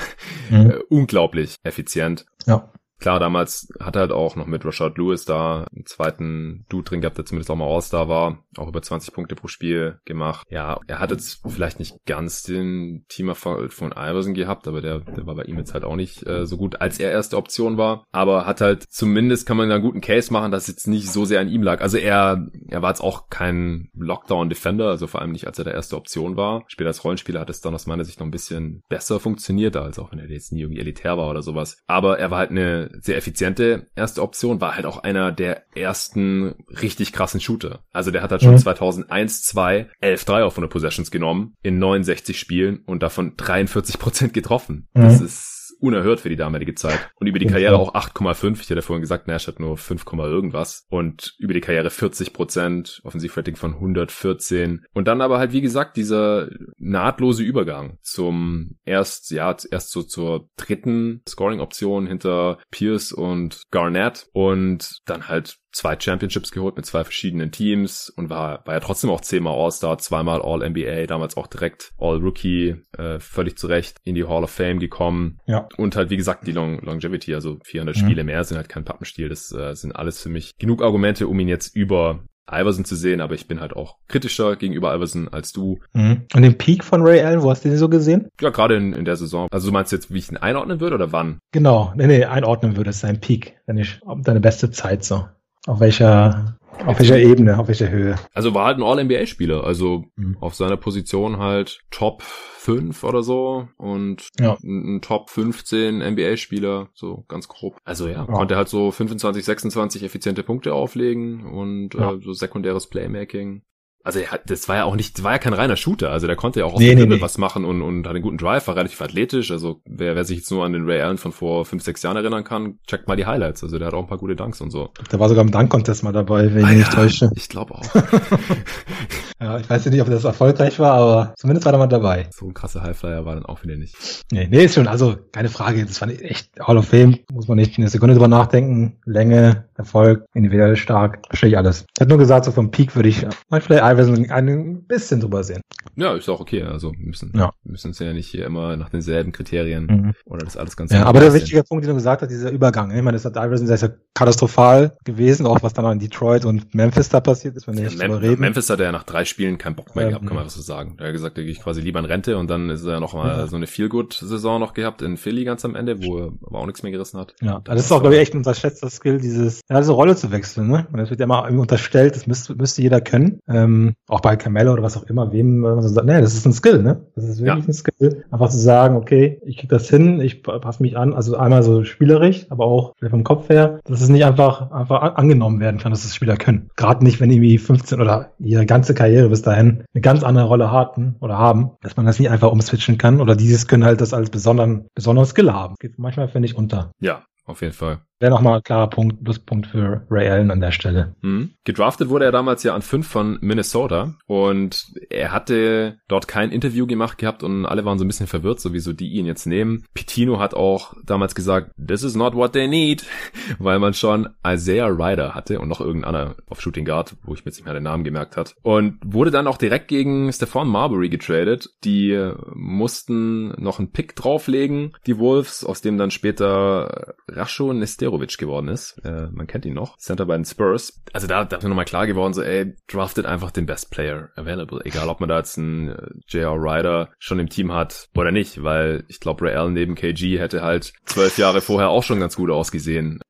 [0.48, 0.70] Mhm.
[0.70, 2.24] Äh, unglaublich effizient.
[2.46, 2.72] Ja.
[3.01, 7.01] Klar, damals hat er halt auch noch mit Rashad Lewis da einen zweiten Dude drin
[7.01, 10.46] gehabt, der zumindest auch mal All-Star war, auch über 20 Punkte pro Spiel gemacht.
[10.51, 15.26] Ja, er hat jetzt vielleicht nicht ganz den Teamerfall von Iverson gehabt, aber der, der
[15.26, 18.05] war bei ihm jetzt halt auch nicht äh, so gut, als er erste Option war.
[18.12, 21.24] Aber hat halt zumindest kann man einen guten Case machen, dass es jetzt nicht so
[21.24, 21.80] sehr an ihm lag.
[21.80, 25.74] Also er, er war jetzt auch kein Lockdown-Defender, also vor allem nicht, als er der
[25.74, 26.64] erste Option war.
[26.66, 29.98] Später als Rollenspieler hat es dann aus meiner Sicht noch ein bisschen besser funktioniert, als
[29.98, 31.78] auch wenn er jetzt nie irgendwie elitär war oder sowas.
[31.86, 36.55] Aber er war halt eine sehr effiziente erste Option, war halt auch einer der ersten
[36.68, 37.80] richtig krassen Shooter.
[37.93, 38.59] Also der hat halt schon mhm.
[38.59, 44.32] 2001, 2, 11 3 auf 100 Possessions genommen in 69 Spielen und davon 43 Prozent
[44.32, 44.88] getroffen.
[44.95, 45.03] Mhm.
[45.03, 45.49] Das ist
[45.81, 47.11] unerhört für die damalige Zeit.
[47.16, 48.61] Und über die Karriere auch 8,5.
[48.61, 50.87] Ich hatte vorhin gesagt, Nash hat nur 5, irgendwas.
[50.89, 54.85] Und über die Karriere 40 Prozent, Offensivrating von 114.
[54.93, 60.49] Und dann aber halt, wie gesagt, dieser nahtlose Übergang zum erst, ja, erst so zur
[60.57, 67.50] dritten Scoring-Option hinter Pierce und Garnett und dann halt zwei Championships geholt mit zwei verschiedenen
[67.52, 72.76] Teams und war, war ja trotzdem auch zehnmal All-Star, zweimal All-NBA, damals auch direkt All-Rookie,
[72.96, 75.38] äh, völlig zurecht in die Hall of Fame gekommen.
[75.46, 75.68] Ja.
[75.76, 78.00] Und halt, wie gesagt, die Long Longevity, also 400 mhm.
[78.00, 79.28] Spiele mehr sind halt kein Pappenstiel.
[79.28, 83.20] Das äh, sind alles für mich genug Argumente, um ihn jetzt über Iverson zu sehen,
[83.20, 85.78] aber ich bin halt auch kritischer gegenüber Iverson als du.
[85.92, 86.22] Mhm.
[86.34, 88.28] Und den Peak von Ray Allen, wo hast du den so gesehen?
[88.40, 89.48] Ja, gerade in, in der Saison.
[89.50, 91.38] Also du meinst jetzt, wie ich ihn einordnen würde oder wann?
[91.52, 93.84] Genau, nee, nee, einordnen würde, ist sein Peak, deine,
[94.22, 95.26] deine beste Zeit so.
[95.66, 98.16] Auf welcher, auf welcher Ebene, auf welcher Höhe?
[98.32, 100.36] Also war halt ein All-NBA-Spieler, also mhm.
[100.40, 104.56] auf seiner Position halt Top 5 oder so und ja.
[104.62, 107.76] ein Top 15 NBA-Spieler, so ganz grob.
[107.84, 112.12] Also ja, ja, konnte halt so 25, 26 effiziente Punkte auflegen und ja.
[112.12, 113.62] äh, so sekundäres Playmaking.
[114.03, 116.11] Also das war ja auch nicht, das war ja kein reiner Shooter.
[116.11, 117.20] Also der konnte ja auch aus nee, dem nee, nee.
[117.20, 119.51] was machen und, und hat einen guten Drive, war relativ athletisch.
[119.51, 122.16] Also wer, wer sich jetzt nur an den Ray Allen von vor fünf, sechs Jahren
[122.16, 123.62] erinnern kann, checkt mal die Highlights.
[123.62, 124.90] Also der hat auch ein paar gute Dunks und so.
[125.12, 127.30] Der war sogar im Dunk-Contest mal dabei, wenn ah, ich mich ja, täusche.
[127.34, 127.84] Ich glaube auch.
[129.40, 132.28] ja, ich weiß ja nicht, ob das erfolgreich war, aber zumindest war er mal dabei.
[132.30, 133.94] So ein krasser Highflyer war dann auch wieder nicht.
[134.32, 135.84] Nee, nee, ist schon, also keine Frage.
[135.84, 137.18] Das war echt Hall of Fame.
[137.32, 138.96] Muss man nicht eine Sekunde drüber nachdenken.
[139.05, 141.86] Länge, Erfolg, individuell stark, verstehe ich alles.
[141.94, 145.61] Ich hätte nur gesagt, so vom Peak würde ich, vielleicht Iverson ein bisschen drüber sehen.
[145.97, 146.62] Ja, ist auch okay.
[146.62, 147.53] Also müssen, ja.
[147.64, 150.12] müssen uns ja nicht hier immer nach denselben Kriterien mhm.
[150.24, 152.91] oder das alles ganz Ja, aber der wichtige Punkt, den du gesagt hast, dieser Übergang.
[152.91, 156.45] Ich meine, das hat Iverson sehr, sehr katastrophal gewesen, auch was dann auch in Detroit
[156.45, 158.41] und Memphis da passiert ist, wenn wir ja, nicht Mem reden.
[158.41, 160.97] Memphis hat ja nach drei Spielen keinen Bock mehr gehabt, kann man das so sagen.
[160.99, 163.38] Er hat gesagt, er geht quasi lieber in Rente und dann ist er noch mal
[163.38, 163.47] ja.
[163.47, 166.82] so eine Feel-Good-Saison noch gehabt in Philly ganz am Ende, wo er aber auch nichts
[166.82, 167.34] mehr gerissen hat.
[167.41, 170.30] Ja, das ist auch, glaube ich, echt ein unterschätzter Skill, dieses, ja, diese Rolle zu
[170.30, 170.86] wechseln, ne?
[170.93, 173.41] Und das wird ja immer unterstellt, das müsste, müsste jeder können.
[173.49, 176.47] Ähm, auch bei Carmelo oder was auch immer, wem man so sagt, nee, das ist
[176.47, 177.07] ein Skill, ne?
[177.14, 177.68] Das ist wirklich ja.
[177.68, 178.24] ein Skill.
[178.31, 181.85] Einfach zu sagen, okay, ich krieg das hin, ich passe mich an, also einmal so
[181.85, 186.03] spielerisch, aber auch vom Kopf her, dass es nicht einfach, einfach angenommen werden kann, dass
[186.03, 186.70] das Spieler können.
[186.76, 190.70] Gerade nicht, wenn irgendwie 15 oder ihre ganze Karriere bis dahin eine ganz andere Rolle
[190.70, 194.14] hatten oder haben, dass man das nicht einfach umswitchen kann oder dieses können halt das
[194.14, 195.74] als besonderen, besonderen Skill haben.
[195.78, 196.93] Geht manchmal, finde ich, unter.
[197.01, 198.01] Ja, auf jeden Fall.
[198.20, 201.16] Wäre nochmal ein klarer Punkt, Pluspunkt für Ray Allen an der Stelle.
[201.22, 201.52] Mhm.
[201.64, 206.86] Gedraftet wurde er damals ja an fünf von Minnesota und er hatte dort kein Interview
[206.86, 209.86] gemacht gehabt und alle waren so ein bisschen verwirrt, sowieso die ihn jetzt nehmen.
[209.94, 213.06] Pitino hat auch damals gesagt, this is not what they need,
[213.58, 217.50] weil man schon Isaiah Ryder hatte und noch irgendeiner auf Shooting Guard, wo ich mir
[217.50, 218.54] jetzt nicht mehr den Namen gemerkt hat.
[218.60, 221.70] Und wurde dann auch direkt gegen Stephon Marbury getradet.
[221.84, 227.72] Die mussten noch einen Pick drauflegen, die Wolves, aus dem dann später Rasho
[228.11, 228.98] Nesterovic geworden ist.
[229.04, 229.96] Äh, man kennt ihn noch.
[229.98, 231.00] Center bei den Spurs.
[231.12, 234.30] Also da, da ist mir nochmal klar geworden, so ey, draftet einfach den Best Player
[234.36, 234.80] available.
[234.84, 236.54] Egal, ob man da jetzt einen äh, J.R.
[236.54, 240.62] Ryder schon im Team hat oder nicht, weil ich glaube, Ray Allen neben KG hätte
[240.62, 243.20] halt zwölf Jahre vorher auch schon ganz gut ausgesehen.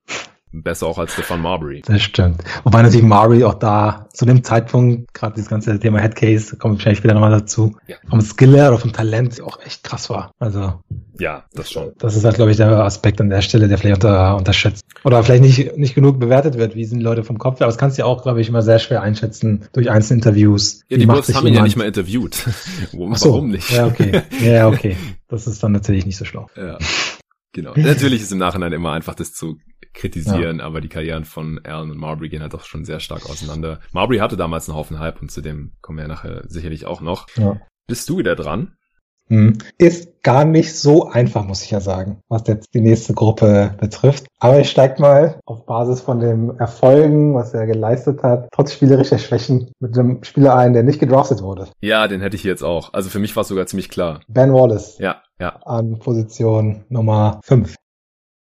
[0.53, 1.83] Besser auch als Stefan Marbury.
[1.87, 2.43] Das stimmt.
[2.65, 6.99] Wobei natürlich Marbury auch da zu dem Zeitpunkt, gerade dieses ganze Thema Headcase, kommt wahrscheinlich
[6.99, 7.97] später nochmal dazu, ja.
[8.09, 10.33] vom Skill oder vom Talent auch echt krass war.
[10.41, 10.81] Also.
[11.21, 11.93] Ja, das schon.
[11.99, 14.85] Das ist halt, glaube ich, der Aspekt an der Stelle, der vielleicht unter, unterschätzt.
[15.05, 17.57] Oder vielleicht nicht, nicht genug bewertet wird, wie sind Leute vom Kopf.
[17.61, 20.83] Aber das kannst du ja auch, glaube ich, immer sehr schwer einschätzen durch einzelne Interviews.
[20.89, 22.45] Ja, die Wolves haben ihn ja nicht mal interviewt.
[22.93, 23.45] Warum so.
[23.45, 23.71] nicht?
[23.71, 24.23] Ja, okay.
[24.41, 24.97] Ja, okay.
[25.29, 26.49] Das ist dann natürlich nicht so schlau.
[26.57, 26.79] Ja.
[27.53, 27.73] Genau.
[27.77, 29.59] Natürlich ist im Nachhinein immer einfach das zu
[29.93, 30.65] kritisieren, ja.
[30.65, 33.81] aber die Karrieren von Allen und Marbury gehen halt doch schon sehr stark auseinander.
[33.93, 37.01] Marbury hatte damals einen Haufen Hype und zu dem kommen wir ja nachher sicherlich auch
[37.01, 37.27] noch.
[37.37, 37.61] Ja.
[37.87, 38.77] Bist du wieder dran?
[39.31, 39.59] Hm.
[39.79, 44.27] Ist gar nicht so einfach, muss ich ja sagen, was jetzt die nächste Gruppe betrifft.
[44.41, 49.19] Aber ich steig mal auf Basis von dem Erfolgen, was er geleistet hat, trotz spielerischer
[49.19, 51.69] Schwächen, mit einem Spieler ein, der nicht gedraftet wurde.
[51.81, 52.93] Ja, den hätte ich jetzt auch.
[52.93, 54.21] Also für mich war es sogar ziemlich klar.
[54.27, 54.99] Ben Wallace.
[54.99, 55.57] Ja, ja.
[55.65, 57.77] An Position Nummer 5.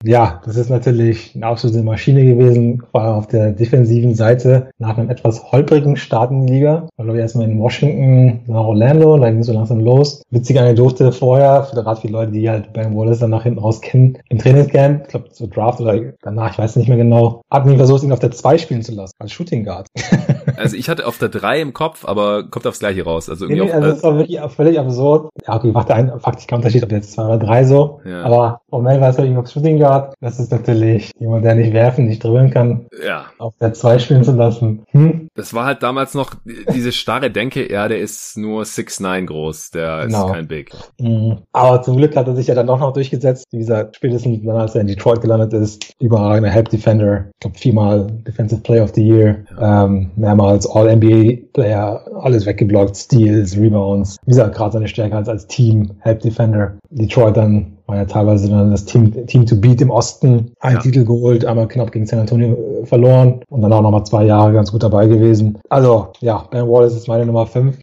[0.02, 4.96] Ja, das ist natürlich eine absolute Maschine gewesen, vor allem auf der defensiven Seite nach
[4.96, 6.88] einem etwas holprigen Start in die Liga.
[6.96, 10.22] War, glaube ich, erstmal in Washington nach Orlando, da ging es so langsam los.
[10.30, 13.82] Witzige Anekdote vorher, für gerade viele Leute, die halt Ben Wallace dann nach hinten raus
[13.82, 17.66] kennen, im Trainingscamp, ich glaube, so Draft oder danach, ich weiß nicht mehr genau, hat
[17.66, 19.86] ihn versucht, ihn auf der 2 spielen zu lassen, als Shooting Guard.
[20.56, 23.28] also ich hatte auf der 3 im Kopf, aber kommt aufs Gleiche raus.
[23.28, 25.28] Also irgendwie nee, also das war wirklich völlig absurd.
[25.46, 28.00] Ja, okay, macht ein faktisch kein Unterschied, ob jetzt 2 oder 3 so.
[28.06, 28.22] Ja.
[28.22, 30.14] Aber formell war es irgendwie auf Shooting Guard Guard.
[30.20, 32.86] Das ist natürlich jemand, der nicht werfen, nicht dribbeln kann.
[33.04, 33.26] Ja.
[33.38, 34.84] Auf der 2 spielen zu lassen.
[34.90, 35.28] Hm?
[35.34, 36.34] Das war halt damals noch
[36.74, 40.26] diese starre Denke, ja, der ist nur 6'9 groß, der genau.
[40.26, 40.72] ist kein Big.
[41.00, 41.38] Mhm.
[41.52, 43.46] Aber zum Glück hat er sich ja dann doch noch durchgesetzt.
[43.50, 47.26] Wie gesagt, spätestens dann, als er in Detroit gelandet ist, überragender Help Defender.
[47.34, 49.84] Ich glaube, viermal Defensive Player of the Year, ja.
[49.84, 54.16] ähm, mehrmals All-NBA-Player, alles weggeblockt, Steals, Rebounds.
[54.24, 56.78] Wie gesagt, gerade seine Stärke als, als Team Help Defender.
[56.90, 60.82] Detroit dann war ja teilweise dann das Team, Team to beat im Osten, einen ja.
[60.82, 64.52] Titel geholt, einmal knapp gegen San Antonio äh, verloren und dann auch nochmal zwei Jahre
[64.52, 65.58] ganz gut dabei gewesen.
[65.68, 67.78] Also, ja, Ben Wallace ist meine Nummer fünf.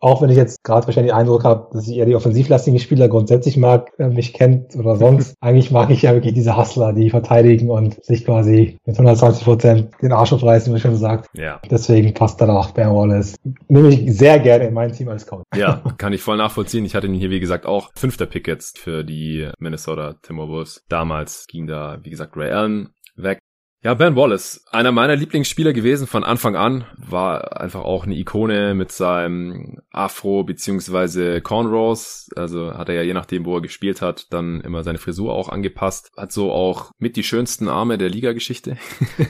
[0.00, 3.08] Auch wenn ich jetzt gerade wahrscheinlich den Eindruck habe, dass ich eher die offensivlastigen Spieler
[3.08, 5.34] grundsätzlich mag, äh, mich kennt oder sonst.
[5.40, 9.90] Eigentlich mag ich ja wirklich diese Hustler, die verteidigen und sich quasi mit 120 Prozent
[10.00, 11.28] den Arsch aufreißen, wie schon gesagt.
[11.34, 11.60] Ja.
[11.70, 13.36] Deswegen passt dann auch Ben Wallace.
[13.68, 15.44] Nehme ich sehr gerne in mein Team als Coach.
[15.54, 16.84] Ja, kann ich voll nachvollziehen.
[16.84, 20.84] Ich hatte ihn hier, wie gesagt, auch fünfter Pick jetzt für die Minnesota Timberwolves.
[20.88, 23.40] Damals ging da, wie gesagt, Ray Allen weg.
[23.80, 28.74] Ja, Ben Wallace, einer meiner Lieblingsspieler gewesen von Anfang an, war einfach auch eine Ikone
[28.74, 34.32] mit seinem Afro beziehungsweise Cornrows, also hat er ja je nachdem, wo er gespielt hat,
[34.32, 38.78] dann immer seine Frisur auch angepasst, hat so auch mit die schönsten Arme der Liga-Geschichte.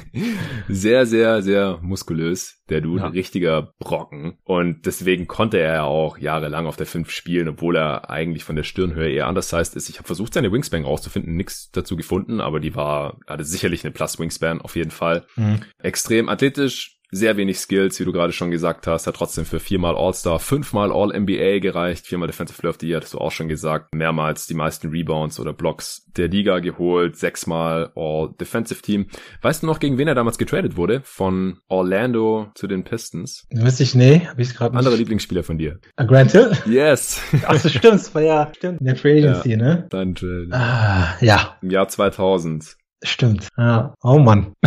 [0.68, 3.08] sehr, sehr, sehr muskulös, der Dude, ja.
[3.08, 8.08] richtiger Brocken und deswegen konnte er ja auch jahrelang auf der 5 spielen, obwohl er
[8.10, 9.88] eigentlich von der Stirnhöhe eher anders heißt ist.
[9.88, 13.92] Ich habe versucht, seine Wingspan rauszufinden, nichts dazu gefunden, aber die war, hatte sicherlich eine
[13.92, 15.26] Plus Wingspan Wingspan auf jeden Fall.
[15.36, 15.60] Mhm.
[15.78, 19.96] Extrem athletisch, sehr wenig Skills, wie du gerade schon gesagt hast, hat trotzdem für viermal
[19.96, 23.94] All-Star, fünfmal All-NBA gereicht, viermal Defensive Player of the Year, hast du auch schon gesagt,
[23.94, 29.06] mehrmals die meisten Rebounds oder Blocks der Liga geholt, sechsmal All-Defensive Team.
[29.42, 31.00] Weißt du noch, gegen wen er damals getradet wurde?
[31.04, 33.46] Von Orlando zu den Pistons?
[33.50, 35.78] Wüsste ich, nee, hab ich gerade Andere Lieblingsspieler von dir.
[36.00, 36.52] Uh, Grant Hill?
[36.66, 37.20] Yes.
[37.46, 39.86] Ach, das stimmt, das war ja, stimmt, in der Free Agency, ja, ne?
[39.90, 40.48] Dein Trade.
[40.50, 41.56] Ah, ja.
[41.62, 42.76] Im Jahr 2000.
[43.02, 43.48] Stimmt.
[43.56, 43.94] Ja.
[44.02, 44.54] Oh Mann.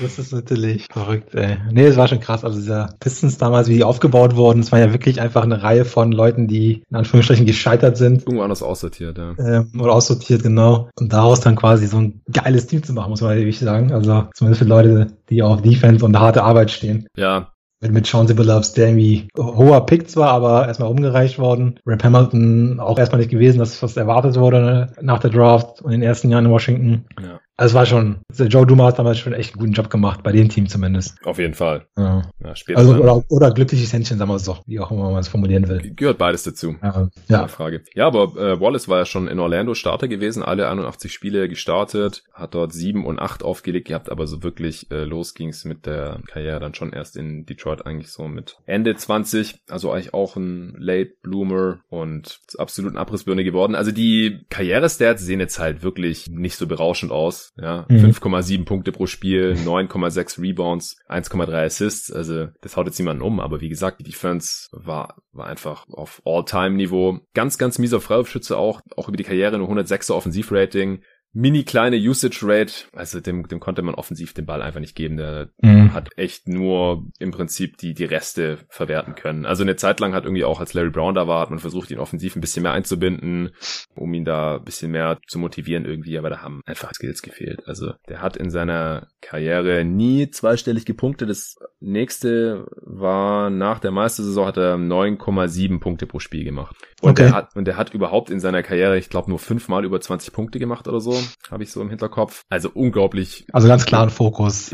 [0.00, 1.58] das ist natürlich verrückt, ey.
[1.70, 2.42] Nee, es war schon krass.
[2.42, 5.84] Also dieser Pistons damals, wie die aufgebaut wurden, es war ja wirklich einfach eine Reihe
[5.84, 8.22] von Leuten, die in Anführungsstrichen gescheitert sind.
[8.22, 9.34] Irgendwo anders aussortiert, ja.
[9.38, 10.88] Ähm, oder aussortiert, genau.
[10.98, 13.92] Und daraus dann quasi so ein geiles Team zu machen, muss man wirklich sagen.
[13.92, 17.06] Also zumindest für Leute, die auf Defense und harte Arbeit stehen.
[17.14, 21.80] Ja, mit, mit Chauncey Billups, der irgendwie hoher Pick zwar, aber erstmal umgereicht worden.
[21.86, 26.02] Rap Hamilton auch erstmal nicht gewesen, dass was erwartet wurde nach der Draft und den
[26.02, 27.06] ersten Jahren in Washington.
[27.20, 27.40] Ja.
[27.60, 30.32] Also es war schon, Joe Duma hat damals schon echt einen guten Job gemacht, bei
[30.32, 31.18] dem Team zumindest.
[31.26, 31.86] Auf jeden Fall.
[31.98, 32.22] Ja.
[32.42, 35.28] Ja, Also, oder, oder glückliches Händchen, sagen wir es doch, wie auch immer man es
[35.28, 35.92] formulieren will.
[35.94, 36.76] gehört beides dazu.
[36.82, 37.48] Ja, ja.
[37.48, 37.82] Frage.
[37.92, 42.22] Ja, aber äh, Wallace war ja schon in Orlando Starter gewesen, alle 81 Spiele gestartet,
[42.32, 46.20] hat dort 7 und 8 aufgelegt gehabt, aber so wirklich äh, los ging's mit der
[46.28, 50.76] Karriere dann schon erst in Detroit eigentlich so mit Ende 20, also eigentlich auch ein
[50.78, 53.74] Late Bloomer und absolut ein Abrissbirne geworden.
[53.74, 57.86] Also die Karrierestats sehen jetzt halt wirklich nicht so berauschend aus, ja.
[57.88, 58.06] Mhm.
[58.06, 63.60] 5,7 Punkte pro Spiel, 9,6 Rebounds, 1,3 Assists, also das haut jetzt niemanden um, aber
[63.60, 67.20] wie gesagt, die Defense war, war einfach auf All-Time-Niveau.
[67.34, 71.02] Ganz, ganz mieser Freiwurfschütze auch, auch über die Karriere nur 106er Offensivrating.
[71.32, 75.16] Mini kleine Usage Rate, also dem, dem konnte man offensiv den Ball einfach nicht geben.
[75.16, 75.94] Der Mhm.
[75.94, 79.46] hat echt nur im Prinzip die, die Reste verwerten können.
[79.46, 81.90] Also eine Zeit lang hat irgendwie auch, als Larry Brown da war, hat man versucht,
[81.92, 83.50] ihn offensiv ein bisschen mehr einzubinden,
[83.94, 87.60] um ihn da ein bisschen mehr zu motivieren irgendwie, aber da haben einfach Skills gefehlt.
[87.66, 91.30] Also der hat in seiner Karriere nie zweistellig gepunktet.
[91.30, 96.74] Das nächste war nach der Meistersaison hat er 9,7 Punkte pro Spiel gemacht.
[97.02, 97.22] Und Okay.
[97.24, 100.32] der hat, und der hat überhaupt in seiner Karriere, ich glaube, nur fünfmal über 20
[100.32, 101.19] Punkte gemacht oder so,
[101.50, 102.42] habe ich so im Hinterkopf.
[102.48, 104.72] Also unglaublich Also ganz klaren Fokus.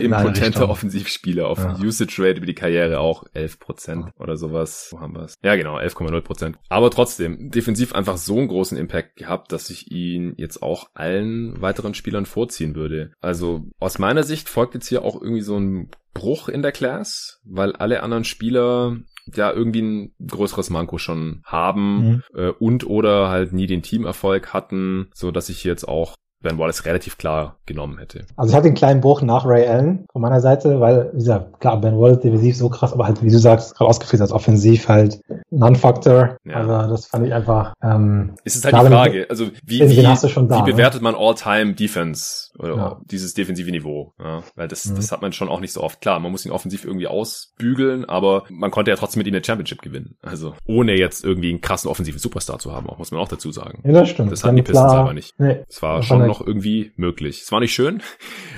[0.57, 0.71] Richtung.
[0.71, 1.77] Offensivspieler auf Ja.
[1.79, 4.89] Usage Rate über die Karriere auch 11 Prozent oder sowas.
[4.93, 5.35] Wo haben wir es?
[5.43, 6.59] Ja, genau, 11,0 Prozent.
[6.69, 11.61] Aber trotzdem, defensiv einfach so einen großen Impact gehabt, dass ich ihn jetzt auch allen
[11.61, 13.13] weiteren Spielern vorziehen würde.
[13.21, 17.41] Also aus meiner Sicht folgt jetzt hier auch irgendwie so ein Bruch in der Class,
[17.45, 18.97] weil alle anderen Spieler
[19.35, 22.23] ja irgendwie ein größeres Manko schon haben Mhm.
[22.35, 26.15] äh, und oder halt nie den Teamerfolg hatten, so dass ich jetzt auch
[26.47, 28.25] Ben Wallace relativ klar genommen hätte.
[28.37, 31.61] Also ich hatte einen kleinen Bruch nach Ray Allen von meiner Seite, weil, wie gesagt,
[31.61, 34.89] klar, Ben Wallace defensiv so krass, aber halt, wie du sagst, gerade ausgeführt als offensiv
[34.89, 35.21] halt
[35.51, 36.37] Non-Factor.
[36.45, 36.55] Ja.
[36.55, 40.03] Also das fand ich einfach, ähm, Es ist halt die Frage, also wie, wie, wie
[40.03, 40.63] ne?
[40.65, 43.01] bewertet man All-Time Defense oder Ja.
[43.11, 44.15] dieses defensive Niveau?
[44.19, 44.97] Ja, weil das, Mhm.
[44.97, 46.01] das hat man schon auch nicht so oft.
[46.01, 49.45] Klar, man muss ihn offensiv irgendwie ausbügeln, aber man konnte ja trotzdem mit ihm eine
[49.45, 50.17] Championship gewinnen.
[50.23, 53.53] Also ohne jetzt irgendwie einen krassen offensiven Superstar zu haben, auch muss man auch dazu
[53.53, 53.83] sagen.
[53.85, 54.33] ja, das stimmt.
[54.33, 55.35] Das hatten die Pistons aber nicht.
[55.39, 55.65] Nee.
[55.69, 57.43] Es war schon war noch irgendwie möglich.
[57.43, 58.03] Es war nicht schön.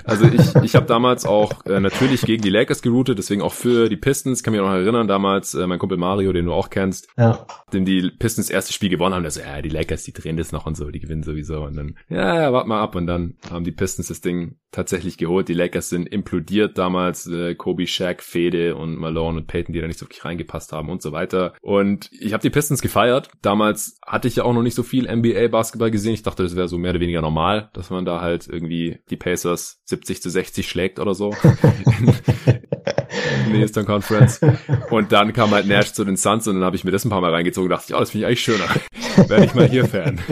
[0.05, 3.89] Also ich, ich habe damals auch äh, natürlich gegen die Lakers geroutet, deswegen auch für
[3.89, 4.43] die Pistons.
[4.43, 7.47] Kann mich noch erinnern, damals äh, mein Kumpel Mario, den du auch kennst, Ja.
[7.73, 10.53] dem die Pistons erste Spiel gewonnen haben, der so, ja, die Lakers, die drehen das
[10.53, 11.63] noch und so, die gewinnen sowieso.
[11.65, 12.95] Und dann, ja, ja, warte mal ab.
[12.95, 15.49] Und dann haben die Pistons das Ding tatsächlich geholt.
[15.49, 19.87] Die Lakers sind implodiert damals, äh, Kobe, Shaq, Fede und Malone und Peyton, die da
[19.87, 21.55] nicht so wirklich reingepasst haben und so weiter.
[21.63, 23.31] Und ich habe die Pistons gefeiert.
[23.43, 26.15] Damals hatte ich ja auch noch nicht so viel NBA-Basketball gesehen.
[26.15, 29.17] Ich dachte, das wäre so mehr oder weniger normal, dass man da halt irgendwie die
[29.17, 31.35] Pacers 70 zu 60 schlägt oder so.
[33.47, 34.41] in der Eastern Conference.
[34.91, 37.11] Und dann kam halt Nash zu den Suns und dann habe ich mir das ein
[37.11, 38.65] paar Mal reingezogen und dachte, ja, das finde ich eigentlich schöner.
[39.29, 40.19] Werde ich mal hier Fan.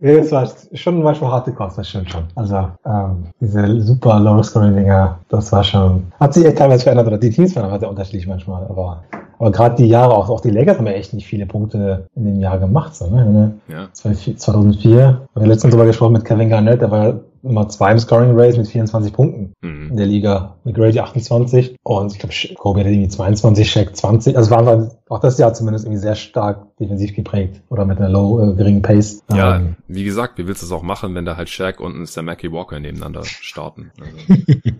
[0.00, 2.24] Ja, das war schon manchmal harte Kost, das stimmt schon.
[2.34, 7.30] Also, ähm, diese super Low-Scoring-Dinger, das war schon, hat sich echt teilweise verändert, oder die
[7.30, 9.02] Teams waren aber sehr unterschiedlich manchmal, aber,
[9.38, 12.24] aber gerade die Jahre, auch, auch die Lakers haben ja echt nicht viele Punkte in
[12.24, 13.54] dem Jahr gemacht, so, ne?
[13.68, 13.88] Ja.
[13.92, 18.38] 2004, haben wir letztens drüber gesprochen mit Kevin Garnett, der war Nummer zwei im Scoring
[18.38, 19.96] Race mit 24 Punkten in Mhm.
[19.96, 20.56] der Liga.
[20.64, 24.36] McGrady 28 und ich glaube, Kobe hatte irgendwie 22, Shaq 20.
[24.36, 28.52] Also war auch das Jahr zumindest irgendwie sehr stark defensiv geprägt oder mit einer low,
[28.52, 29.22] äh, geringen Pace.
[29.32, 31.96] Ja, Ähm, wie gesagt, wie willst du es auch machen, wenn da halt Shaq und
[31.98, 33.90] ein Sam Mackey Walker nebeneinander starten?
[34.00, 34.16] Also,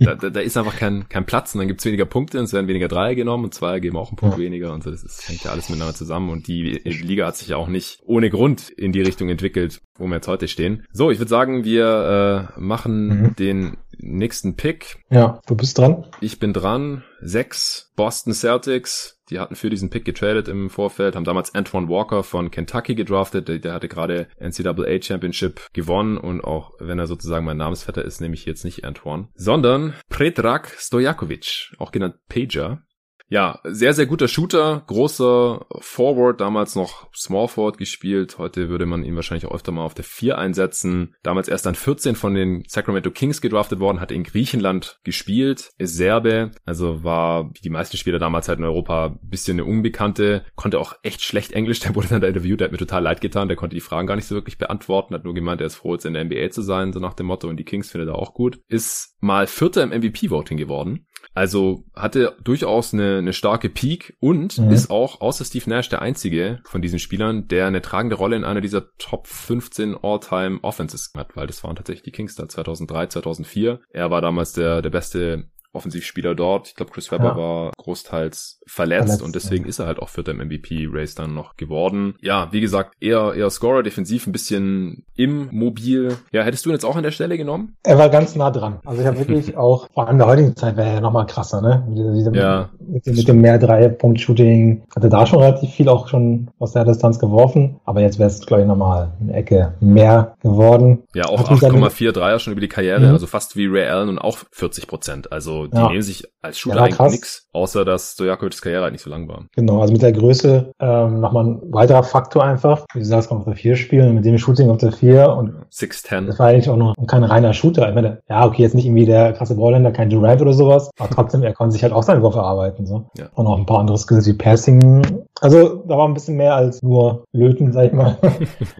[0.00, 2.52] da, da, da ist einfach kein, kein Platz und dann gibt's weniger Punkte und es
[2.52, 4.42] werden weniger Dreier genommen und Zweier geben auch einen Punkt Ja.
[4.44, 4.90] weniger und so.
[4.90, 7.98] Das ist, hängt ja alles miteinander zusammen und die Liga hat sich ja auch nicht
[8.06, 10.84] ohne Grund in die Richtung entwickelt, wo wir jetzt heute stehen.
[10.92, 13.36] So, ich würde sagen, wir äh, machen Mhm.
[13.36, 14.98] den nächsten Pick.
[15.10, 16.06] Ja, du bist dran.
[16.20, 17.02] Ich bin dran.
[17.20, 19.16] Sechs Boston Celtics.
[19.30, 23.48] Die hatten für diesen Pick getradet im Vorfeld, haben damals Antoine Walker von Kentucky gedraftet.
[23.48, 28.20] Der, der hatte gerade NCAA Championship gewonnen und auch wenn er sozusagen mein Namensvetter ist,
[28.20, 32.82] nehme ich jetzt nicht Antoine, sondern Predrag Stojakovic, auch genannt Pager
[33.28, 38.38] ja, sehr, sehr guter Shooter, großer Forward, damals noch Small Forward gespielt.
[38.38, 41.14] Heute würde man ihn wahrscheinlich auch öfter mal auf der 4 einsetzen.
[41.22, 45.94] Damals erst an 14 von den Sacramento Kings gedraftet worden, hat in Griechenland gespielt, ist
[45.94, 50.44] Serbe, also war wie die meisten Spieler damals halt in Europa ein bisschen eine Unbekannte,
[50.54, 53.20] konnte auch echt schlecht Englisch, der wurde dann da interviewt, der hat mir total leid
[53.20, 55.76] getan, der konnte die Fragen gar nicht so wirklich beantworten, hat nur gemeint, er ist
[55.76, 58.08] froh, jetzt in der NBA zu sein, so nach dem Motto, und die Kings findet
[58.08, 58.60] er auch gut.
[58.68, 61.06] Ist mal Vierter im MVP-Voting geworden
[61.38, 64.72] also hatte durchaus eine, eine starke Peak und mhm.
[64.72, 68.42] ist auch außer Steve Nash der einzige von diesen Spielern, der eine tragende Rolle in
[68.42, 73.06] einer dieser Top 15 All-Time Offenses hat, weil das waren tatsächlich die Kings da 2003,
[73.06, 73.80] 2004.
[73.92, 76.68] Er war damals der, der beste Offensivspieler dort.
[76.68, 77.36] Ich glaube, Chris Webber ja.
[77.36, 79.68] war großteils verletzt, verletzt und deswegen ja.
[79.68, 82.14] ist er halt auch vierter im MVP-Race dann noch geworden.
[82.20, 86.16] Ja, wie gesagt, eher, eher Scorer, defensiv ein bisschen immobil.
[86.32, 87.76] Ja, hättest du ihn jetzt auch an der Stelle genommen?
[87.82, 88.80] Er war ganz nah dran.
[88.84, 91.60] Also ich habe wirklich auch, vor allem in der heutigen Zeit wäre er nochmal krasser,
[91.60, 91.86] ne?
[91.88, 96.72] Mit, ja, mit, mit dem mehr Drei-Punkt-Shooting hatte da schon relativ viel auch schon aus
[96.72, 101.04] der Distanz geworfen, aber jetzt wäre es, glaube ich, nochmal eine Ecke mehr geworden.
[101.14, 103.12] Ja, auch 8,4 Dreier schon über die Karriere, mhm.
[103.12, 105.32] also fast wie Ray Allen und auch 40 Prozent.
[105.32, 105.88] Also die ja.
[105.88, 109.28] nehmen sich als Shooter ja, eigentlich nichts, außer dass Stojakovics Karriere halt nicht so lang
[109.28, 109.44] war.
[109.54, 112.84] Genau, also mit der Größe ähm, nochmal ein weiterer Faktor einfach.
[112.94, 115.54] Wie du sagst, kann auf der 4 spielen, mit dem Shooting auf der 4 und
[115.72, 116.26] 6'10.
[116.26, 117.88] Das war eigentlich auch noch kein reiner Shooter.
[117.88, 121.10] Ich meine, ja, okay, jetzt nicht irgendwie der krasse Ballländer, kein Durant oder sowas, aber
[121.10, 122.86] trotzdem, er konnte sich halt auch seine Wurf erarbeiten.
[122.86, 123.06] So.
[123.16, 123.26] Ja.
[123.34, 125.02] Und auch ein paar andere Skills wie Passing.
[125.40, 128.16] Also da war ein bisschen mehr als nur Löten, sag ich mal.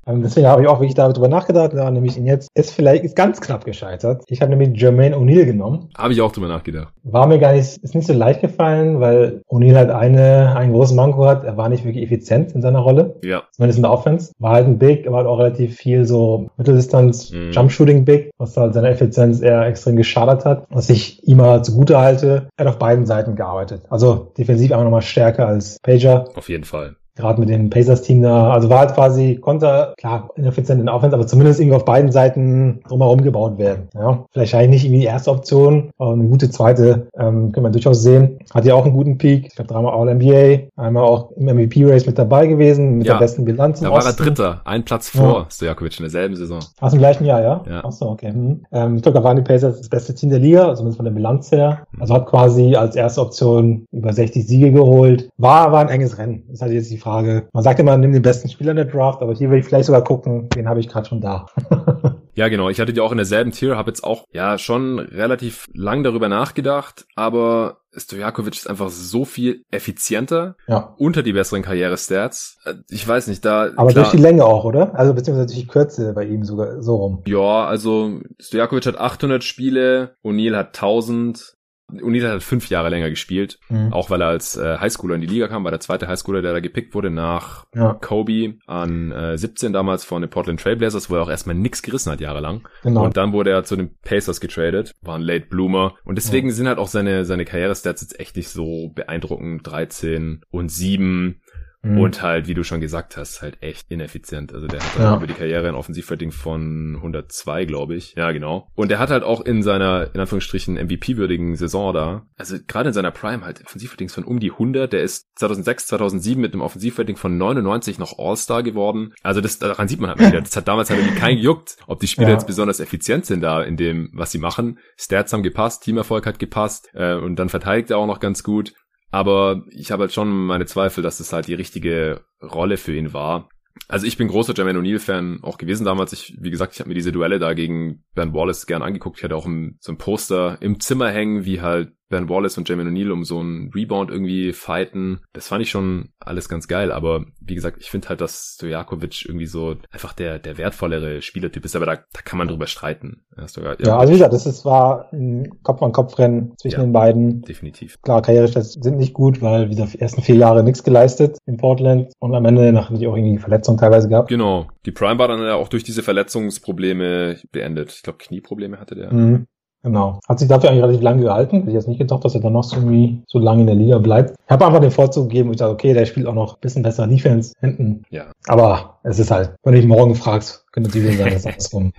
[0.07, 3.15] Ähm, deswegen habe ich auch wirklich darüber nachgedacht, ja, nämlich ihn jetzt ist vielleicht ist
[3.15, 4.23] ganz knapp gescheitert.
[4.29, 5.91] Ich habe nämlich Jermaine O'Neal genommen.
[5.97, 6.68] Habe ich auch drüber nachgedacht.
[7.03, 10.97] War mir gar nicht, ist nicht so leicht gefallen, weil O'Neal halt eine, einen großen
[10.97, 11.45] Manko hat.
[11.45, 13.17] Er war nicht wirklich effizient in seiner Rolle.
[13.25, 13.45] Ja.
[13.53, 14.33] Zumindest in der Offense.
[14.39, 17.51] War halt ein Big, aber halt auch relativ viel so Mitteldistanz, mm.
[17.51, 20.67] Jump Shooting Big, was halt seiner Effizienz eher extrem geschadet hat.
[20.71, 23.83] Was ich ihm halt zugute halte, er hat auf beiden Seiten gearbeitet.
[23.91, 26.29] Also defensiv einfach nochmal stärker als Pager.
[26.35, 30.81] Auf jeden Fall gerade mit dem Pacers-Team da, also war halt quasi, konnte, klar, ineffizient
[30.81, 33.89] in der Offense, aber zumindest irgendwie auf beiden Seiten drumherum gebaut werden.
[33.95, 37.71] Ja, vielleicht eigentlich nicht irgendwie die erste Option, aber eine gute zweite ähm, können wir
[37.71, 38.39] durchaus sehen.
[38.55, 39.47] Hat ja auch einen guten Peak.
[39.49, 43.45] Ich glaube, dreimal All-NBA, einmal auch im MVP-Race mit dabei gewesen, mit ja, der besten
[43.45, 43.81] Bilanz.
[43.81, 45.47] Da war er Dritter, ein Platz vor ja.
[45.51, 46.61] Stojakovic in derselben Saison.
[46.81, 47.63] Aus dem gleichen Jahr, ja?
[47.69, 47.85] Ja.
[47.85, 48.33] Achso, okay.
[48.33, 48.65] Hm.
[48.73, 51.13] Ähm, ich glaube, da waren die Pacers das beste Team der Liga, zumindest von der
[51.13, 51.85] Bilanz her.
[51.99, 55.29] Also hat quasi als erste Option über 60 Siege geholt.
[55.37, 56.45] War, war ein enges Rennen.
[56.49, 57.08] Das halt jetzt die Frage.
[57.09, 59.87] Man sagt immer, nimm den besten Spieler in der Draft, aber hier will ich vielleicht
[59.87, 61.47] sogar gucken, den habe ich gerade schon da.
[62.39, 62.69] Ja, genau.
[62.69, 66.29] Ich hatte die auch in derselben Tier, habe jetzt auch ja schon relativ lang darüber
[66.29, 70.95] nachgedacht, aber Stojakovic ist einfach so viel effizienter ja.
[70.99, 72.59] unter die besseren Karrierestats.
[72.65, 73.71] Äh, ich weiß nicht, da.
[73.75, 74.97] Aber klar, durch die Länge auch, oder?
[74.97, 77.23] Also beziehungsweise durch die Kürze bei ihm sogar so rum.
[77.27, 81.57] Ja, also Stojakovic hat 800 Spiele, O'Neill hat 1000,
[81.91, 83.93] Unita hat fünf Jahre länger gespielt, mhm.
[83.93, 86.53] auch weil er als äh, Highschooler in die Liga kam, war der zweite Highschooler, der
[86.53, 87.95] da gepickt wurde nach ja.
[87.95, 92.13] Kobe an äh, 17 damals von den Portland Trailblazers, wo er auch erstmal nix gerissen
[92.13, 92.69] hat jahrelang.
[92.83, 93.05] Genau.
[93.05, 96.55] Und dann wurde er zu den Pacers getradet, war ein Late Bloomer und deswegen ja.
[96.55, 101.41] sind halt auch seine seine Karrierestats jetzt echt nicht so beeindruckend, 13 und 7
[101.83, 102.01] Mhm.
[102.01, 104.53] Und halt, wie du schon gesagt hast, halt echt ineffizient.
[104.53, 105.17] Also der hat ja.
[105.17, 108.15] über die Karriere ein Offensivrating von 102, glaube ich.
[108.17, 108.69] Ja, genau.
[108.75, 112.95] Und der hat halt auch in seiner, in Anführungsstrichen, MVP-würdigen Saison da, also gerade in
[112.95, 114.93] seiner Prime halt Offensivratings von um die 100.
[114.93, 119.13] Der ist 2006, 2007 mit einem Offensivrating von 99 noch All-Star geworden.
[119.23, 120.41] Also das, daran sieht man halt wieder.
[120.41, 122.35] Das hat damals halt irgendwie kein gejuckt, ob die Spieler ja.
[122.35, 124.79] jetzt besonders effizient sind da in dem, was sie machen.
[124.97, 128.73] Stats haben gepasst, Teamerfolg hat gepasst äh, und dann verteidigt er auch noch ganz gut.
[129.11, 133.13] Aber ich habe halt schon meine Zweifel, dass das halt die richtige Rolle für ihn
[133.13, 133.49] war.
[133.87, 136.13] Also ich bin großer Jermaine O'Neal-Fan auch gewesen damals.
[136.13, 139.19] Ich, wie gesagt, ich habe mir diese Duelle da gegen Ben Wallace gern angeguckt.
[139.19, 139.47] Ich hatte auch
[139.81, 143.41] so ein Poster im Zimmer hängen, wie halt Ben Wallace und Jamie O'Neill um so
[143.41, 145.21] einen Rebound irgendwie fighten.
[145.33, 149.27] Das fand ich schon alles ganz geil, aber wie gesagt, ich finde halt, dass Stojakovic
[149.27, 153.25] irgendwie so einfach der, der wertvollere Spielertyp ist, aber da, da kann man drüber streiten.
[153.37, 153.47] Ja,
[153.79, 157.43] ja also wie gesagt, das ist, war ein Kopf-an-Kopf-Rennen zwischen ja, den beiden.
[157.43, 158.01] Definitiv.
[158.03, 161.57] Klar, Karrierestats sind nicht gut, weil wie gesagt, die ersten vier Jahre nichts geleistet in
[161.57, 164.29] Portland und am Ende nachdem die auch irgendwie Verletzungen teilweise gehabt.
[164.29, 164.67] Genau.
[164.87, 167.93] Die Prime war dann ja auch durch diese Verletzungsprobleme beendet.
[167.93, 169.13] Ich glaube, Knieprobleme hatte der.
[169.13, 169.47] Mhm.
[169.83, 170.19] Genau.
[170.29, 171.59] Hat sich dafür eigentlich relativ lange gehalten.
[171.59, 173.77] Hätte ich jetzt nicht gedacht, dass er dann noch so, irgendwie so lange in der
[173.77, 174.35] Liga bleibt.
[174.45, 176.61] Ich habe einfach den Vorzug gegeben, wo ich dachte, okay, der spielt auch noch ein
[176.61, 178.03] bisschen besser Defense hinten.
[178.11, 178.27] Ja.
[178.49, 181.93] Aber es ist halt, wenn du dich morgen fragst, könnte die sein, dass das rum.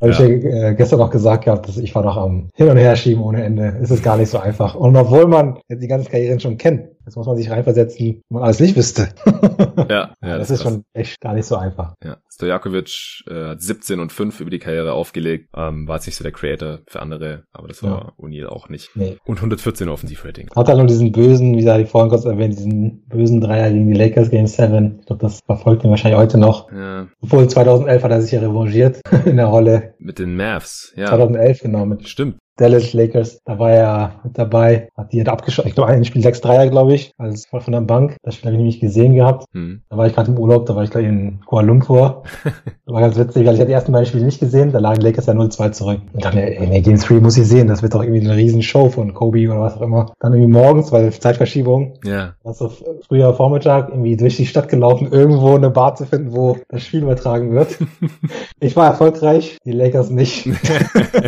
[0.00, 0.24] Habe ja.
[0.24, 3.44] ich äh, gestern noch gesagt gehabt, dass ich war doch am Hin- und Herschieben ohne
[3.44, 3.78] Ende.
[3.82, 4.74] Es ist gar nicht so einfach.
[4.74, 8.22] Und obwohl man jetzt die ganzen Karrieren schon kennt, Jetzt muss man sich reinversetzen, wenn
[8.28, 9.08] man alles nicht wüsste.
[9.26, 10.72] ja, ja, das, das ist krass.
[10.74, 11.94] schon echt gar nicht so einfach.
[12.04, 16.14] Ja, Stojakovic äh, hat 17 und 5 über die Karriere aufgelegt, ähm, war jetzt nicht
[16.14, 18.24] so der Creator für andere, aber das war ja.
[18.24, 18.90] O'Neill auch nicht.
[18.94, 19.16] Nee.
[19.24, 20.50] Und 114 Offensivrating.
[20.54, 23.98] Hat er nur diesen bösen, wie da vorhin kurz erwähnt, diesen bösen Dreier gegen die
[23.98, 24.98] Lakers Game 7.
[25.00, 26.70] Ich glaube, das verfolgt ihn wahrscheinlich heute noch.
[26.70, 27.08] Ja.
[27.22, 29.89] Obwohl 2011 hat er sich ja revanchiert in der Rolle.
[30.00, 31.06] Mit den Mavs, ja.
[31.08, 31.84] 2011 genau.
[31.84, 32.38] Mit Stimmt.
[32.60, 36.22] Dallas Lakers, da war er mit dabei, hat die hat abgeschossen, ich glaube ein Spiel
[36.22, 38.16] 6-3er, glaube ich, also voll von der Bank.
[38.22, 39.44] Das Spiel habe ich nämlich gesehen gehabt.
[39.52, 39.82] Hm.
[39.88, 42.22] Da war ich gerade im Urlaub, da war ich gleich in Kuala Lumpur.
[42.44, 42.52] das
[42.86, 45.26] war ganz witzig, weil ich hatte die ersten beiden Spiele nicht gesehen, da lagen Lakers
[45.26, 46.00] ja 0-2 zurück.
[46.12, 48.62] Und dann, ey, nee, Game 3 muss ich sehen, das wird doch irgendwie eine riesen
[48.62, 50.12] Show von Kobe oder was auch immer.
[50.20, 51.94] Dann irgendwie morgens, weil Zeitverschiebung.
[52.04, 52.34] Ja.
[52.42, 52.70] Was so
[53.08, 57.02] früher Vormittag irgendwie durch die Stadt gelaufen, irgendwo eine Bar zu finden, wo das Spiel
[57.02, 57.78] übertragen wird.
[58.60, 60.48] ich war erfolgreich, die Lakers nicht.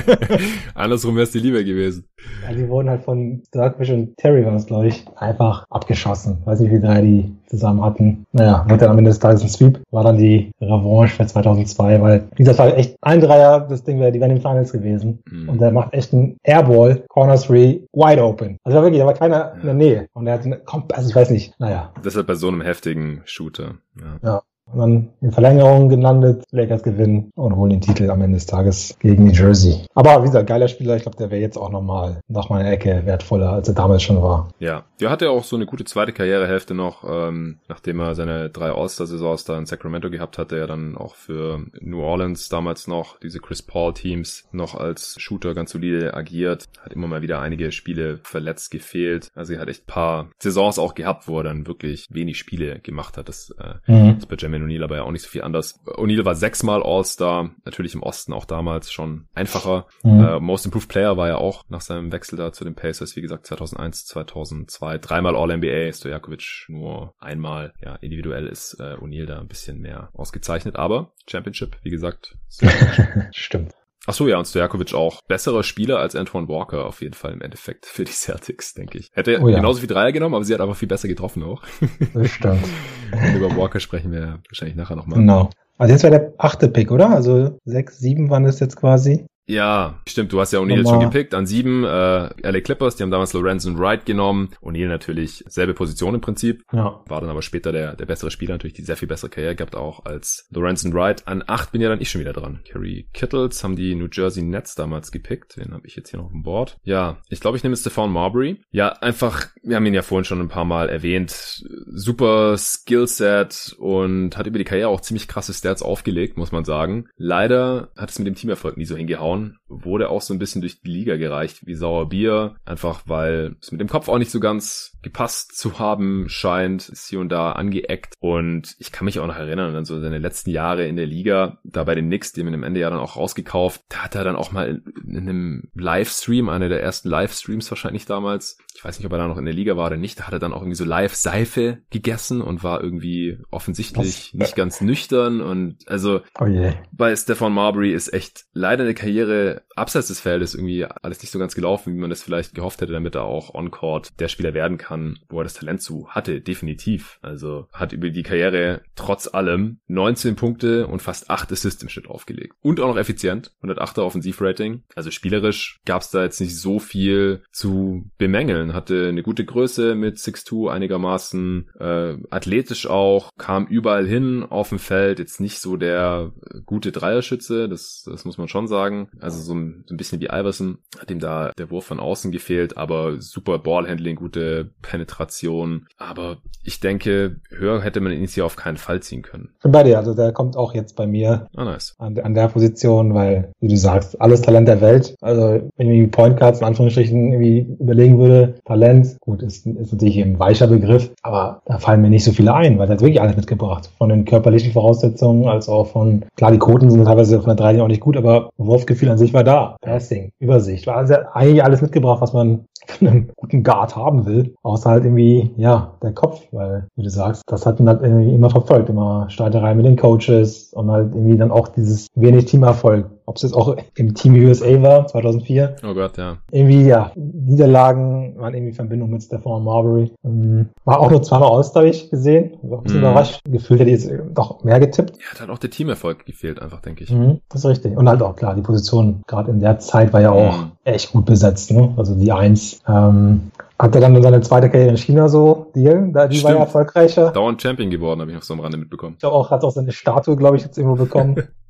[0.74, 2.04] Andersrum wäre es die Liebe gewesen.
[2.42, 6.38] Ja, die wurden halt von Starkfish und Terry war es, glaube ich, einfach abgeschossen.
[6.44, 8.26] Weiß nicht, wie drei die zusammen hatten.
[8.32, 9.80] Naja, wurde dann am Ende des Tages ein Sweep.
[9.90, 14.10] War dann die Revanche für 2002, weil dieser Fall echt ein Dreier, das Ding wäre,
[14.10, 15.22] die wären im Finals gewesen.
[15.30, 15.48] Mhm.
[15.48, 18.58] Und der macht echt einen Airball, Corner 3, wide open.
[18.64, 19.52] Also war wirklich, da war keiner ja.
[19.60, 20.08] in der Nähe.
[20.14, 20.60] Und er hat, eine,
[20.92, 21.92] also ich weiß nicht, naja.
[22.04, 23.74] Deshalb bei so einem heftigen Shooter.
[24.00, 24.18] Ja.
[24.22, 24.42] ja.
[24.72, 28.96] Und dann in Verlängerung gelandet, Lakers gewinnen und holen den Titel am Ende des Tages
[29.00, 29.80] gegen New Jersey.
[29.94, 33.02] Aber wie gesagt, geiler Spieler, ich glaube, der wäre jetzt auch nochmal nach meiner Ecke
[33.04, 34.50] wertvoller, als er damals schon war.
[34.58, 38.70] Ja, der hatte auch so eine gute zweite Karrierehälfte noch, ähm, nachdem er seine drei
[38.70, 43.40] All-Star-Saisons da in Sacramento gehabt hatte, er dann auch für New Orleans damals noch diese
[43.40, 48.70] Chris Paul-Teams noch als Shooter ganz solide agiert, hat immer mal wieder einige Spiele verletzt
[48.70, 49.30] gefehlt.
[49.34, 53.16] Also er hat echt paar Saisons auch gehabt, wo er dann wirklich wenig Spiele gemacht
[53.16, 53.28] hat.
[53.28, 54.18] Das äh, mhm.
[54.18, 55.80] ist bei Jermaine O'Neal aber ja auch nicht so viel anders.
[55.86, 59.86] O'Neal war sechsmal All-Star, natürlich im Osten auch damals schon einfacher.
[60.02, 60.20] Mhm.
[60.20, 63.22] Äh, Most Improved Player war ja auch nach seinem Wechsel da zu den Pacers, wie
[63.22, 67.72] gesagt, 2001, 2002, dreimal All-NBA, Stojakovic nur einmal.
[67.82, 72.36] Ja, individuell ist äh, O'Neal da ein bisschen mehr ausgezeichnet, aber Championship, wie gesagt.
[73.32, 73.74] Stimmt.
[74.06, 77.40] Ach so, ja, und Stojakovic auch besserer Spieler als Antoine Walker auf jeden Fall im
[77.40, 79.10] Endeffekt für die Celtics, denke ich.
[79.12, 79.56] Hätte oh ja.
[79.56, 81.62] genauso viel Dreier genommen, aber sie hat einfach viel besser getroffen auch.
[82.14, 82.64] Das stimmt.
[83.12, 85.18] Und über Walker sprechen wir wahrscheinlich nachher nochmal.
[85.18, 85.50] Genau.
[85.78, 87.10] Also jetzt war der achte Pick, oder?
[87.10, 89.26] Also sechs, sieben waren es jetzt quasi.
[89.46, 90.32] Ja, stimmt.
[90.32, 91.34] Du hast ja jetzt schon gepickt.
[91.34, 94.50] An sieben, äh, LA Clippers, die haben damals Lorenzo und Wright genommen.
[94.62, 96.62] O'Neal natürlich selbe Position im Prinzip.
[96.72, 97.02] Ja.
[97.06, 99.74] War dann aber später der, der bessere Spieler, natürlich die sehr viel bessere Karriere gehabt
[99.74, 101.26] auch als Lorenzo und Wright.
[101.26, 102.60] An acht bin ja dann ich schon wieder dran.
[102.64, 105.56] Kerry Kittles haben die New Jersey Nets damals gepickt.
[105.56, 106.76] Den habe ich jetzt hier noch im Board.
[106.84, 108.62] Ja, ich glaube, ich nehme Stephon Marbury.
[108.70, 111.64] Ja, einfach, wir haben ihn ja vorhin schon ein paar Mal erwähnt.
[111.86, 117.06] Super Skillset und hat über die Karriere auch ziemlich krasse Stats aufgelegt, muss man sagen.
[117.16, 120.60] Leider hat es mit dem Teamerfolg nie so hingehauen Down wurde auch so ein bisschen
[120.60, 124.30] durch die Liga gereicht wie sauer Bier, einfach weil es mit dem Kopf auch nicht
[124.30, 128.14] so ganz gepasst zu haben scheint, ist hier und da angeeckt.
[128.20, 131.58] Und ich kann mich auch noch erinnern an so seine letzten Jahre in der Liga,
[131.64, 134.14] da bei den Knicks, die haben ihn am Ende ja dann auch rausgekauft, da hat
[134.14, 138.98] er dann auch mal in einem Livestream, einer der ersten Livestreams wahrscheinlich damals, ich weiß
[138.98, 140.52] nicht, ob er da noch in der Liga war oder nicht, da hat er dann
[140.52, 144.34] auch irgendwie so Live-Seife gegessen und war irgendwie offensichtlich Was?
[144.34, 145.40] nicht ganz nüchtern.
[145.40, 146.46] Und also oh
[146.92, 151.30] bei Stefan Marbury ist echt leider eine Karriere ihre abseits des Feldes irgendwie alles nicht
[151.30, 154.54] so ganz gelaufen, wie man das vielleicht gehofft hätte, damit er auch on-court der Spieler
[154.54, 157.18] werden kann, wo er das Talent zu hatte, definitiv.
[157.22, 162.08] Also hat über die Karriere trotz allem 19 Punkte und fast 8 Assists im Schnitt
[162.08, 162.54] aufgelegt.
[162.60, 164.82] Und auch noch effizient, 108er Offensivrating.
[164.94, 168.74] Also spielerisch gab es da jetzt nicht so viel zu bemängeln.
[168.74, 174.78] Hatte eine gute Größe mit 6'2 einigermaßen, äh, athletisch auch, kam überall hin auf dem
[174.78, 176.32] Feld, jetzt nicht so der
[176.66, 179.08] gute Dreierschütze, das, das muss man schon sagen.
[179.20, 182.32] Also so ein, so ein bisschen wie Iverson, hat ihm da der Wurf von außen
[182.32, 185.86] gefehlt, aber super Ballhandling, gute Penetration.
[185.98, 189.50] Aber ich denke, höher hätte man ihn hier auf keinen Fall ziehen können.
[189.62, 191.94] Bin bei dir, also der kommt auch jetzt bei mir ah, nice.
[191.98, 195.14] an, an der Position, weil, wie du sagst, alles Talent der Welt.
[195.20, 199.92] Also wenn ich mir Point Guards in Anführungsstrichen irgendwie überlegen würde, Talent, gut, ist, ist
[199.92, 203.00] natürlich ein weicher Begriff, aber da fallen mir nicht so viele ein, weil er hat
[203.00, 203.90] wirklich alles mitgebracht.
[203.98, 207.82] Von den körperlichen Voraussetzungen als auch von, klar, die Quoten sind teilweise von der 3
[207.82, 209.51] auch nicht gut, aber Wurfgefühl an sich war da.
[209.80, 214.54] Passing, Übersicht, war also eigentlich alles mitgebracht, was man von einem guten Guard haben will,
[214.62, 218.34] außer halt irgendwie, ja, der Kopf, weil, wie du sagst, das hat ihn halt irgendwie
[218.34, 223.06] immer verfolgt, immer Streiterei mit den Coaches und halt irgendwie dann auch dieses wenig Teamerfolg
[223.32, 225.76] ob es jetzt auch im Team USA war, 2004.
[225.82, 226.36] Oh Gott, ja.
[226.50, 230.12] Irgendwie, ja, Niederlagen waren irgendwie Verbindung mit Stefan Marbury.
[230.22, 232.58] Ähm, war auch nur zweimal aus, habe ich gesehen.
[232.62, 233.04] War ein bisschen mm.
[233.04, 233.40] überrascht.
[233.48, 235.16] Gefühlt hätte ich jetzt doch mehr getippt.
[235.16, 237.10] Ja, hat halt auch der Teamerfolg gefehlt, einfach, denke ich.
[237.10, 237.96] Mhm, das ist richtig.
[237.96, 240.72] Und halt auch klar, die Position gerade in der Zeit war ja auch mm.
[240.84, 241.70] echt gut besetzt.
[241.70, 241.94] Ne?
[241.96, 242.80] Also die Eins.
[242.86, 246.14] Ähm, hat er dann seine zweite Karriere in China so, die, die Stimmt.
[246.44, 247.30] war ja erfolgreicher.
[247.32, 249.14] Dauernd Champion geworden, habe ich noch so am Rande mitbekommen.
[249.14, 251.42] Ich glaube auch, hat auch seine Statue, glaube ich, jetzt irgendwo bekommen.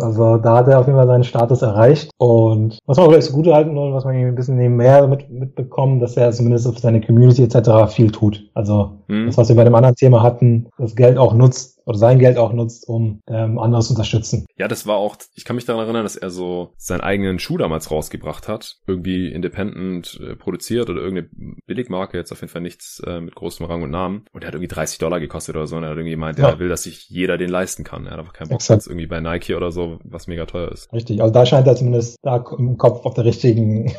[0.00, 2.10] Also da hat er auf jeden Fall seinen Status erreicht.
[2.18, 6.00] Und was man vielleicht so gut halten soll, was man ein bisschen nebenher mit, mitbekommen,
[6.00, 7.92] dass er zumindest auf seine Community etc.
[7.92, 8.42] viel tut.
[8.54, 9.26] Also hm.
[9.26, 12.36] das, was wir bei dem anderen Thema hatten, das Geld auch nutzt, oder sein Geld
[12.36, 14.46] auch nutzt, um ähm, andere zu unterstützen.
[14.56, 17.56] Ja, das war auch, ich kann mich daran erinnern, dass er so seinen eigenen Schuh
[17.56, 18.76] damals rausgebracht hat.
[18.86, 21.28] Irgendwie independent äh, produziert oder irgendeine
[21.66, 24.24] Billigmarke, jetzt auf jeden Fall nichts äh, mit großem Rang und Namen.
[24.32, 25.76] Und er hat irgendwie 30 Dollar gekostet oder so.
[25.76, 26.48] Und er hat irgendwie gemeint, ja.
[26.48, 28.06] er will, dass sich jeder den leisten kann.
[28.06, 30.92] Er hat einfach keinen Bock, jetzt irgendwie bei Nike oder so, was mega teuer ist.
[30.92, 33.92] Richtig, also da scheint er zumindest da im Kopf auf der richtigen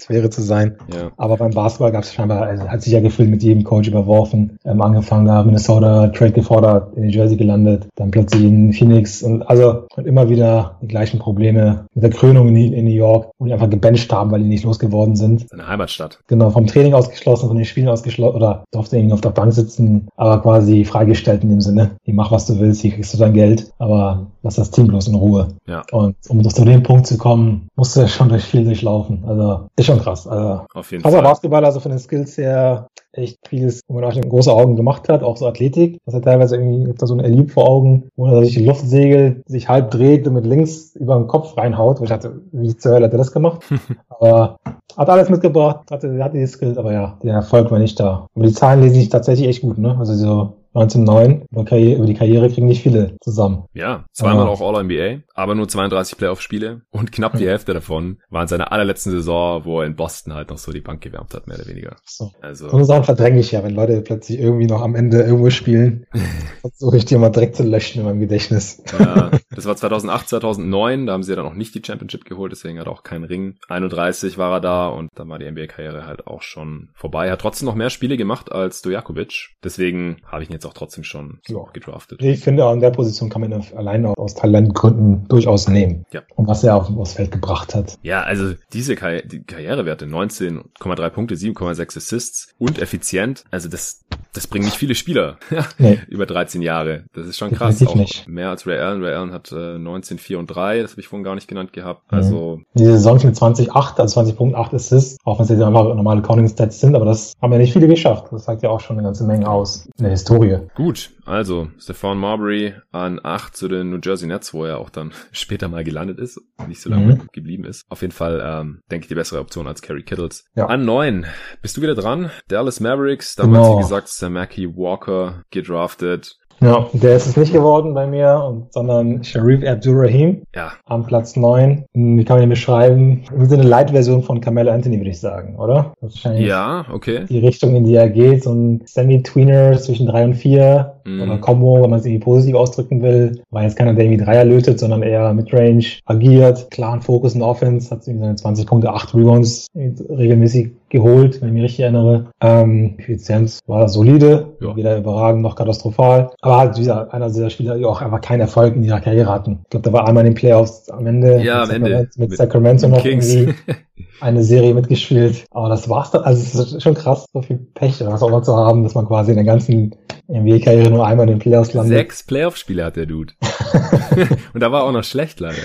[0.00, 0.76] Sphäre zu sein.
[0.94, 1.10] Ja.
[1.16, 4.58] Aber beim Basketball gab es scheinbar, also hat sich ja gefühlt mit jedem Coach überworfen.
[4.64, 9.42] Ähm, angefangen da Minnesota, Trade gefordert, in New Jersey gelandet, dann plötzlich in Phoenix und
[9.42, 13.46] also und immer wieder die gleichen Probleme mit der Krönung in, in New York, wo
[13.46, 15.48] die einfach gebencht haben, weil die nicht losgeworden sind.
[15.48, 16.18] Seine Heimatstadt.
[16.26, 20.08] Genau, vom Training ausgeschlossen, von den Spielen ausgeschlossen oder durfte irgendwie auf der Bank sitzen,
[20.16, 23.32] aber quasi freigestellt in dem Sinne, hier mach was du willst, hier kriegst du dein
[23.32, 25.48] Geld, aber lass das Team bloß in Ruhe.
[25.66, 25.82] Ja.
[25.92, 29.24] Und um zu dem Punkt zu kommen, musste er schon durch viel durchlaufen.
[29.26, 30.26] Also ist schon krass.
[30.26, 31.22] Also, Auf jeden Fall.
[31.22, 35.22] Basketball, also von den Skills her echt vieles, wo man auch große Augen gemacht hat,
[35.22, 35.98] auch so Athletik.
[36.06, 38.86] Das hat teilweise irgendwie jetzt so ein Elite vor Augen, wo er sich die Luft
[38.86, 42.76] segelt, sich halb dreht und mit links über den Kopf reinhaut, wo ich dachte, wie
[42.76, 43.62] zur Hölle hat er das gemacht?
[44.08, 44.58] aber
[44.96, 48.26] hat alles mitgebracht, hatte, hatte die Skills, aber ja, der Erfolg war nicht da.
[48.34, 49.96] Aber die Zahlen lesen sich tatsächlich echt gut, ne?
[49.98, 51.46] Also so 1909.
[51.50, 53.64] Über die Karriere kriegen nicht viele zusammen.
[53.74, 58.42] Ja, zweimal aber, auch All-NBA, aber nur 32 Playoff-Spiele und knapp die Hälfte davon war
[58.42, 61.46] in seiner allerletzten Saison, wo er in Boston halt noch so die Bank gewärmt hat,
[61.46, 61.96] mehr oder weniger.
[62.04, 62.30] So.
[62.40, 62.68] Also.
[62.68, 66.06] So Sachen verdränge ich ja, wenn Leute plötzlich irgendwie noch am Ende irgendwo spielen,
[66.60, 68.82] versuche ich die mal direkt zu löschen in meinem Gedächtnis.
[68.98, 72.52] ja, das war 2008, 2009, da haben sie ja dann auch nicht die Championship geholt,
[72.52, 73.56] deswegen hat er auch keinen Ring.
[73.68, 77.26] 31 war er da und dann war die NBA-Karriere halt auch schon vorbei.
[77.26, 80.74] Er hat trotzdem noch mehr Spiele gemacht als Stojakovic, deswegen habe ich ihn jetzt auch
[80.74, 81.58] trotzdem schon ja.
[81.72, 82.22] gedraftet.
[82.22, 86.04] Ich finde, an der Position kann man ihn alleine aus Talentgründen durchaus nehmen.
[86.12, 86.22] Ja.
[86.36, 87.98] Und was er auf, aufs Feld gebracht hat.
[88.02, 94.46] Ja, also diese Karri die Karrierewerte, 19,3 Punkte, 7,6 Assists und effizient, also das, das
[94.46, 95.38] bringen nicht viele Spieler
[95.78, 95.98] nee.
[96.08, 97.04] über 13 Jahre.
[97.14, 97.84] Das ist schon krass.
[97.86, 98.28] Auch nicht.
[98.28, 99.02] Mehr als Ray Allen.
[99.02, 101.72] Ray Allen hat äh, 19, 4 und 3, das habe ich vorhin gar nicht genannt
[101.72, 102.10] gehabt.
[102.10, 102.18] Mhm.
[102.18, 106.48] Also Die Saison mit 20,8, also 20.8 Assists, auch wenn es jetzt einfach normale Counting
[106.48, 108.26] Stats sind, aber das haben ja nicht viele geschafft.
[108.30, 110.57] Das sagt ja auch schon eine ganze Menge aus in der Historie.
[110.74, 115.12] Gut, also Stefan Marbury an 8 zu den New Jersey Nets, wo er auch dann
[115.32, 117.28] später mal gelandet ist, nicht so lange mhm.
[117.32, 117.84] geblieben ist.
[117.88, 120.44] Auf jeden Fall, ähm, denke ich, die bessere Option als Kerry Kittles.
[120.54, 120.66] Ja.
[120.66, 121.26] An 9
[121.62, 122.30] bist du wieder dran.
[122.48, 123.78] Dallas Mavericks, damals genau.
[123.78, 126.36] wie gesagt Samaki Walker gedraftet.
[126.60, 130.72] Ja, der ist es nicht geworden bei mir, und, sondern Sharif Abdurrahim ja.
[130.86, 131.84] am Platz 9.
[131.92, 133.22] Wie kann man den beschreiben?
[133.32, 135.92] Wie so eine Light-Version von Carmelo Anthony, würde ich sagen, oder?
[136.00, 137.24] Wahrscheinlich ja, okay.
[137.28, 141.22] Die Richtung, in die er geht, so ein Semi-Tweener zwischen 3 und 4 mm.
[141.22, 143.42] oder Combo, wenn man es irgendwie positiv ausdrücken will.
[143.50, 147.90] War jetzt keiner, der irgendwie Dreier lötet, sondern eher Midrange agiert, klaren Fokus in Offense,
[147.90, 152.26] hat irgendwie seine 20 Punkte, 8 Rebounds regelmäßig geholt, wenn ich mich richtig erinnere.
[152.40, 154.74] Ähm, Effizienz war solide, ja.
[154.74, 156.30] weder überragend noch katastrophal.
[156.40, 159.60] Aber halt dieser, einer dieser Spieler, die auch einfach keinen Erfolg in ihrer Karriere hatten.
[159.64, 161.98] Ich glaube, da war einmal in den Playoffs am Ende ja, mit, am Ende.
[161.98, 163.34] mit, mit Sacramento noch Kings.
[163.34, 163.54] irgendwie
[164.20, 165.44] eine Serie mitgespielt.
[165.50, 166.22] Aber das war's dann.
[166.22, 169.06] Also es ist schon krass, so viel Pech was auch mal zu haben, dass man
[169.06, 169.94] quasi in der ganzen
[170.28, 171.96] NBA-Karriere nur einmal in den Playoffs landet.
[171.96, 173.32] Sechs Playoff-Spiele hat der Dude.
[174.54, 175.58] Und da war auch noch schlecht leider.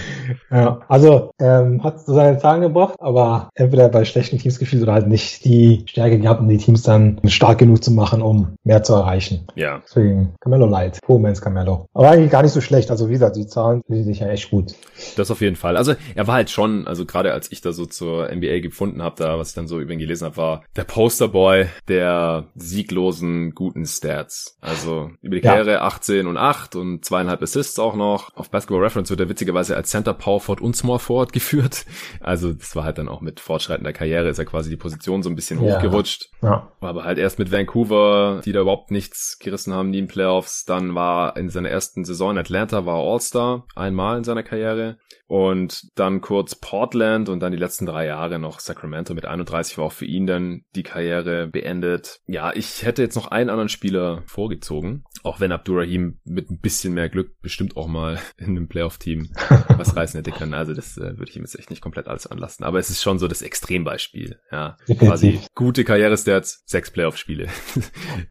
[0.51, 4.93] Ja, also ähm, hat so seine Zahlen gebracht, aber entweder bei schlechten Teams gespielt oder
[4.93, 8.83] halt nicht die Stärke gehabt, um die Teams dann stark genug zu machen, um mehr
[8.83, 9.47] zu erreichen.
[9.55, 9.81] Ja.
[9.85, 11.87] Deswegen Carmelo Light, Poor Man's Carmelo.
[11.93, 12.91] Aber eigentlich gar nicht so schlecht.
[12.91, 14.73] Also wie gesagt, die Zahlen sind sich ja echt gut.
[15.15, 15.77] Das auf jeden Fall.
[15.77, 19.15] Also er war halt schon, also gerade als ich da so zur NBA gefunden habe,
[19.17, 23.85] da was ich dann so über ihn gelesen habe, war der Posterboy der sieglosen guten
[23.85, 24.57] Stats.
[24.61, 25.81] Also über die Karriere ja.
[25.81, 28.35] 18 und 8 und zweieinhalb Assists auch noch.
[28.35, 31.85] Auf Basketball Reference wird er witzigerweise als Center Power Forward und Small Forward geführt.
[32.19, 35.29] Also das war halt dann auch mit fortschreitender Karriere ist er quasi die Position so
[35.29, 35.75] ein bisschen ja.
[35.75, 36.29] hochgerutscht.
[36.41, 36.71] Ja.
[36.79, 40.65] War aber halt erst mit Vancouver, die da überhaupt nichts gerissen haben, nie in Playoffs.
[40.65, 44.97] Dann war in seiner ersten Saison in Atlanta war All-Star einmal in seiner Karriere
[45.27, 49.15] und dann kurz Portland und dann die letzten drei Jahre Jahre noch Sacramento.
[49.15, 52.19] Mit 31 war auch für ihn dann die Karriere beendet.
[52.27, 56.93] Ja, ich hätte jetzt noch einen anderen Spieler vorgezogen, auch wenn Abdurrahim mit ein bisschen
[56.93, 59.29] mehr Glück bestimmt auch mal in einem Playoff-Team
[59.77, 60.53] was reißen hätte können.
[60.53, 62.63] Also das äh, würde ich ihm jetzt echt nicht komplett alles anlassen.
[62.63, 64.39] Aber es ist schon so das Extrembeispiel.
[64.51, 67.47] Ja, quasi gute Karrierestats, sechs Playoff-Spiele.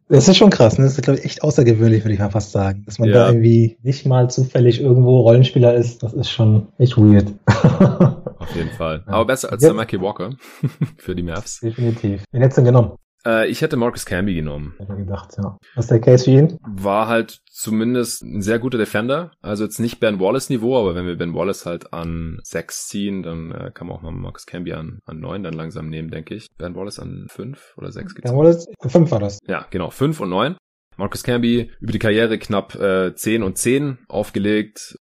[0.09, 0.77] Das ist schon krass.
[0.77, 0.83] Ne?
[0.83, 2.83] Das ist, glaube ich, echt außergewöhnlich, würde ich mal fast sagen.
[2.85, 3.15] Dass man ja.
[3.15, 7.33] da irgendwie nicht mal zufällig irgendwo Rollenspieler ist, das ist schon echt weird.
[8.43, 9.03] Auf jeden Fall.
[9.07, 10.35] Aber besser als der Mackie Walker
[10.97, 11.59] für die Mavs.
[11.59, 12.23] Definitiv.
[12.31, 12.97] Wen hättest du denn genommen?
[13.25, 14.73] Äh, ich hätte Marcus Camby genommen.
[14.77, 15.57] Hätte gedacht, ja.
[15.75, 16.59] Was ist der Case für ihn?
[16.67, 19.31] War halt zumindest ein sehr guter Defender.
[19.41, 23.23] Also jetzt nicht Ben Wallace Niveau, aber wenn wir Ben Wallace halt an 6 ziehen,
[23.23, 26.35] dann äh, kann man auch mal Marcus Camby an, an 9 dann langsam nehmen, denke
[26.35, 26.47] ich.
[26.57, 28.37] Ben Wallace an 5 oder 6 gezogen.
[28.37, 29.39] Ben Wallace, 5 war das.
[29.47, 29.89] Ja, genau.
[29.89, 30.57] 5 und 9.
[30.97, 34.99] Marcus Camby über die Karriere knapp äh, 10 und 10 aufgelegt,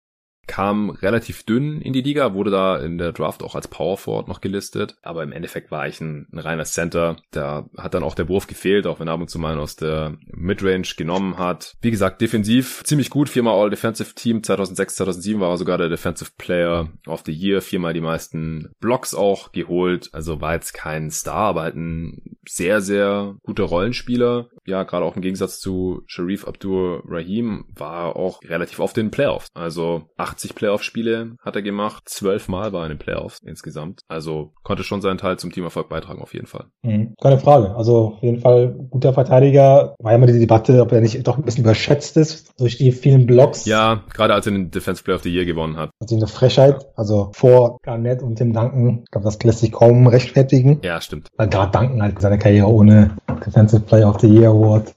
[0.50, 4.28] kam relativ dünn in die Liga, wurde da in der Draft auch als Power Forward
[4.28, 7.18] noch gelistet, aber im Endeffekt war ich ein, ein reiner Center.
[7.30, 9.76] Da hat dann auch der Wurf gefehlt, auch wenn er ab und zu mal aus
[9.76, 11.76] der Midrange genommen hat.
[11.82, 15.90] Wie gesagt, defensiv ziemlich gut, viermal All Defensive Team, 2006, 2007 war er sogar der
[15.90, 21.12] Defensive Player of the Year, viermal die meisten Blocks auch geholt, also war jetzt kein
[21.12, 24.50] Star, aber halt ein sehr, sehr guter Rollenspieler.
[24.70, 29.12] Ja, gerade auch im Gegensatz zu Sharif Abdur Rahim war auch relativ oft in den
[29.12, 29.48] Playoffs.
[29.54, 32.04] Also acht 80 Playoff-Spiele hat er gemacht.
[32.06, 34.02] Zwölfmal war er in den Playoffs insgesamt.
[34.08, 36.68] Also konnte schon seinen Teil zum Teamerfolg beitragen, auf jeden Fall.
[36.82, 37.14] Mhm.
[37.22, 37.76] Keine Frage.
[37.76, 39.96] Also auf jeden Fall guter Verteidiger.
[40.00, 42.92] War ja immer die Debatte, ob er nicht doch ein bisschen überschätzt ist durch die
[42.94, 43.66] vielen Blocks.
[43.66, 45.90] Ja, gerade als er den Defense Player of the Year gewonnen hat.
[46.00, 46.88] Also eine Frechheit.
[46.96, 49.02] Also vor Garnett und Tim Duncan.
[49.04, 50.80] Ich glaube, das lässt sich kaum rechtfertigen.
[50.84, 51.28] Ja, stimmt.
[51.36, 54.94] Weil gerade Duncan halt seine Karriere ohne Defensive Player of the Year Award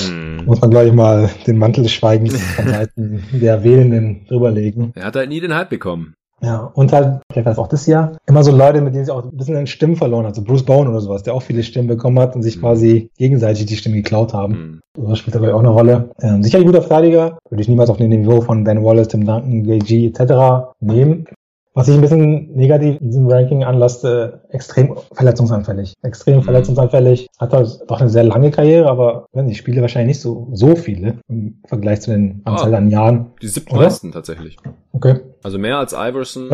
[0.00, 0.44] hm.
[0.46, 4.92] Muss man gleich mal den Mantel des Schweigens von Seiten der Wählenden drüberlegen.
[4.94, 6.14] Er hat halt nie den Hype bekommen.
[6.42, 9.12] Ja, und halt, vielleicht war es auch das Jahr, immer so Leute, mit denen sie
[9.14, 10.34] auch ein bisschen an Stimmen verloren hat.
[10.34, 12.60] So Bruce Bowen oder sowas, der auch viele Stimmen bekommen hat und sich mhm.
[12.60, 14.82] quasi gegenseitig die Stimmen geklaut haben.
[14.96, 15.08] Mhm.
[15.08, 16.10] Das spielt dabei auch eine Rolle.
[16.20, 19.24] Ähm, sicher ein guter Verteidiger, würde ich niemals auf dem Niveau von Ben Wallace, Tim
[19.24, 20.74] Duncan, JG etc.
[20.80, 21.24] nehmen.
[21.76, 25.94] Was ich ein bisschen negativ in diesem Ranking anlasste, extrem verletzungsanfällig.
[26.02, 26.42] Extrem mhm.
[26.42, 27.28] verletzungsanfällig.
[27.40, 30.76] Hat halt doch eine sehr lange Karriere, aber wenn die Spiele wahrscheinlich nicht so, so
[30.76, 33.26] viele im Vergleich zu den Anzahl ah, an Jahren.
[33.42, 34.56] Die siebten meisten tatsächlich.
[34.92, 35.16] Okay.
[35.44, 36.48] Also mehr als Iverson,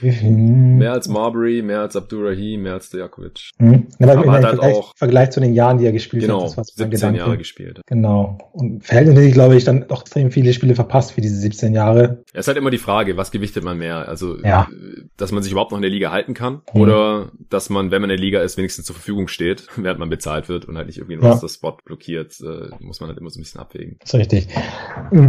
[0.00, 3.50] wie, mehr als Marbury, mehr als Abdurrahim, mehr als Dejakovic.
[3.58, 3.88] Mhm.
[3.98, 6.54] Aber, aber hat halt auch Vergleich zu den Jahren, die er gespielt genau, hat.
[6.54, 7.80] Genau, 17 Jahre gespielt.
[7.84, 8.38] Genau.
[8.52, 12.22] Und verhältnismäßig, glaube ich, dann doch extrem viele Spiele verpasst für diese 17 Jahre.
[12.32, 14.08] Es ist halt immer die Frage, was gewichtet man mehr?
[14.08, 14.68] Also, ja.
[15.16, 16.80] dass man sich überhaupt noch in der Liga halten kann mhm.
[16.80, 20.10] oder dass man, wenn man in der Liga ist, wenigstens zur Verfügung steht, während man
[20.10, 21.48] bezahlt wird und halt nicht irgendwie einen ja.
[21.48, 23.96] Spot blockiert, äh, muss man halt immer so ein bisschen abwägen.
[23.98, 24.48] Das ist richtig.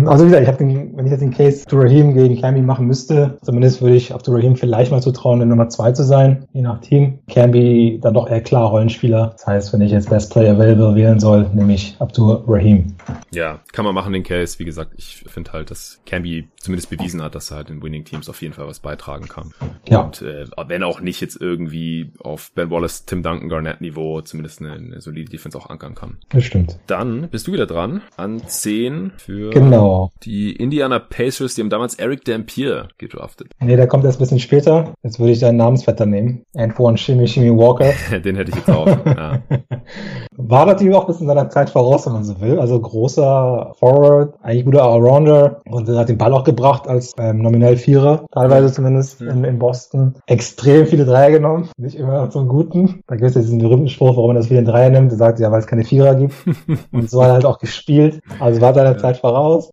[0.05, 2.85] Also wie gesagt, ich habe den, wenn ich jetzt den Case Abdurrahim gegen Camby machen
[2.85, 6.81] müsste, zumindest würde ich Abdurrahim vielleicht mal zutrauen, der Nummer zwei zu sein, je nach
[6.81, 7.19] Team.
[7.27, 9.31] Camby dann doch eher klar Rollenspieler.
[9.31, 12.95] Das heißt, wenn ich jetzt Best Player Available wählen soll, nehme ich Abdurrahim.
[13.31, 14.59] Ja, kann man machen den Case.
[14.59, 18.03] Wie gesagt, ich finde halt, dass Camby zumindest bewiesen hat, dass er halt in Winning
[18.03, 19.53] Teams auf jeden Fall was beitragen kann.
[19.87, 20.01] Ja.
[20.01, 24.61] Und äh, wenn auch nicht jetzt irgendwie auf Ben Wallace, Tim Duncan, Garnett Niveau zumindest
[24.61, 26.17] eine, eine solide Defense auch ankern kann.
[26.29, 26.77] Das stimmt.
[26.87, 30.11] Dann bist du wieder dran an 10 für genau.
[30.23, 32.56] die Indiana Pacers, die haben damals Eric Dampier
[32.97, 33.51] gedraftet.
[33.59, 34.93] Nee, der kommt erst ein bisschen später.
[35.03, 36.43] Jetzt würde ich deinen Namensvetter nehmen.
[36.55, 37.91] Antoine Shimmy Shimmy Walker.
[38.23, 38.87] Den hätte ich jetzt auch.
[38.87, 39.41] ja.
[40.37, 42.59] War natürlich auch ein bisschen seiner Zeit voraus, wenn man so will.
[42.59, 47.75] Also großer Forward, eigentlich guter Allrounder und hat den Ball auch gebracht als ähm, nominell
[47.75, 49.29] Vierer, teilweise zumindest mhm.
[49.29, 50.15] in, in, Boston.
[50.27, 53.01] Extrem viele Dreier genommen, nicht immer zum Guten.
[53.07, 55.11] Da gibt es ja diesen berühmten Spruch, warum er das viele Dreier nimmt.
[55.11, 56.33] Er sagt ja, weil es keine Vierer gibt.
[56.91, 58.21] und so hat er halt auch gespielt.
[58.39, 58.97] Also war seiner ja.
[58.97, 59.71] Zeit voraus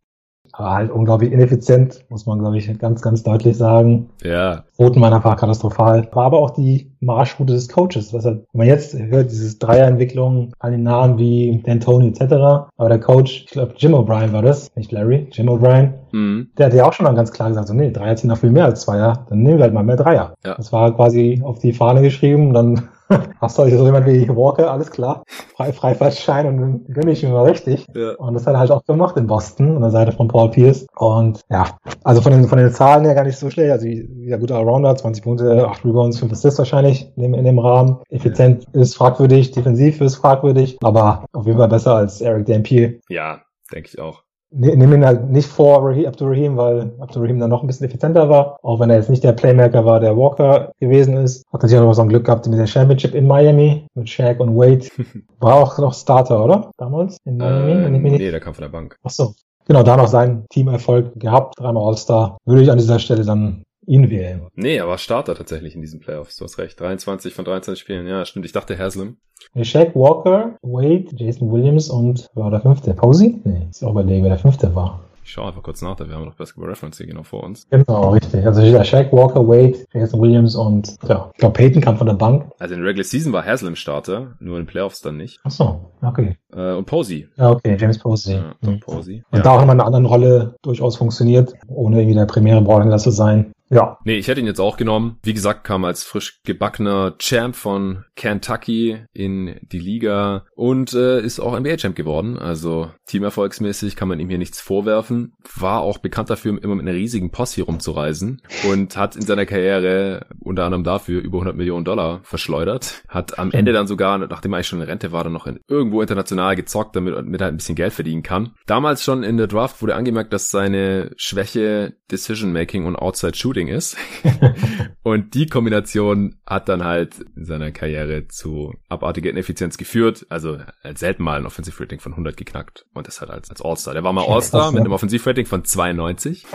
[0.56, 4.10] aber halt unglaublich ineffizient, muss man, glaube ich, ganz, ganz deutlich sagen.
[4.22, 4.64] Ja.
[4.78, 6.09] Rotenmann war katastrophal.
[6.12, 8.12] War aber auch die Marschroute des Coaches.
[8.12, 12.70] Was halt, wenn man jetzt hört, dieses Dreierentwicklung an den Namen wie D'Antoni etc.
[12.76, 16.48] Aber der Coach, ich glaube Jim O'Brien war das, nicht Larry, Jim O'Brien, mhm.
[16.56, 18.51] der hat ja auch schon mal ganz klar gesagt, so nee, Dreier ziehen noch viel
[18.51, 20.35] mehr als Zweier, dann nehmen wir halt mal mehr Dreier.
[20.44, 20.55] Ja.
[20.55, 22.89] Das war quasi auf die Fahne geschrieben, dann
[23.41, 25.23] Hast du so jemand wie Walker, alles klar,
[25.57, 27.86] frei, Freifahrtschein und dann gönne ich mir mal richtig.
[27.95, 28.15] Ja.
[28.16, 30.86] Und das hat er halt auch gemacht in Boston, an der Seite von Paul Pierce.
[30.97, 33.73] Und ja, also von den, von den Zahlen her gar nicht so schlecht.
[33.73, 37.59] Also wieder guter Allrounder, 20 Punkte, 8 Rebounds, 5 Assists wahrscheinlich in dem, in dem
[37.59, 37.99] Rahmen.
[38.11, 38.81] Effizient ja.
[38.81, 42.99] ist fragwürdig, defensiv ist fragwürdig, aber auf jeden Fall besser als Eric Dampier.
[43.09, 43.43] Ja,
[43.73, 44.23] denke ich auch.
[44.56, 48.59] Ne, nehme ihn halt nicht vor Abdurrahim, weil Abdurrahim dann noch ein bisschen effizienter war.
[48.62, 51.44] Auch wenn er jetzt nicht der Playmaker war, der Walker gewesen ist.
[51.52, 54.39] Hat natürlich auch noch so ein Glück gehabt mit der Championship in Miami, mit Shaq
[54.39, 54.86] und Wade.
[55.40, 56.70] War auch noch Starter, oder?
[56.76, 57.72] Damals in Miami?
[57.72, 58.97] Äh, nee, der kam von der Bank.
[59.02, 59.35] Ach so.
[59.66, 62.39] Genau, da noch seinen Teamerfolg gehabt, dreimal All-Star.
[62.44, 64.43] Würde ich an dieser Stelle dann ihn wählen.
[64.55, 66.36] Nee, er war Starter tatsächlich in diesen Playoffs.
[66.36, 66.78] Du hast recht.
[66.81, 68.06] 23 von 23 Spielen.
[68.06, 68.47] Ja, stimmt.
[68.47, 69.16] Ich dachte Haslam.
[69.62, 72.94] Shaq Walker, Wade, Jason Williams und war der fünfte?
[72.94, 73.40] Posey?
[73.44, 75.01] Nee, ist auch überlegen, wer der fünfte war.
[75.27, 77.66] Ich schaue einfach kurz nach, da wir haben noch Basketball Reference hier genau vor uns.
[77.70, 78.44] Genau, richtig.
[78.44, 82.51] Also Shaq, Walker, Wade, Jason Williams und ja, ich glaube Peyton kam von der Bank.
[82.59, 85.40] Also in der Regular Season war Haslam Starter, nur in den Playoffs dann nicht.
[85.44, 86.36] Ach so, okay.
[86.55, 87.27] Äh, und Posey.
[87.36, 88.35] Ja, okay, James Posey.
[88.35, 88.81] Ja, Mhm.
[88.81, 89.23] Posey.
[89.31, 89.44] Und Ja.
[89.44, 93.52] da auch in einer anderen Rolle durchaus funktioniert, ohne irgendwie der primäre Ballhändler zu sein.
[93.70, 95.19] Ja, Nee, ich hätte ihn jetzt auch genommen.
[95.23, 101.41] Wie gesagt, kam als frisch gebackener Champ von Kentucky in die Liga und äh, ist
[101.41, 102.39] auch NBA-Champ geworden.
[102.39, 105.32] Also teamerfolgsmäßig kann man ihm hier nichts vorwerfen.
[105.57, 110.27] War auch bekannt dafür, immer mit einer riesigen Posse rumzureisen und hat in seiner Karriere
[110.41, 113.03] unter anderem dafür über 100 Millionen Dollar verschleudert.
[113.09, 115.61] Hat am Ende dann sogar, nachdem er eigentlich schon in Rente war, dann noch in,
[115.69, 118.55] irgendwo international gezockt, damit, damit er ein bisschen Geld verdienen kann.
[118.66, 123.97] Damals schon in der Draft wurde angemerkt, dass seine Schwäche Decision-Making und Outside-Shooting ist.
[125.03, 130.27] und die Kombination hat dann halt in seiner Karriere zu abartiger Ineffizienz geführt.
[130.28, 133.62] Also er hat selten mal ein Offensive-Rating von 100 geknackt und das halt als, als
[133.62, 133.95] All-Star.
[133.95, 136.45] Der war mal All-Star mit einem Offensive-Rating von 92.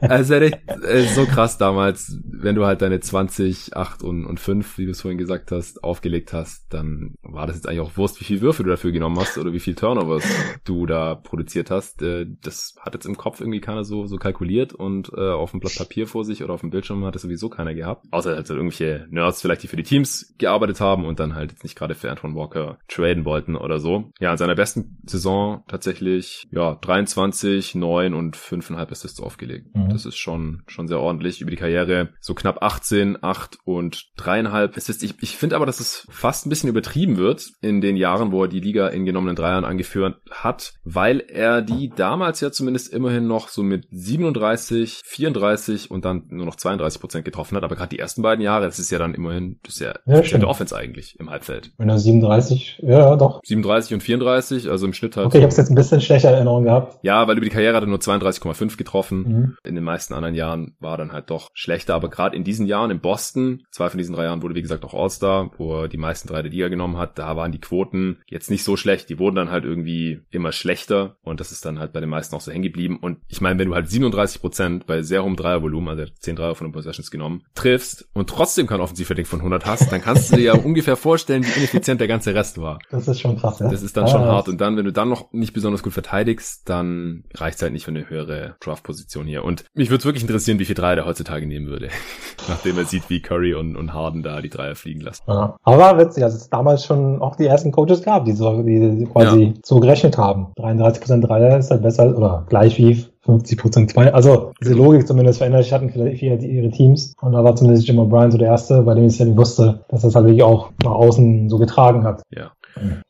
[0.00, 4.78] Also echt, äh, so krass damals, wenn du halt deine 20, 8 und, und 5,
[4.78, 8.20] wie du es vorhin gesagt hast, aufgelegt hast, dann war das jetzt eigentlich auch Wurst,
[8.20, 10.24] wie viel Würfe du dafür genommen hast oder wie viel Turnovers
[10.64, 12.02] du da produziert hast.
[12.02, 15.57] Äh, das hat jetzt im Kopf irgendwie keiner so, so kalkuliert und äh, auf dem
[15.60, 18.06] Blatt Papier vor sich oder auf dem Bildschirm hat es sowieso keiner gehabt.
[18.10, 21.52] Außer halt so irgendwelche Nerds vielleicht, die für die Teams gearbeitet haben und dann halt
[21.52, 24.10] jetzt nicht gerade für Antoine Walker traden wollten oder so.
[24.20, 29.74] Ja, in seiner besten Saison tatsächlich, ja, 23, 9 und 5,5 Assists aufgelegt.
[29.74, 29.90] Mhm.
[29.90, 32.10] Das ist schon, schon sehr ordentlich über die Karriere.
[32.20, 35.02] So knapp 18, 8 und 3,5 Assists.
[35.02, 38.42] Ich, ich finde aber, dass es fast ein bisschen übertrieben wird in den Jahren, wo
[38.42, 43.26] er die Liga in genommenen Dreiern angeführt hat, weil er die damals ja zumindest immerhin
[43.26, 45.47] noch so mit 37, 34
[45.90, 47.64] und dann nur noch 32 Prozent getroffen hat.
[47.64, 50.20] Aber gerade die ersten beiden Jahre, das ist ja dann immerhin, das ist ja, Ja,
[50.20, 51.72] der Offense eigentlich im Halbfeld.
[51.78, 53.40] wenn er 37, ja, doch.
[53.44, 55.26] 37 und 34, also im Schnitt halt.
[55.26, 56.98] Okay, ich habe es jetzt ein bisschen schlechter in Erinnerung gehabt.
[57.02, 59.18] ja, weil über die Karriere hat er nur 32,5 getroffen.
[59.18, 59.56] Mhm.
[59.64, 62.90] In den meisten anderen Jahren war dann halt doch schlechter, aber gerade in diesen Jahren
[62.90, 65.96] in Boston, zwei von diesen drei Jahren wurde wie gesagt auch All-Star, wo er die
[65.96, 69.18] meisten drei der Liga genommen hat, da waren die Quoten jetzt nicht so schlecht, die
[69.18, 72.40] wurden dann halt irgendwie immer schlechter und das ist dann halt bei den meisten auch
[72.40, 75.88] so hängen geblieben und ich meine, wenn du halt 37 Prozent bei sehr hohem Dreiervolumen,
[75.88, 79.40] also er hat 10 Dreier von den Possessions genommen, triffst und trotzdem kein Offensivrating von
[79.40, 82.78] 100 hast, dann kannst du dir ja ungefähr vorstellen, wie ineffizient der ganze Rest war.
[82.90, 83.70] Das ist schon krass, ja.
[83.70, 84.48] Das ist dann Ah, schon hart.
[84.48, 87.90] Und dann, wenn du dann noch nicht besonders gut verteidigst, dann reicht's halt nicht für
[87.90, 89.44] eine höhere Draft-Position hier.
[89.44, 91.88] Und mich würde wirklich interessieren, wie viel Dreier der heutzutage nehmen würde.
[92.48, 95.22] Nachdem er sieht, wie Curry und, und Harden da die Dreier fliegen lassen.
[95.26, 95.56] Ja.
[95.62, 99.54] Aber witzig, dass es damals schon auch die ersten Coaches gab, die so die quasi
[99.64, 100.52] so gerechnet haben.
[100.58, 104.12] 33% Dreier ist halt besser oder gleich wie 50% zwei.
[104.12, 107.14] Also diese Logik zumindest verändert sich hatten vielleicht viele ihre Teams.
[107.20, 109.84] Und da war zumindest Jim O'Brien so der Erste, bei dem ich es ja wusste,
[109.88, 112.22] dass das halt wirklich auch nach außen so getragen hat.
[112.30, 112.52] Ja.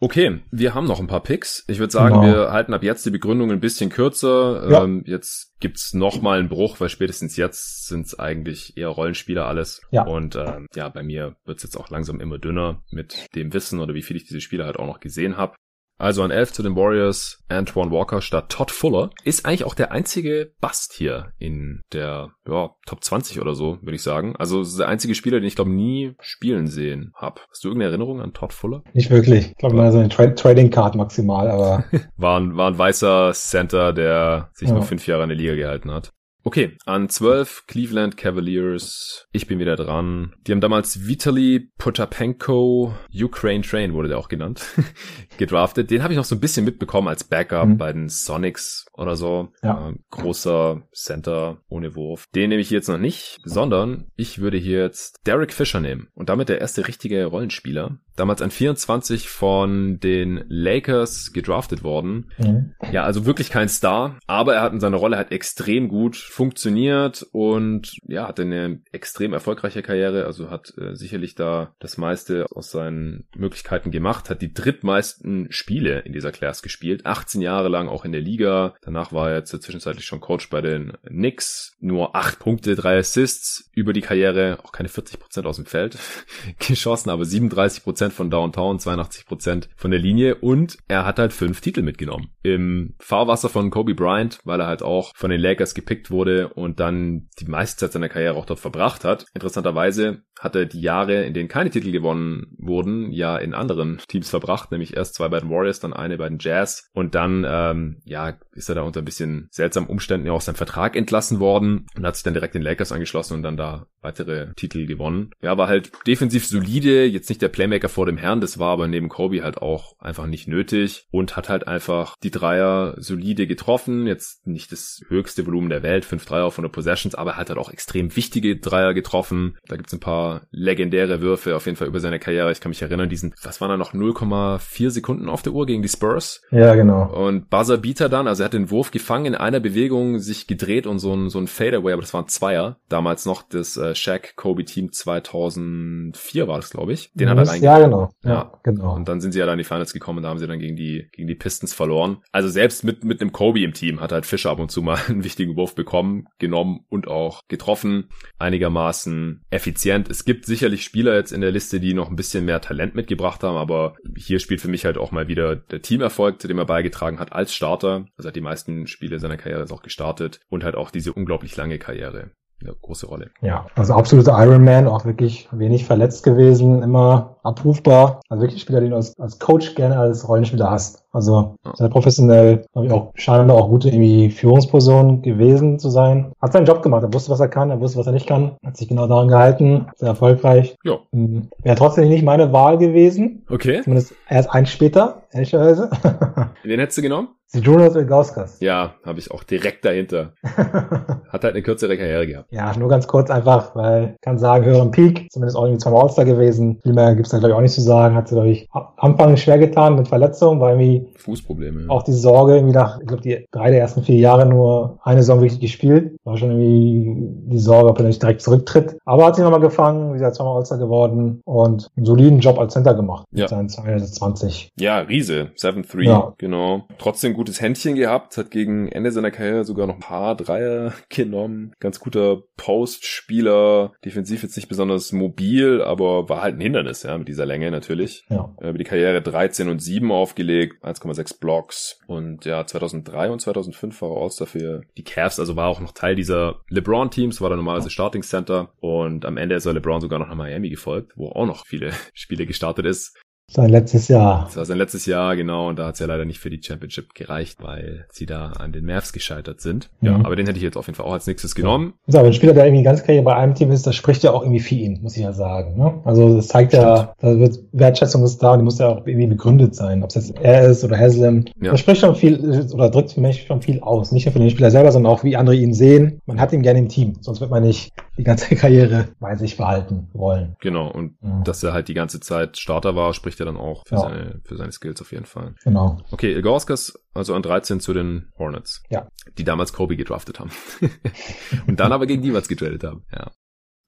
[0.00, 1.64] Okay, wir haben noch ein paar Picks.
[1.68, 2.26] Ich würde sagen, Genau.
[2.26, 4.70] wir halten ab jetzt die Begründung ein bisschen kürzer.
[4.70, 4.84] Ja.
[4.84, 9.82] Ähm, jetzt gibt's noch mal einen Bruch, weil spätestens jetzt sind's eigentlich eher Rollenspieler alles.
[9.90, 10.06] Ja.
[10.06, 13.94] Und ähm, ja, bei mir wird's jetzt auch langsam immer dünner mit dem Wissen oder
[13.94, 15.54] wie viel ich diese Spieler halt auch noch gesehen habe.
[15.98, 19.10] Also an 11 zu den Warriors, Antoine Walker statt Todd Fuller.
[19.24, 23.96] Ist eigentlich auch der einzige Bust hier in der ja, Top 20 oder so, würde
[23.96, 24.36] ich sagen.
[24.38, 27.40] Also ist der einzige Spieler, den ich glaube nie spielen sehen habe.
[27.50, 28.82] Hast du irgendeine Erinnerung an Todd Fuller?
[28.94, 29.50] Nicht wirklich.
[29.50, 31.84] Ich glaube mal so eine Tra Trading Card maximal, aber
[32.16, 34.74] War ein, war ein weißer Center, der sich Ja.
[34.74, 36.12] nur fünf Jahre in der Liga gehalten hat.
[36.44, 39.26] Okay, an 12 Cleveland Cavaliers.
[39.32, 40.34] Ich bin wieder dran.
[40.46, 44.64] Die haben damals Vitaly Potapenko, Ukraine Train wurde der auch genannt,
[45.38, 45.90] gedraftet.
[45.90, 47.76] Den habe ich noch so ein bisschen mitbekommen als Backup Mhm.
[47.78, 49.52] bei den Sonics oder so.
[49.62, 49.88] Ja.
[49.88, 52.26] Ähm, großer Center ohne Wurf.
[52.34, 56.08] Den nehme ich jetzt noch nicht, sondern ich würde hier jetzt Derek Fisher nehmen.
[56.14, 57.98] Und damit der erste richtige Rollenspieler.
[58.18, 62.32] Damals an 24 von den Lakers gedraftet worden.
[62.38, 62.74] mhm.
[62.90, 67.26] Ja, also wirklich kein Star, aber er hat in seiner Rolle halt extrem gut funktioniert
[67.32, 72.70] und ja, hatte eine extrem erfolgreiche Karriere, also hat äh, sicherlich da das meiste aus
[72.70, 78.04] seinen Möglichkeiten gemacht, hat die drittmeisten Spiele in dieser Class gespielt, 18 Jahre lang auch
[78.04, 78.74] in der Liga.
[78.82, 83.70] Danach war er jetzt zwischenzeitlich schon Coach bei den Knicks, nur 8 Punkte, 3 Assists
[83.72, 85.98] über die Karriere, auch keine 40 Prozent aus dem Feld
[86.58, 91.32] geschossen, aber 37 Prozent von Downtown, 82 Prozent von der Linie und er hat halt
[91.32, 92.30] fünf Titel mitgenommen.
[92.42, 96.80] Im Fahrwasser von Kobe Bryant, weil er halt auch von den Lakers gepickt wurde und
[96.80, 99.26] dann die meiste Zeit seiner Karriere auch dort verbracht hat.
[99.34, 104.30] Interessanterweise hat er die Jahre, in denen keine Titel gewonnen wurden, ja in anderen Teams
[104.30, 108.02] verbracht, nämlich erst zwei bei den Warriors, dann eine bei den Jazz und dann, ähm,
[108.04, 111.86] ja, ist er da unter ein bisschen seltsamen Umständen ja auch seinem Vertrag entlassen worden
[111.96, 115.30] und hat sich dann direkt den Lakers angeschlossen und dann da weitere Titel gewonnen.
[115.42, 118.88] Ja, war halt defensiv solide, jetzt nicht der Playmaker vor dem Herrn, das war aber
[118.88, 124.06] neben Kobe halt auch einfach nicht nötig und hat halt einfach die Dreier solide getroffen,
[124.06, 127.58] jetzt nicht das höchste Volumen der Welt, fünf Dreier von der Possessions, aber hat halt
[127.58, 129.56] auch extrem wichtige Dreier getroffen.
[129.66, 132.52] Da gibt's ein paar legendäre Würfe auf jeden Fall über seine Karriere.
[132.52, 135.82] Ich kann mich erinnern, diesen, was waren da noch 0,4 Sekunden auf der Uhr gegen
[135.82, 136.42] die Spurs?
[136.50, 137.12] Ja, genau.
[137.12, 140.86] Und Buzzer Beater dann, also er hat den Wurf gefangen, in einer Bewegung sich gedreht
[140.86, 142.78] und so ein, so ein Fadeaway, aber das waren Zweier.
[142.88, 147.10] Damals noch das äh, Shaq Kobe Team 2004 war das, glaube ich.
[147.14, 147.80] Den hat er reingegangen.
[147.80, 148.10] Ja, genau.
[148.24, 148.94] Ja, genau.
[148.94, 150.58] Und dann sind sie ja dann in die Finals gekommen und da haben sie dann
[150.58, 152.18] gegen die, gegen die Pistons verloren.
[152.32, 154.98] Also selbst mit, mit einem Kobe im Team hat halt Fischer ab und zu mal
[155.08, 158.08] einen wichtigen Wurf bekommen, genommen und auch getroffen.
[158.38, 160.08] Einigermaßen effizient.
[160.18, 163.44] Es gibt sicherlich Spieler jetzt in der Liste, die noch ein bisschen mehr Talent mitgebracht
[163.44, 166.64] haben, aber hier spielt für mich halt auch mal wieder der Teamerfolg, zu dem er
[166.64, 168.04] beigetragen hat als Starter.
[168.16, 171.78] Also hat die meisten Spiele seiner Karriere auch gestartet und halt auch diese unglaublich lange
[171.78, 173.30] Karriere eine große Rolle.
[173.40, 178.20] Ja, also absolute Ironman, auch wirklich wenig verletzt gewesen, immer abrufbar.
[178.28, 181.04] Also wirklich Spieler, den du als, als Coach gerne als Rollenspieler hast.
[181.18, 186.30] Also sehr professionell, habe ich auch scheinbar auch gute irgendwie Führungsperson gewesen zu sein.
[186.40, 188.52] Hat seinen Job gemacht, er wusste, was er kann, er wusste, was er nicht kann,
[188.64, 190.76] hat sich genau daran gehalten, sehr erfolgreich.
[190.84, 190.98] Ja.
[191.12, 193.44] Hm, Wäre trotzdem nicht meine Wahl gewesen.
[193.50, 193.80] Okay.
[193.82, 195.90] Zumindest erst ein später, ehrlicherweise.
[196.62, 197.28] Wen hättest du genommen?
[197.54, 198.60] Jonas Ilgauskas.
[198.60, 200.32] Ja, habe ich auch direkt dahinter.
[200.42, 202.52] Hat halt eine kürzere Karriere gehabt.
[202.52, 206.02] Ja, nur ganz kurz einfach, weil ich kann sagen, höheren Peak, zumindest auch irgendwie zweimal
[206.02, 206.78] All-Star gewesen.
[206.82, 208.14] Viel mehr gibt's da glaube ich auch nicht zu sagen.
[208.14, 211.84] Hat sie, glaube ich, am Anfang schwer getan mit Verletzungen, weil irgendwie Fußprobleme.
[211.88, 215.20] Auch die Sorge irgendwie nach, ich glaube, die drei der ersten vier Jahre nur eine
[215.22, 216.16] Saison wirklich gespielt.
[216.24, 218.96] War schon irgendwie die Sorge, ob er nicht direkt zurücktritt.
[219.04, 222.72] Aber hat sich nochmal gefangen, wie gesagt, zweimal All-Star geworden und einen soliden Job als
[222.74, 223.26] Center gemacht.
[223.32, 223.42] Ja.
[223.42, 224.70] Mit seinen 20.
[224.78, 226.34] Ja, Riese, 7-3, Ja.
[226.38, 226.84] genau.
[226.98, 231.72] Trotzdem gutes Händchen gehabt, hat gegen Ende seiner Karriere sogar noch ein paar Dreier genommen.
[231.80, 237.28] Ganz guter Postspieler, defensiv jetzt nicht besonders mobil, aber war halt ein Hindernis, ja, mit
[237.28, 238.24] dieser Länge natürlich.
[238.28, 238.50] Ja.
[238.60, 241.98] Über die Karriere 13 und 7 aufgelegt, 1,6 Blocks.
[242.06, 245.92] Und ja, 2003 und 2005 war er All-Star für die Cavs, also war auch noch
[245.92, 248.70] Teil dieser LeBron-Teams, war da normalerweise Starting Center.
[248.80, 251.92] Und am Ende ist er LeBron sogar noch nach Miami gefolgt, wo auch noch viele
[252.14, 253.16] Spiele gestartet ist.
[253.50, 254.44] Sein letztes Jahr.
[254.44, 256.60] Das war sein letztes Jahr, genau, und da hat es ja leider nicht für die
[256.62, 259.88] Championship gereicht, weil sie da an den Mavs gescheitert sind.
[260.02, 260.26] Ja, Mhm.
[260.26, 261.94] aber den hätte ich jetzt auf jeden Fall auch als nächstes genommen.
[262.08, 264.32] So, wenn ein Spieler, der irgendwie ganz Karriere bei einem Team ist, das spricht ja
[264.32, 265.78] auch irgendwie für ihn, muss ich ja sagen.
[265.78, 265.94] Ne?
[266.04, 269.26] Also das zeigt ja, da wird Wertschätzung ist da und die muss ja auch irgendwie
[269.28, 271.46] begründet sein, ob es jetzt er ist oder Haslam.
[271.58, 271.70] Ja.
[271.70, 274.12] Das spricht schon viel oder drückt für mich schon viel aus.
[274.12, 276.20] Nicht nur für den Spieler selber, sondern auch wie andere ihn sehen.
[276.26, 279.56] Man hat ihn gerne im Team, sonst wird man nicht die ganze Karriere bei sich
[279.56, 280.56] behalten wollen.
[280.60, 281.44] Genau, und Mhm.
[281.44, 284.00] dass er halt die ganze Zeit Starter war, spricht ja dann auch für, Ja.
[284.02, 285.54] seine, für seine Skills auf jeden Fall.
[285.64, 285.98] Genau.
[286.10, 288.82] Okay, Ilgauskas, also an 13 zu den Hornets.
[288.90, 289.08] Ja.
[289.38, 290.50] Die damals Kobe gedraftet haben.
[291.66, 293.04] und dann aber gegen Divas getradet haben.
[293.12, 293.30] Ja.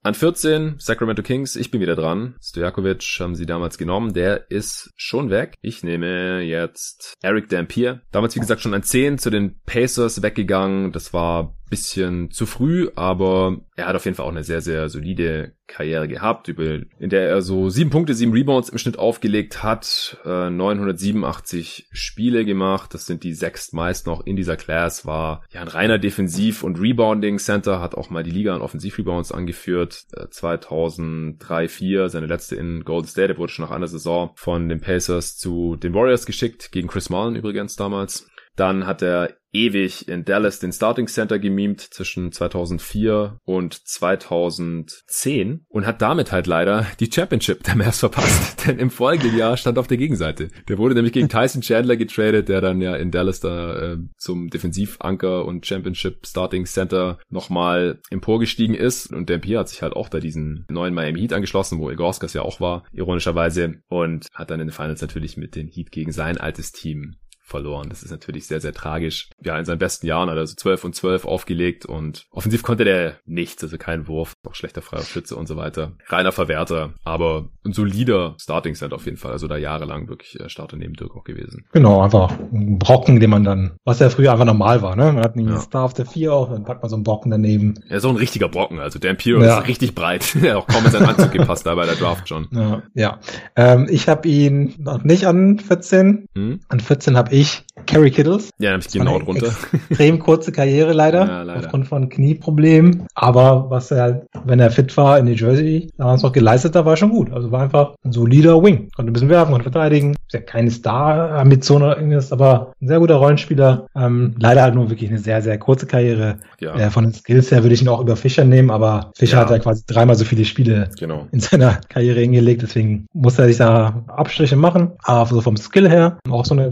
[0.02, 2.34] An 14, Sacramento Kings, ich bin wieder dran.
[2.40, 5.56] Stojakovic haben sie damals genommen, der ist schon weg.
[5.60, 8.00] Ich nehme jetzt Eric Dampier.
[8.10, 10.92] Damals, wie gesagt, schon an 10 zu den Pacers weggegangen.
[10.92, 14.88] Das war bisschen zu früh, aber er hat auf jeden Fall auch eine sehr, sehr
[14.88, 20.18] solide Karriere gehabt, in der er so sieben Punkte, sieben Rebounds im Schnitt aufgelegt hat,
[20.24, 25.60] äh, 987 Spiele gemacht, das sind die sechs meist noch in dieser Class, war ja
[25.60, 31.68] ein reiner Defensiv- und Rebounding-Center, hat auch mal die Liga an Offensiv-Rebounds angeführt, äh, 2003,
[31.68, 35.38] 4 seine letzte in Golden State, er wurde schon nach einer Saison von den Pacers
[35.38, 38.28] zu den Warriors geschickt, gegen Chris Mullen übrigens damals.
[38.56, 45.86] Dann hat er ewig in Dallas den Starting Center gemimt zwischen 2004 und 2010 und
[45.86, 49.86] hat damit halt leider die Championship der Mavs verpasst, denn im folgenden Jahr stand auf
[49.86, 50.48] der Gegenseite.
[50.68, 54.50] Der wurde nämlich gegen Tyson Chandler getradet, der dann ja in Dallas da äh, zum
[54.50, 60.20] Defensivanker und Championship Starting Center nochmal emporgestiegen ist und Dampier hat sich halt auch da
[60.20, 64.68] diesen neuen Miami Heat angeschlossen, wo Ilgauskas ja auch war, ironischerweise und hat dann in
[64.68, 67.16] den Finals natürlich mit den Heat gegen sein altes Team
[67.50, 67.88] verloren.
[67.90, 69.28] Das ist natürlich sehr, sehr tragisch.
[69.42, 72.84] Ja, in seinen besten Jahren hat er so 12 und 12 aufgelegt und offensiv konnte
[72.84, 75.92] der nichts, also kein Wurf, auch schlechter freier Schütze und so weiter.
[76.08, 79.32] Reiner Verwerter, aber ein solider Starting Center auf jeden Fall.
[79.32, 81.64] Also da jahrelang wirklich äh, Starter neben Dirk auch gewesen.
[81.72, 85.12] Genau, einfach ein Brocken, den man dann, was ja früher einfach normal war, ne?
[85.12, 85.60] Man hat einen Ja.
[85.60, 87.74] Star auf der 4 auch, dann packt man so einen Brocken daneben.
[87.88, 89.58] Er ist auch ein richtiger Brocken, also Dampier Ja.
[89.60, 90.24] ist richtig breit.
[90.42, 92.48] Er hat auch kaum in seinen Anzug gepasst da bei der Draft schon.
[92.52, 93.18] Ja, ja.
[93.56, 96.26] Ähm, ich habe ihn noch nicht an 14.
[96.34, 96.60] Hm?
[96.68, 97.39] An 14 habe ich
[97.86, 98.50] Kerry Kittles.
[98.58, 99.52] Ja, ich genau drunter.
[99.88, 103.06] Extrem kurze Karriere leider, ja, leider, aufgrund von Knieproblemen.
[103.14, 106.84] Aber was er halt, wenn er fit war in New Jersey, damals noch geleistet hat,
[106.84, 107.32] war schon gut.
[107.32, 108.90] Also war einfach ein solider Wing.
[108.94, 110.12] Konnte ein bisschen werfen, konnte verteidigen.
[110.12, 113.86] Ist ja keine Star-Ambition oder irgendwas, aber ein sehr guter Rollenspieler.
[113.96, 116.38] Ähm, leider halt nur wirklich eine sehr, sehr kurze Karriere.
[116.60, 116.74] Ja.
[116.74, 119.42] Äh, von den Skills her würde ich ihn auch über Fischer nehmen, aber Fischer ja.
[119.42, 121.26] hat ja quasi dreimal so viele Spiele genau.
[121.32, 122.62] in seiner Karriere hingelegt.
[122.62, 124.92] Deswegen muss er sich da Abstriche machen.
[125.02, 126.70] Aber so vom Skill her, auch so eine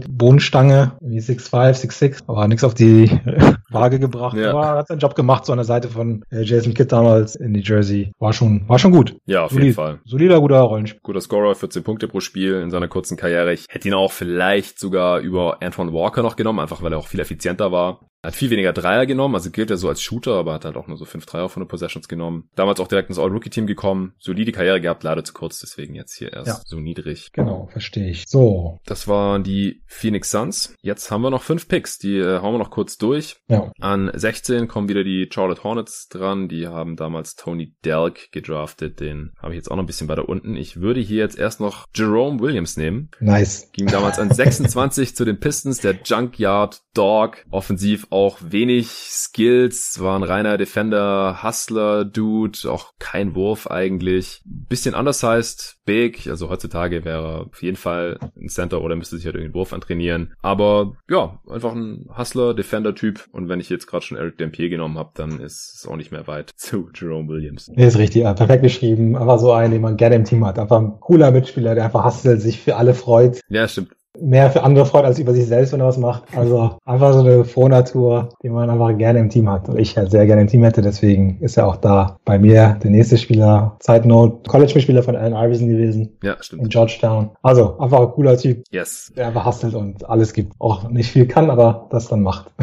[0.59, 3.09] Bodenstange, wie 6'5, 6'6, aber nichts auf die
[3.69, 4.37] Waage gebracht.
[4.37, 4.51] Ja.
[4.51, 7.51] Aber hat seinen Job gemacht, so an der Seite von äh, Jason Kidd damals in
[7.51, 8.11] New Jersey.
[8.19, 9.15] War schon, war schon gut.
[9.25, 9.99] Ja, auf Solid, jeden Fall.
[10.05, 11.01] Solider, guter Rollenspiel.
[11.03, 13.53] Guter Scorer, 14 Punkte pro Spiel in seiner kurzen Karriere.
[13.53, 17.07] Ich hätte ihn auch vielleicht sogar über Antoine Walker noch genommen, einfach weil er auch
[17.07, 17.99] viel effizienter war.
[18.23, 20.87] Hat viel weniger Dreier genommen, also gilt er so als Shooter, aber hat halt auch
[20.87, 22.49] nur so fünf Dreier von den Possessions genommen.
[22.55, 24.13] Damals auch direkt ins All-Rookie-Team gekommen.
[24.19, 26.61] Solide Karriere gehabt, leider zu kurz, deswegen jetzt hier erst ja.
[26.65, 27.31] so niedrig.
[27.31, 28.25] Genau, verstehe ich.
[28.27, 28.79] So.
[28.85, 30.75] Das waren die Phoenix Suns.
[30.81, 33.37] Jetzt haben wir noch fünf Picks, die äh, hauen wir noch kurz durch.
[33.47, 33.71] Ja.
[33.79, 36.49] An 16 kommen wieder die Charlotte Hornets dran.
[36.49, 38.99] Die haben damals Tony Delk gedraftet.
[38.99, 40.57] Den habe ich jetzt auch noch ein bisschen weiter unten.
[40.57, 43.11] Ich würde hier jetzt erst noch Jerome Williams nehmen.
[43.21, 43.71] Nice.
[43.71, 47.45] Ging damals an 26 zu den Pistons, der Junkyard Dog.
[47.51, 54.41] Offensiv auch wenig Skills, war ein reiner Defender, Hustler, Dude, auch kein Wurf eigentlich.
[54.45, 59.17] Bisschen anders heißt big, also heutzutage wäre er auf jeden Fall ein Center oder müsste
[59.17, 60.33] sich halt irgendwie einen Wurf antrainieren.
[60.41, 63.25] Aber ja, einfach ein Hustler, Defender-Typ.
[63.31, 66.11] Und wenn ich jetzt gerade schon Eric Dampier genommen habe, dann ist es auch nicht
[66.11, 67.69] mehr weit zu Jerome Williams.
[67.73, 69.15] Nee, ist richtig, ja, perfekt geschrieben.
[69.15, 70.59] Einfach so einen, den man gerne im Team hat.
[70.59, 73.41] Einfach ein cooler Mitspieler, der einfach hustelt, sich für alle freut.
[73.49, 76.23] Ja, stimmt mehr für andere freut als über sich selbst, wenn er was macht.
[76.35, 80.11] Also einfach so eine Frohnatur, die man einfach gerne im Team hat und ich halt
[80.11, 80.81] sehr gerne im Team hätte.
[80.81, 83.77] Deswegen ist er auch da bei mir der nächste Spieler.
[84.03, 86.17] Note, College-Mitspieler von Allen Iverson gewesen.
[86.23, 86.63] Ja, stimmt.
[86.63, 87.31] In Georgetown.
[87.41, 88.63] Also einfach ein cooler Typ.
[88.71, 89.11] Yes.
[89.15, 90.53] Der einfach hustelt und alles gibt.
[90.59, 92.51] Auch nicht viel kann, aber das dann macht.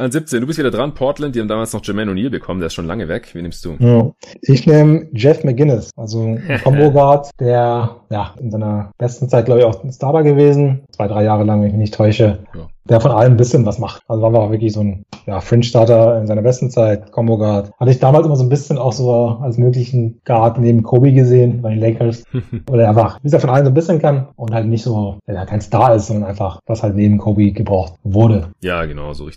[0.00, 0.94] An 17, du bist wieder dran.
[0.94, 3.34] Portland, die haben damals noch Jermaine O'Neal bekommen, der ist schon lange weg.
[3.34, 3.76] Wie nimmst du?
[3.78, 4.10] Ja.
[4.40, 9.60] Ich nehme Jeff McGinnis, also ein Combo Guard, der ja in seiner besten Zeit, glaube
[9.60, 10.82] ich, auch ein Starter gewesen.
[10.90, 12.40] Zwei, drei Jahre lang, wenn ich mich nicht täusche.
[12.54, 14.02] Ja der von allem ein bisschen was macht.
[14.08, 17.70] Also war auch wirklich so ein ja, Fringe-Starter in seiner besten Zeit, Combo Guard.
[17.78, 21.62] Hatte ich damals immer so ein bisschen auch so als möglichen Guard neben Kobe gesehen
[21.62, 22.24] bei den Lakers.
[22.70, 25.46] Oder einfach, wie er von allem so ein bisschen kann und halt nicht so, ja,
[25.46, 28.48] kein Star ist, sondern einfach, was halt neben Kobe gebraucht wurde.
[28.60, 29.28] Ja, genau, so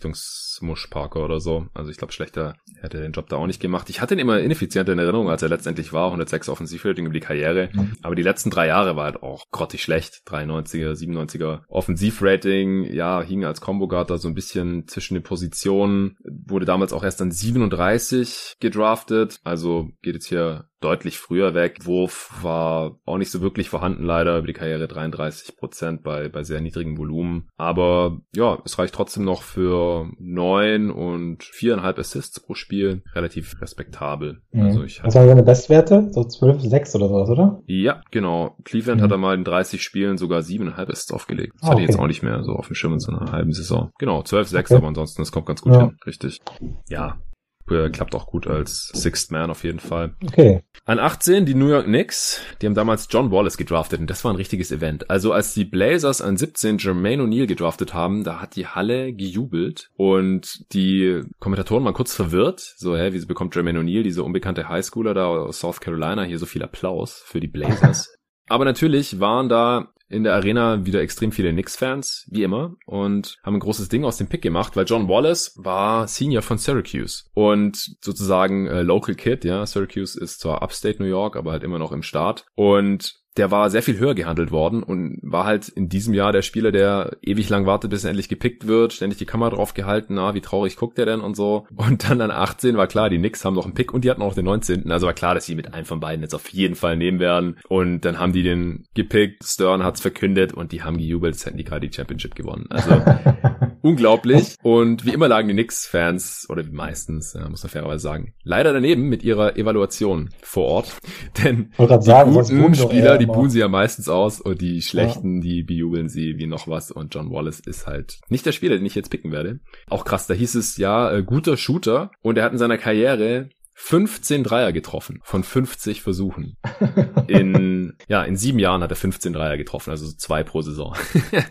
[0.54, 1.68] Richtung Smush Parker oder so.
[1.74, 3.90] Also ich glaube, schlechter hätte den Job da auch nicht gemacht.
[3.90, 6.06] Ich hatte ihn immer ineffizienter in Erinnerung, als er letztendlich war.
[6.08, 7.70] 106 Offensivrating über die Karriere.
[7.74, 7.94] Mhm.
[8.02, 10.22] Aber die letzten drei Jahre war halt auch grottig schlecht.
[10.28, 16.18] 93er, 97er Offensivrating, ja, hing als Combo Guard da so ein bisschen zwischen den Positionen.
[16.24, 19.40] Wurde damals auch erst an 37 gedraftet.
[19.44, 21.86] Also geht jetzt hier deutlich früher weg.
[21.86, 26.44] Wurf war auch nicht so wirklich vorhanden leider, über die Karriere 33 Prozent bei, bei
[26.44, 27.50] sehr niedrigem Volumen.
[27.58, 33.04] Aber ja, es reicht trotzdem noch für neun und viereinhalb Assists pro Spiel.
[33.14, 34.42] Relativ respektabel.
[34.52, 34.62] Mhm.
[34.62, 36.10] Also ich Was waren seine Bestwerte?
[36.12, 37.62] So 12, 6 oder sowas, oder?
[37.66, 38.58] Ja, genau.
[38.64, 39.04] Cleveland mhm.
[39.06, 41.54] hat er mal in 30 Spielen sogar siebeneinhalb Assists aufgelegt.
[41.60, 43.32] Das ah, hatte ich jetzt auch nicht mehr so auf dem Schirm in so einer
[43.32, 43.92] halben Saison.
[44.00, 44.78] Genau, 12, 6, okay.
[44.78, 45.82] aber ansonsten, das kommt ganz gut ja.
[45.82, 45.98] hin.
[46.06, 46.42] Richtig.
[46.90, 47.18] Ja,
[47.66, 50.16] klappt auch gut als Sixth Man auf jeden Fall.
[50.24, 50.62] Okay.
[50.86, 54.34] An 18 die New York Knicks, die haben damals John Wallace gedraftet und das war
[54.34, 55.10] ein richtiges Event.
[55.10, 59.90] Also als die Blazers an 17 Jermaine O'Neal gedraftet haben, da hat die Halle gejubelt
[59.96, 62.60] und die Kommentatoren waren kurz verwirrt.
[62.60, 66.46] So, hä, wieso bekommt Jermaine O'Neal, diese unbekannte Highschooler da aus South Carolina, hier so
[66.46, 68.14] viel Applaus für die Blazers?
[68.50, 73.56] Aber natürlich waren da in der Arena wieder extrem viele Knicks-Fans, wie immer, und haben
[73.56, 77.96] ein großes Ding aus dem Pick gemacht, weil John Wallace war Senior von Syracuse und
[78.02, 79.66] sozusagen äh, Local Kid, ja.
[79.66, 82.46] Syracuse ist zwar Upstate New York, aber halt immer noch im Staat.
[82.56, 86.42] Und der war sehr viel höher gehandelt worden und war halt in diesem Jahr der
[86.42, 90.16] Spieler, der ewig lang wartet, bis er endlich gepickt wird, ständig die Kamera drauf gehalten,
[90.16, 91.66] na, wie traurig guckt er denn und so.
[91.76, 94.22] Und dann an 18 war klar, die Knicks haben noch einen Pick und die hatten
[94.22, 94.92] auch den 19.
[94.92, 97.58] Also war klar, dass sie mit einem von beiden jetzt auf jeden Fall nehmen werden.
[97.68, 101.58] Und dann haben die den gepickt, Stern hat's verkündet und die haben gejubelt, als hätten
[101.58, 102.68] die gerade die Championship gewonnen.
[102.70, 103.02] Also
[103.82, 104.56] unglaublich.
[104.62, 108.74] Und wie immer lagen die Knicks-Fans, oder wie meistens, ja, muss man fairerweise sagen, leider
[108.74, 110.98] daneben mit ihrer Evaluation vor Ort.
[111.44, 115.42] Denn die sagen, guten Spieler, die buhen sie ja meistens aus und die schlechten, ja.
[115.42, 116.92] die bejubeln sie wie noch was.
[116.92, 119.60] Und John Wallace ist halt nicht der Spieler, den ich jetzt picken werde.
[119.90, 122.12] Auch krass, da hieß es ja, äh, guter Shooter.
[122.22, 126.58] Und er hat in seiner Karriere 15 Dreier getroffen von 50 Versuchen.
[127.28, 130.96] In, ja, in sieben Jahren hat er 15 Dreier getroffen, also zwei pro Saison.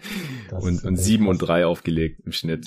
[0.51, 2.67] und, und sieben und drei aufgelegt im Schnitt.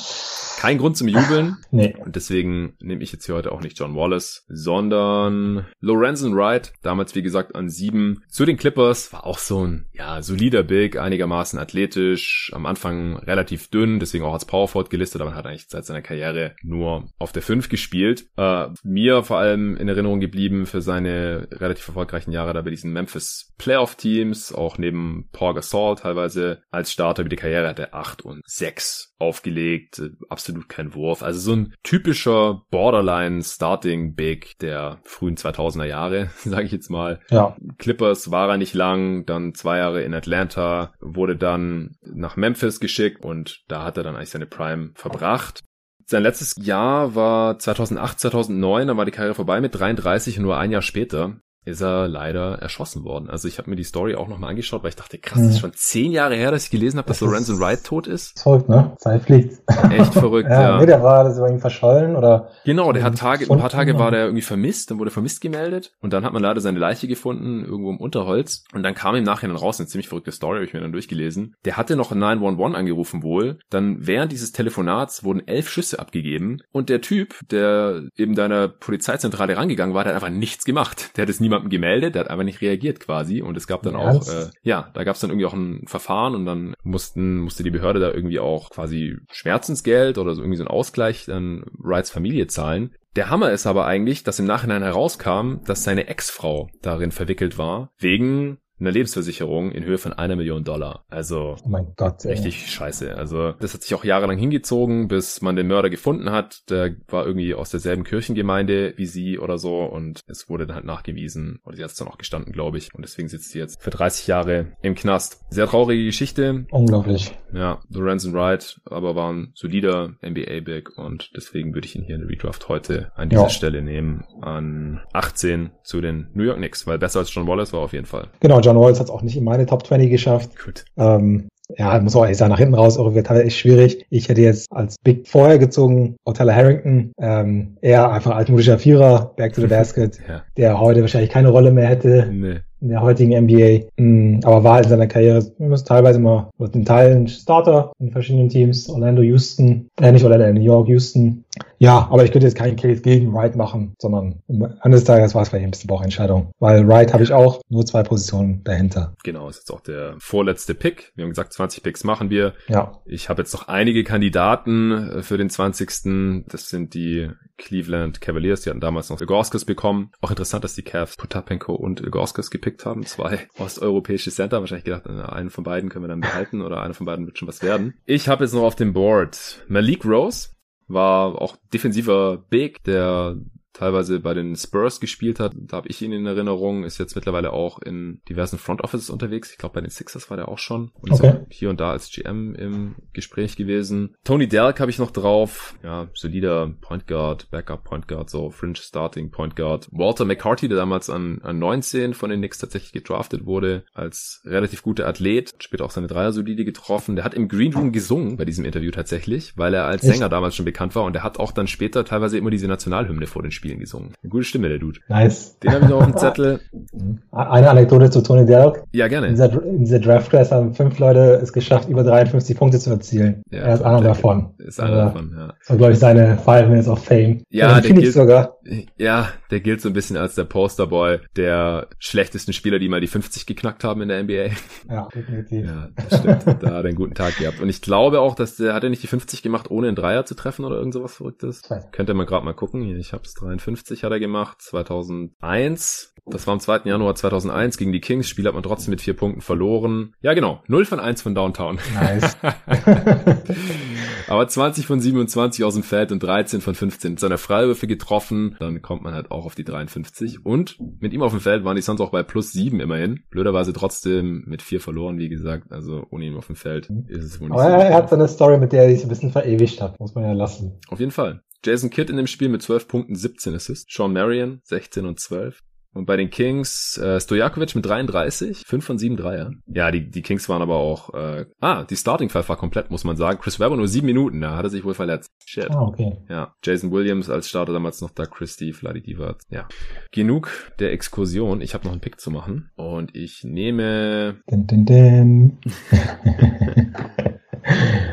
[0.60, 1.58] Kein Grund zum Jubeln.
[1.72, 1.94] Nee.
[2.00, 7.14] Und deswegen nehme ich jetzt hier heute auch nicht John Wallace, sondern Lorenzen Wright, damals
[7.16, 8.24] wie gesagt an sieben.
[8.30, 13.70] Zu den Clippers war auch so ein, ja, solider Big, einigermaßen athletisch, am Anfang relativ
[13.70, 17.34] dünn, deswegen auch als Powerforward gelistet, aber man hat eigentlich seit seiner Karriere nur auf
[17.34, 18.28] der 5 gespielt.
[18.38, 22.92] Äh, mir vor allem in Erinnerung geblieben für seine relativ erfolgreichen Jahre da bei diesen
[22.92, 27.94] Memphis Playoff Teams, auch neben Paul Gasol teilweise als Starter wie die Karriere hat er
[27.94, 31.24] 8 und 6 aufgelegt, absolut kein Wurf.
[31.24, 37.20] Also so ein typischer Borderline Starting Big der frühen 2000er Jahre, sage ich jetzt mal.
[37.30, 37.56] Ja.
[37.78, 43.24] Clippers war er nicht lang, dann zwei Jahre in Atlanta, wurde dann nach Memphis geschickt
[43.24, 45.64] und da hat er dann eigentlich seine Prime verbracht.
[46.08, 50.58] Sein letztes Jahr war 2008, 2009, da war die Karriere vorbei mit 33 und nur
[50.58, 53.30] ein Jahr später ist er leider erschossen worden.
[53.30, 55.56] Also ich habe mir die Story auch nochmal angeschaut, weil ich dachte, krass, das ist
[55.56, 55.60] mhm.
[55.60, 58.40] schon zehn Jahre her, dass ich gelesen habe, dass das Lorenzo Wright tot ist.
[58.40, 58.94] Verrückt, ne?
[58.98, 59.62] Zeit fliegt.
[59.92, 60.62] Echt verrückt, ja.
[60.62, 60.80] ja.
[60.80, 62.50] Nee, der war, das war ihm verschollen oder?
[62.66, 65.94] Genau, der hat Tage, ein paar Tage war der irgendwie vermisst, dann wurde vermisst gemeldet
[66.02, 69.24] und dann hat man leider seine Leiche gefunden, irgendwo im Unterholz und dann kam im
[69.24, 71.56] Nachhinein raus, eine ziemlich verrückte Story, habe ich mir dann durchgelesen.
[71.66, 76.90] Der hatte noch 911 angerufen wohl, dann während dieses Telefonats wurden elf Schüsse abgegeben und
[76.90, 81.16] der Typ, der eben deiner Polizeizentrale rangegangen war, der hat einfach nichts gemacht.
[81.18, 83.42] Der hat es niemandem gemeldet, der hat einfach nicht reagiert quasi.
[83.42, 86.36] Und es gab dann auch, äh, ja, da gab es dann irgendwie auch ein Verfahren
[86.36, 90.64] und dann mussten, musste die Behörde da irgendwie auch quasi Schmerzensgeld oder so irgendwie so
[90.64, 92.96] ein Ausgleich dann Wrights Familie zahlen.
[93.16, 97.92] Der Hammer ist aber eigentlich, dass im Nachhinein herauskam, dass seine Ex-Frau darin verwickelt war,
[97.98, 101.06] wegen eine Lebensversicherung in Höhe von einer Million Dollar.
[101.10, 103.16] Also oh mein Gott, richtig scheiße.
[103.16, 106.70] Also das hat sich auch jahrelang hingezogen, bis man den Mörder gefunden hat.
[106.70, 110.86] Der war irgendwie aus derselben Kirchengemeinde wie sie oder so und es wurde dann halt
[110.86, 112.94] nachgewiesen oder sie hat es dann auch gestanden, glaube ich.
[112.94, 115.42] Und deswegen sitzt sie jetzt für 30 Jahre im Knast.
[115.50, 116.66] Sehr traurige Geschichte.
[116.72, 117.34] Unglaublich.
[117.54, 122.22] Ja, Lorenzen Wright, aber war ein solider NBA-Big und deswegen würde ich ihn hier in
[122.22, 123.50] der Redraft heute an dieser ja.
[123.50, 127.80] Stelle nehmen an 18 zu den New York Knicks, weil besser als John Wallace war
[127.80, 128.30] auf jeden Fall.
[128.40, 130.52] Genau, John Walls hat es auch nicht in meine Top 20 geschafft.
[130.64, 130.86] Gut.
[130.98, 131.48] Ähm,
[131.78, 134.06] ja, muss auch ehrlich sagen, nach hinten raus eure wird echt schwierig.
[134.10, 139.54] Ich hätte jetzt als Big vorher gezogen, Otella Harrington, ähm, eher einfach altmodischer Vierer, Back
[139.54, 140.44] to the Basket, ja.
[140.58, 142.30] der heute wahrscheinlich keine Rolle mehr hätte.
[142.32, 143.88] Nee in der heutigen NBA.
[143.98, 145.44] Mm, aber war in seiner Karriere
[145.86, 148.88] teilweise mal in Teilen Starter in verschiedenen Teams.
[148.90, 151.44] Orlando, Houston, äh, nicht Orlando, New York, Houston.
[151.86, 155.36] Ja, aber ich könnte jetzt keinen Case gegen Wright machen, sondern am Ende des Tages
[155.36, 156.52] war es vielleicht ein bisschen Bauchentscheidung.
[156.58, 159.14] Weil Wright habe ich auch nur zwei Positionen dahinter.
[159.24, 161.12] Genau, ist jetzt auch der vorletzte Pick.
[161.16, 162.54] Wir haben gesagt, 20 Picks machen wir.
[162.68, 163.00] Ja.
[163.06, 166.46] Ich habe jetzt noch einige Kandidaten äh, für den 20.
[166.48, 168.62] Das sind die Cleveland Cavaliers.
[168.62, 170.12] Die hatten damals noch Gorskis bekommen.
[170.22, 173.06] Auch interessant, dass die Cavs Potapenko und Gorskis gepickt haben.
[173.06, 174.60] Zwei osteuropäische Center.
[174.60, 177.48] Wahrscheinlich gedacht, einen von beiden können wir dann behalten oder einer von beiden wird schon
[177.48, 177.94] was werden.
[178.06, 180.55] Ich habe jetzt noch auf dem Board Malik Rose.
[180.88, 183.38] War auch defensiver Big, der
[183.76, 185.54] teilweise bei den Spurs gespielt hat.
[185.56, 186.84] Da habe ich ihn in Erinnerung.
[186.84, 189.52] Ist jetzt mittlerweile auch in diversen Front Offices unterwegs.
[189.52, 190.92] Ich glaube, bei den Sixers war der auch schon.
[191.02, 191.40] Und okay.
[191.50, 194.16] hier und da als GM im Gespräch gewesen.
[194.24, 195.76] Tony Delk habe ich noch drauf.
[195.84, 199.90] Ja, solider Point Guard, Backup Point Guard, so Fringe Starting Point Guard.
[199.92, 204.84] Walter McCarthy, der damals an, an 19 von den Knicks tatsächlich gedraftet wurde, als relativ
[204.84, 205.54] guter Athlet.
[205.60, 207.16] Später auch seine Dreier solide getroffen.
[207.16, 210.56] Der hat im Green Room gesungen bei diesem Interview tatsächlich, weil er als Sänger damals
[210.56, 211.04] schon bekannt war.
[211.04, 214.14] Und der hat auch dann später teilweise immer diese Nationalhymne vor den Spielen Spielen gesungen.
[214.22, 215.00] Eine gute Stimme, der Dude.
[215.08, 215.58] Nice.
[215.60, 216.60] Den habe ich noch auf dem Zettel.
[217.32, 218.84] Eine Anekdote zu Tony Delk.
[218.92, 219.28] Ja, gerne.
[219.28, 222.92] In dieser, in dieser Draft Class haben fünf Leute es geschafft, über 53 Punkte zu
[222.92, 223.42] erzielen.
[223.50, 224.54] Ja, er ist einer davon.
[224.60, 225.54] Ist einer also, davon, ja.
[225.60, 227.42] Das war, glaube ich, seine Five Minutes of Fame.
[227.50, 228.58] Ja, der gilt, sogar.
[228.98, 233.08] Ja, der gilt so ein bisschen als der Posterboy der schlechtesten Spieler, die mal die
[233.08, 234.56] 50 geknackt haben in der NBA.
[234.90, 235.66] Ja, definitiv.
[235.66, 236.46] Ja, das stimmt.
[236.46, 237.60] da hat er einen guten Tag gehabt.
[237.60, 240.26] Und ich glaube auch, dass der, hat er nicht die 50 gemacht, ohne einen Dreier
[240.26, 241.64] zu treffen oder irgend sowas Verrücktes?
[241.92, 242.82] Könnte man gerade mal gucken.
[242.82, 246.14] Hier, ich hab's 53 hat er gemacht, 2001.
[246.28, 246.82] Das war am 2.
[246.86, 248.28] Januar 2001 gegen die Kings.
[248.28, 250.14] Spiel hat man trotzdem mit vier Punkten verloren.
[250.22, 250.64] Ja, genau.
[250.68, 251.78] 0 von 1 von Downtown.
[251.94, 252.36] Nice.
[254.28, 258.56] Aber 20 von 27 aus dem Feld und 13 von 15 seiner Freiwürfe getroffen.
[258.60, 260.44] Dann kommt man halt auch auf die 53.
[260.44, 263.20] Und mit ihm auf dem Feld waren die Suns auch bei plus 7 immerhin.
[263.30, 265.72] Blöderweise trotzdem mit vier verloren, wie gesagt.
[265.72, 268.16] Also ohne ihn auf dem Feld ist es wohl nicht Aber so er hat so
[268.16, 270.00] eine Story, mit der er sich ein bisschen verewigt hat.
[270.00, 270.80] Muss man ja lassen.
[270.90, 271.42] Auf jeden Fall.
[271.66, 273.92] Jason Kidd in dem Spiel mit 12 Punkten, 17 Assists.
[273.92, 275.62] Sean Marion 16 und 12.
[275.96, 279.52] Und bei den Kings äh, Stojakovic mit 33, 5 von 7 Dreier.
[279.66, 283.06] Ja, die, die Kings waren aber auch, äh, ah, die Starting Five war komplett, muss
[283.06, 283.40] man sagen.
[283.40, 285.32] Chris Webber nur 7 Minuten, da hat er sich wohl verletzt.
[285.46, 285.72] Shit.
[285.72, 286.18] Ah, okay.
[286.30, 289.40] Ja, Jason Williams als Starter damals noch da, Christie, Vladi Divac.
[289.50, 289.70] Ja.
[290.12, 291.62] Genug der Exkursion.
[291.62, 292.70] Ich habe noch einen Pick zu machen.
[292.76, 294.42] Und ich nehme...
[294.48, 295.60] Dun, dun, dun.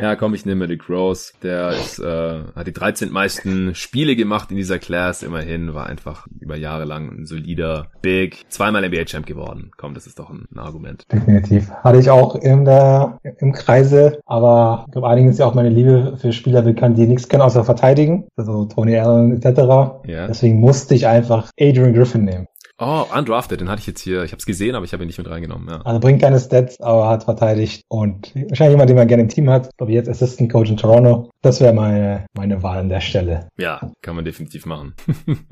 [0.01, 1.33] ja, komm, ich nehme Rick Rose.
[1.43, 6.27] Der ist, äh, hat die 13 meisten Spiele gemacht in dieser Class immerhin, war einfach
[6.41, 9.71] über Jahre lang ein solider Big, zweimal NBA-Champ geworden.
[9.77, 11.05] Komm, das ist doch ein, ein, Argument.
[11.13, 11.71] Definitiv.
[11.71, 15.71] Hatte ich auch in der, im Kreise, aber ich glaube, einigen ist ja auch meine
[15.71, 19.59] Liebe für Spieler bekannt, die nichts können außer verteidigen, also Tony Allen etc.
[20.07, 20.27] Ja.
[20.29, 22.47] Deswegen musste ich einfach Adrian Griffin nehmen.
[22.79, 24.25] Oh, undrafted, den hatte ich jetzt hier.
[24.25, 25.69] Ich habe es gesehen, aber ich habe ihn nicht mit reingenommen.
[25.69, 25.83] Ja.
[25.83, 29.49] Also bringt keine Stats, aber hat verteidigt und wahrscheinlich jemand, den man gerne im Team
[29.51, 29.67] hat.
[29.67, 31.31] Ich glaube jetzt Assistant Coach in Toronto.
[31.43, 33.49] Das wäre meine meine Wahl an der Stelle.
[33.59, 34.95] Ja, kann man definitiv machen.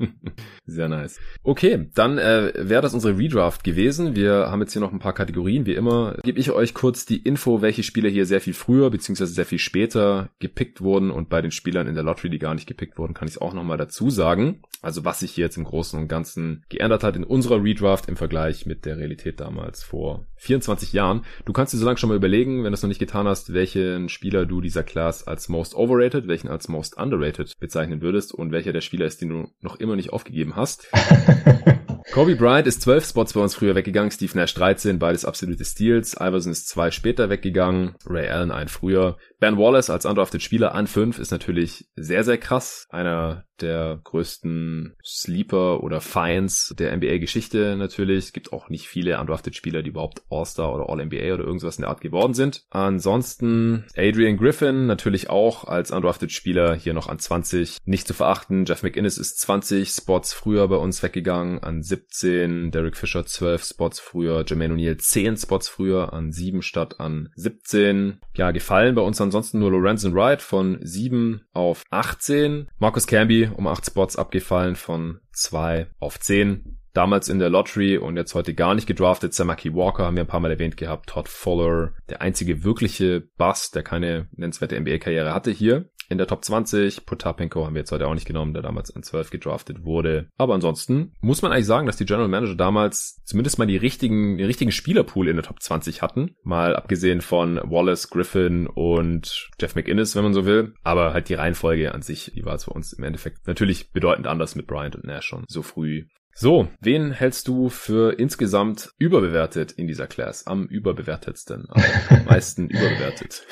[0.65, 1.19] Sehr nice.
[1.43, 4.15] Okay, dann äh, wäre das unsere Redraft gewesen.
[4.15, 5.65] Wir haben jetzt hier noch ein paar Kategorien.
[5.65, 9.33] Wie immer gebe ich euch kurz die Info, welche Spieler hier sehr viel früher beziehungsweise
[9.33, 12.67] sehr viel später gepickt wurden und bei den Spielern in der Lottery, die gar nicht
[12.67, 14.61] gepickt wurden, kann ich es auch nochmal dazu sagen.
[14.81, 18.17] Also was sich hier jetzt im Großen und Ganzen geändert hat in unserer Redraft im
[18.17, 21.23] Vergleich mit der Realität damals vor 24 Jahren.
[21.45, 23.53] Du kannst dir so lange schon mal überlegen, wenn du es noch nicht getan hast,
[23.53, 28.51] welchen Spieler du dieser Class als most overrated, welchen als most underrated bezeichnen würdest und
[28.51, 30.87] welcher der Spieler ist, den du noch immer nicht aufgegeben hast.
[32.11, 36.15] Kobe Bryant ist 12 Spots bei uns früher weggegangen, Steve Nash 13, beides absolute Steals.
[36.19, 39.17] Iverson ist zwei später weggegangen, Ray Allen ein früher.
[39.39, 42.87] Ben Wallace als undrafted Spieler an 5 ist natürlich sehr, sehr krass.
[42.89, 48.25] Einer der größten Sleeper oder Finds der NBA-Geschichte natürlich.
[48.25, 51.81] Es gibt auch nicht viele undrafted Spieler, die überhaupt All-Star oder All-NBA oder irgendwas in
[51.81, 52.63] der Art geworden sind.
[52.69, 58.65] Ansonsten Adrian Griffin natürlich auch als undrafted Spieler hier noch an 20 nicht zu verachten.
[58.65, 62.69] Jeff McInnes ist 20 Spots früher bei uns weggegangen an 17.
[62.69, 64.45] Derek Fisher 12 Spots früher.
[64.47, 68.19] Jermaine O'Neal 10 Spots früher an 7 statt an 17.
[68.35, 72.67] Ja, gefallen bei uns an ansonsten nur Lorenzen Wright von 7 auf 18.
[72.79, 78.17] Marcus Camby um 8 Spots abgefallen von 2 auf 10 damals in der Lottery und
[78.17, 79.33] jetzt heute gar nicht gedraftet.
[79.33, 81.09] Samaki Walker haben wir ein paar Mal erwähnt gehabt.
[81.09, 86.43] Todd Fuller, der einzige wirkliche Bass, der keine nennenswerte NBA-Karriere hatte hier in der Top
[86.43, 87.05] 20.
[87.05, 90.27] Potapenko haben wir jetzt heute auch nicht genommen, der damals an 12 gedraftet wurde.
[90.37, 94.37] Aber ansonsten muss man eigentlich sagen, dass die General Manager damals zumindest mal die richtigen,
[94.37, 96.35] den richtigen Spielerpool in der Top 20 hatten.
[96.43, 100.73] Mal abgesehen von Wallace, Griffin und Jeff McInnes, wenn man so will.
[100.83, 104.27] Aber halt die Reihenfolge an sich, die war es für uns im Endeffekt natürlich bedeutend
[104.27, 109.71] anders mit Bryant und Nash schon so früh so, wen hältst du für insgesamt überbewertet
[109.73, 110.47] in dieser Class?
[110.47, 111.81] Am überbewertetsten, am
[112.25, 113.43] meisten überbewertet?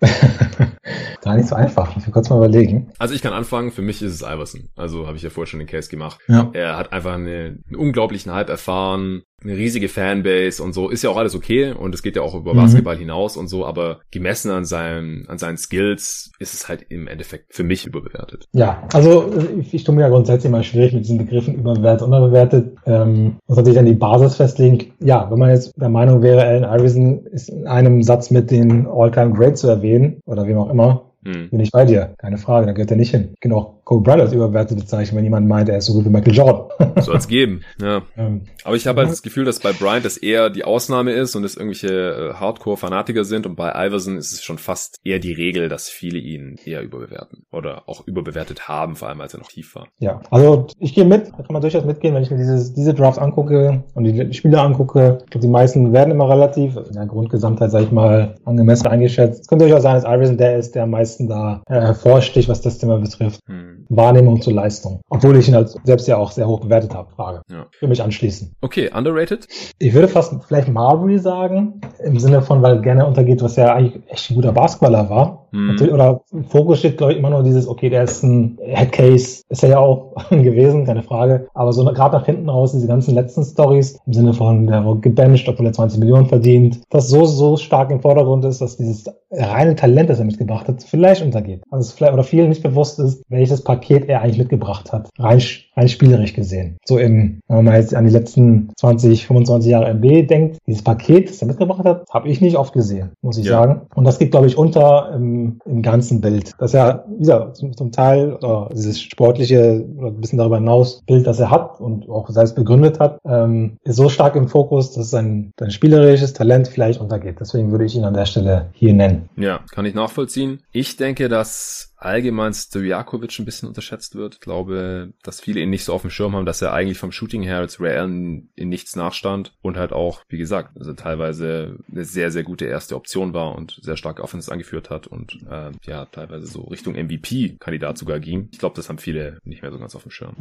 [1.22, 1.96] Gar nicht so einfach.
[1.96, 2.92] Ich will kurz mal überlegen.
[2.98, 3.70] Also ich kann anfangen.
[3.70, 4.70] Für mich ist es Iverson.
[4.76, 6.20] Also habe ich ja vorher schon den Case gemacht.
[6.28, 6.50] Ja.
[6.52, 11.10] Er hat einfach eine, einen unglaublichen Hype erfahren eine riesige Fanbase und so ist ja
[11.10, 12.58] auch alles okay und es geht ja auch über mhm.
[12.58, 17.06] Basketball hinaus und so, aber gemessen an seinen an seinen Skills ist es halt im
[17.06, 18.48] Endeffekt für mich überbewertet.
[18.52, 22.76] Ja, also ich, ich tue mir ja grundsätzlich mal schwierig mit diesen Begriffen überbewertet, unterbewertet.
[22.86, 24.92] Ähm, muss natürlich dann die Basis festlegen.
[25.00, 28.86] Ja, wenn man jetzt der Meinung wäre, Allen Iverson ist in einem Satz mit den
[28.86, 31.50] All-Time Great zu erwähnen oder wem auch immer, hm.
[31.50, 33.34] Bin ich bei dir, keine Frage, da gehört er nicht hin.
[33.40, 36.34] Genau, Kobe Bryant als überbewertet bezeichnen, wenn jemand meint, er ist so gut wie Michael
[36.34, 36.92] Jordan.
[37.00, 38.02] Soll es geben, ja.
[38.18, 41.34] Ähm, Aber ich habe halt das Gefühl, dass bei Bryant das eher die Ausnahme ist
[41.36, 45.32] und es irgendwelche äh, Hardcore-Fanatiker sind und bei Iverson ist es schon fast eher die
[45.32, 49.48] Regel, dass viele ihn eher überbewerten oder auch überbewertet haben, vor allem als er noch
[49.48, 49.88] tief war.
[50.00, 52.92] Ja, also ich gehe mit, da kann man durchaus mitgehen, wenn ich mir dieses, diese
[52.92, 55.20] Drafts angucke und die Spieler angucke.
[55.24, 59.40] Ich glaube, die meisten werden immer relativ in der Grundgesamtheit, sage ich mal, angemessen eingeschätzt.
[59.40, 62.60] Es könnte durchaus sein, dass Iverson der ist, der am meisten da äh, hervorsticht, was
[62.60, 63.40] das Thema betrifft.
[63.46, 63.77] Hm.
[63.88, 65.00] Wahrnehmung zur Leistung.
[65.08, 67.10] Obwohl ich ihn als selbst ja auch sehr hoch bewertet habe.
[67.14, 67.42] Frage.
[67.50, 67.66] Ja.
[67.70, 68.54] Für mich anschließen.
[68.60, 69.46] Okay, underrated?
[69.78, 74.02] Ich würde fast vielleicht Marbury sagen, im Sinne von, weil gerne untergeht, was ja eigentlich
[74.08, 75.48] echt ein guter Basketballer war.
[75.50, 75.76] Mhm.
[75.92, 79.62] Oder im Fokus steht, glaube ich, immer nur dieses, okay, der ist ein Headcase, ist
[79.62, 81.48] er ja auch gewesen, keine Frage.
[81.54, 85.00] Aber so gerade nach hinten raus, diese ganzen letzten Stories, im Sinne von, der wurde
[85.00, 89.06] gebencht, obwohl er 20 Millionen verdient, das so, so stark im Vordergrund ist, dass dieses
[89.30, 91.62] reine Talent, das er mitgebracht hat, vielleicht untergeht.
[91.70, 93.77] Also vielleicht, oder vielen nicht bewusst ist, welches Paket
[94.08, 95.08] er eigentlich mitgebracht hat.
[95.18, 95.42] Rein,
[95.78, 96.76] rein spielerisch gesehen.
[96.84, 101.30] So im, wenn man jetzt an die letzten 20, 25 Jahre MB denkt, dieses Paket,
[101.30, 103.52] das er mitgebracht hat, habe ich nicht oft gesehen, muss ich ja.
[103.52, 103.82] sagen.
[103.94, 106.52] Und das geht, glaube ich, unter im im, ganzen Bild.
[106.58, 111.02] Das ja, wie gesagt, zum, zum Teil oder dieses sportliche oder ein bisschen darüber hinaus
[111.06, 114.92] Bild, das er hat und auch selbst begründet hat, ähm, ist so stark im Fokus,
[114.92, 117.36] dass sein, sein spielerisches Talent vielleicht untergeht.
[117.40, 119.28] Deswegen würde ich ihn an der Stelle hier nennen.
[119.36, 120.60] Ja, kann ich nachvollziehen.
[120.72, 124.34] Ich denke, dass allgemein Stojakovic ein bisschen unterschätzt wird.
[124.34, 127.12] Ich glaube, dass viele ihn nicht so auf dem Schirm haben, dass er eigentlich vom
[127.12, 131.78] Shooting her als Ray Allen in nichts nachstand und halt auch, wie gesagt, also teilweise
[131.90, 135.70] eine sehr, sehr gute erste Option war und sehr stark Offense angeführt hat und äh,
[135.84, 138.48] ja, teilweise so Richtung MVP-Kandidat sogar ging.
[138.52, 140.34] Ich glaube, das haben viele nicht mehr so ganz auf dem Schirm.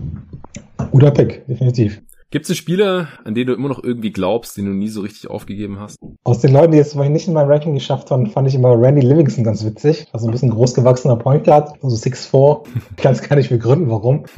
[0.92, 2.02] Guter Pick, definitiv.
[2.30, 5.30] Gibt es Spieler, an denen du immer noch irgendwie glaubst, den du nie so richtig
[5.30, 5.98] aufgegeben hast?
[6.26, 8.78] Aus den Leuten, die jetzt vorhin nicht in mein Ranking geschafft haben, fand ich immer
[8.78, 10.08] Randy Livingston ganz witzig.
[10.12, 12.66] Also ein bisschen großgewachsener Point Guard, also 6'4.
[12.98, 14.26] Ich kann es gar nicht begründen, warum.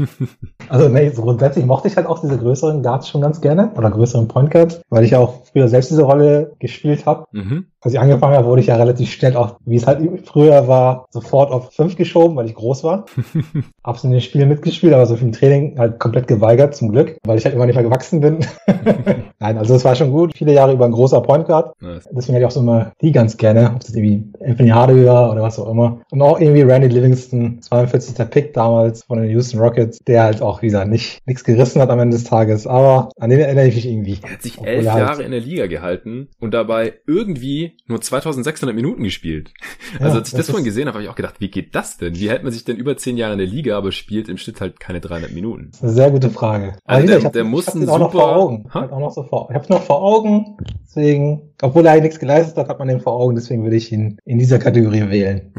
[0.68, 3.90] Also nee, so grundsätzlich mochte ich halt auch diese größeren Guards schon ganz gerne oder
[3.90, 7.26] größeren Point Guards, weil ich auch früher selbst diese Rolle gespielt habe.
[7.32, 7.66] Mhm.
[7.82, 11.06] Als ich angefangen habe, wurde ich ja relativ schnell auch, wie es halt früher war,
[11.12, 13.06] sofort auf 5 geschoben, weil ich groß war.
[13.84, 17.18] Hab's in den Spielen mitgespielt, aber so viel im Training halt komplett geweigert, zum Glück,
[17.26, 18.40] weil ich halt immer nicht mehr gewachsen bin.
[19.40, 20.34] Nein, also es war schon gut.
[20.36, 21.74] Viele Jahre über ein großer Point Guard.
[21.82, 22.10] Nice.
[22.12, 25.32] Deswegen hatte ich auch so immer die ganz gerne, ob das irgendwie Anthony Hardaway war
[25.32, 26.02] oder was auch immer.
[26.12, 28.30] Und auch irgendwie Randy Livingston, 42.
[28.30, 31.90] Pick damals von den Houston Rockets, der halt auch, wie gesagt, nicht, nichts gerissen hat
[31.90, 32.68] am Ende des Tages.
[32.68, 34.20] Aber an den erinnere ich mich irgendwie.
[34.22, 38.76] Er hat sich elf Jahre halt in der Liga gehalten und dabei irgendwie nur 2600
[38.76, 39.54] Minuten gespielt.
[40.00, 41.76] Also ja, als ich das, das vorhin gesehen habe, habe ich auch gedacht, wie geht
[41.76, 42.16] das denn?
[42.16, 44.62] Wie hält man sich denn über 10 Jahre in der Liga, aber spielt im Schnitt
[44.62, 45.72] halt keine 300 Minuten?
[45.74, 46.78] Sehr gute Frage.
[46.86, 47.94] Also der, der, der muss ein super...
[47.94, 48.70] Auch noch vor Augen.
[48.74, 52.20] Halt auch noch so vor, ich habe es noch vor Augen, deswegen obwohl er nichts
[52.20, 55.54] geleistet hat, hat man ihn vor Augen, deswegen würde ich ihn in dieser Kategorie wählen.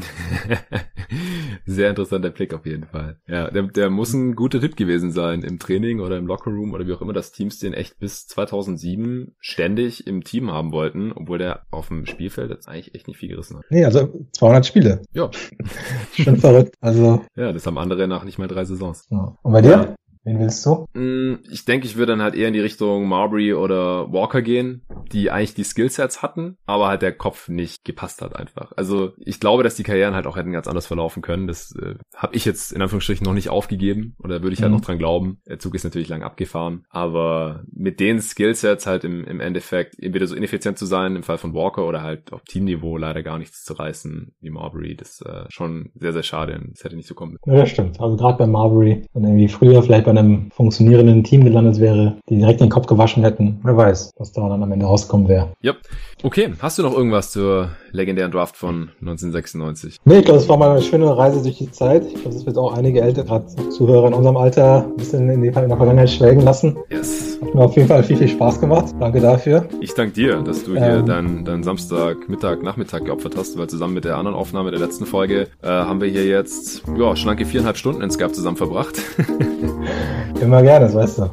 [1.66, 3.18] Sehr interessanter Blick auf jeden Fall.
[3.26, 6.86] Ja, der, der muss ein guter Tipp gewesen sein im Training oder im Lockerroom oder
[6.86, 11.38] wie auch immer, dass Teams den echt bis 2007 ständig im Team haben wollten, obwohl
[11.38, 13.64] der auf dem Spielfeld jetzt eigentlich echt nicht viel gerissen hat.
[13.70, 15.02] Nee, also 200 Spiele.
[15.12, 15.30] Ja.
[16.12, 16.74] Schon verrückt.
[16.80, 17.24] Also.
[17.36, 19.06] Ja, das haben andere nach nicht mal drei Saisons.
[19.10, 19.36] Ja.
[19.42, 19.70] Und bei dir?
[19.70, 19.94] Ja.
[20.24, 20.86] Wen willst du?
[20.92, 24.82] Mm, ich denke, ich würde dann halt eher in die Richtung Marbury oder Walker gehen,
[25.12, 28.72] die eigentlich die Skillsets hatten, aber halt der Kopf nicht gepasst hat einfach.
[28.76, 31.46] Also ich glaube, dass die Karrieren halt auch hätten ganz anders verlaufen können.
[31.46, 34.78] Das äh, habe ich jetzt in Anführungsstrichen noch nicht aufgegeben oder würde ich halt mhm.
[34.78, 35.40] noch dran glauben.
[35.48, 40.26] Der Zug ist natürlich lang abgefahren, aber mit den Skillsets halt im, im Endeffekt entweder
[40.26, 43.64] so ineffizient zu sein im Fall von Walker oder halt auf Teamniveau leider gar nichts
[43.64, 46.60] zu reißen wie Marbury, das ist äh, schon sehr, sehr schade.
[46.70, 47.36] Das hätte nicht so kommen.
[47.46, 48.00] Ja, das stimmt.
[48.00, 52.38] Also gerade bei Marbury und irgendwie früher vielleicht bei einem funktionierenden Team gelandet wäre, die
[52.38, 53.60] direkt den Kopf gewaschen hätten.
[53.62, 55.52] Wer weiß, was da dann am Ende rauskommen wäre.
[55.64, 55.76] Yep.
[56.22, 59.98] Okay, hast du noch irgendwas zur legendären Draft von 1996?
[60.04, 62.04] Nee, ich glaube, das war mal eine schöne Reise durch die Zeit.
[62.06, 65.42] Ich glaube, das wird auch einige ältere, gerade Zuhörer in unserem Alter, ein bisschen in,
[65.42, 66.76] die, in der Vergangenheit schwelgen lassen.
[66.90, 67.38] Yes.
[67.42, 68.94] Hat mir auf jeden Fall viel, viel Spaß gemacht.
[69.00, 69.66] Danke dafür.
[69.80, 73.68] Ich danke dir, dass du hier ähm, deinen dein Samstag, Mittag, Nachmittag geopfert hast, weil
[73.68, 77.44] zusammen mit der anderen Aufnahme der letzten Folge äh, haben wir hier jetzt ja, schlanke
[77.46, 79.00] viereinhalb Stunden in Skype zusammen verbracht.
[80.40, 81.30] Immer gerne, das weißt du.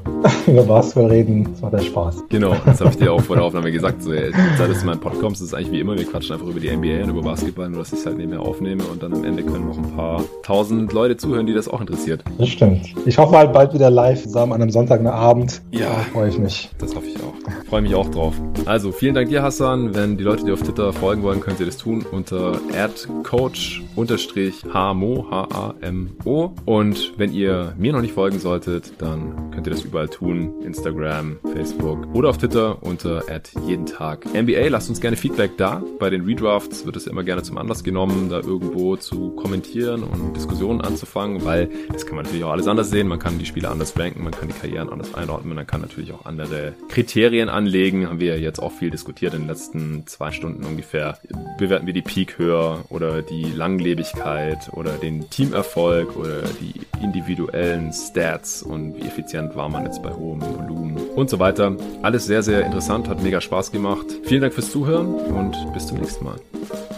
[0.52, 2.24] Über Basketball reden, das macht ja Spaß.
[2.30, 4.04] Genau, das habe ich dir auch vor der Aufnahme gesagt.
[4.04, 6.34] So, ey, seit es in meinem Pod kommst, ist es eigentlich wie immer, wir quatschen
[6.34, 9.04] einfach über die NBA und über Basketball, nur dass ich es halt nebenher aufnehme und
[9.04, 12.24] dann am Ende können noch ein paar tausend Leute zuhören, die das auch interessiert.
[12.38, 12.94] Das stimmt.
[13.06, 15.62] Ich hoffe halt bald wieder live zusammen an einem Sonntagabend.
[15.72, 15.88] Ja.
[15.88, 16.70] Da freue ich mich.
[16.78, 17.34] Das hoffe ich auch.
[17.68, 18.36] Freue mich auch drauf.
[18.66, 19.96] Also, vielen Dank dir, Hassan.
[19.96, 23.86] Wenn die Leute dir auf Twitter folgen wollen, könnt ihr das tun unter adcoach-hmo,
[25.30, 26.52] H-A-M-O.
[26.66, 30.54] Und wenn ihr mir noch nicht folgen solltet, dann könnt ihr das überall tun.
[30.64, 33.24] Instagram, Facebook oder auf Twitter unter
[33.66, 34.68] jeden Tag NBA.
[34.70, 35.82] Lasst uns gerne Feedback da.
[36.00, 40.36] Bei den Redrafts wird es immer gerne zum Anlass genommen, da irgendwo zu kommentieren und
[40.36, 43.08] Diskussionen anzufangen, weil das kann man natürlich auch alles anders sehen.
[43.08, 46.14] Man kann die Spiele anders ranken, man kann die Karrieren anders einordnen, man kann natürlich
[46.14, 48.08] auch andere Kriterien anlegen.
[48.08, 51.18] Haben wir ja jetzt auch viel diskutiert in den letzten zwei Stunden ungefähr.
[51.58, 58.62] Bewerten wir die Peak höher oder die Langlebigkeit oder den Teamerfolg oder die individuellen Stats
[58.62, 61.76] und wie effizient war man jetzt bei hohem Volumen und so weiter.
[62.04, 64.06] Alles sehr, sehr interessant, hat mega Spaß gemacht.
[64.26, 66.27] Vielen Dank fürs Zuhören und bis zum nächsten Mal.
[66.28, 66.97] one.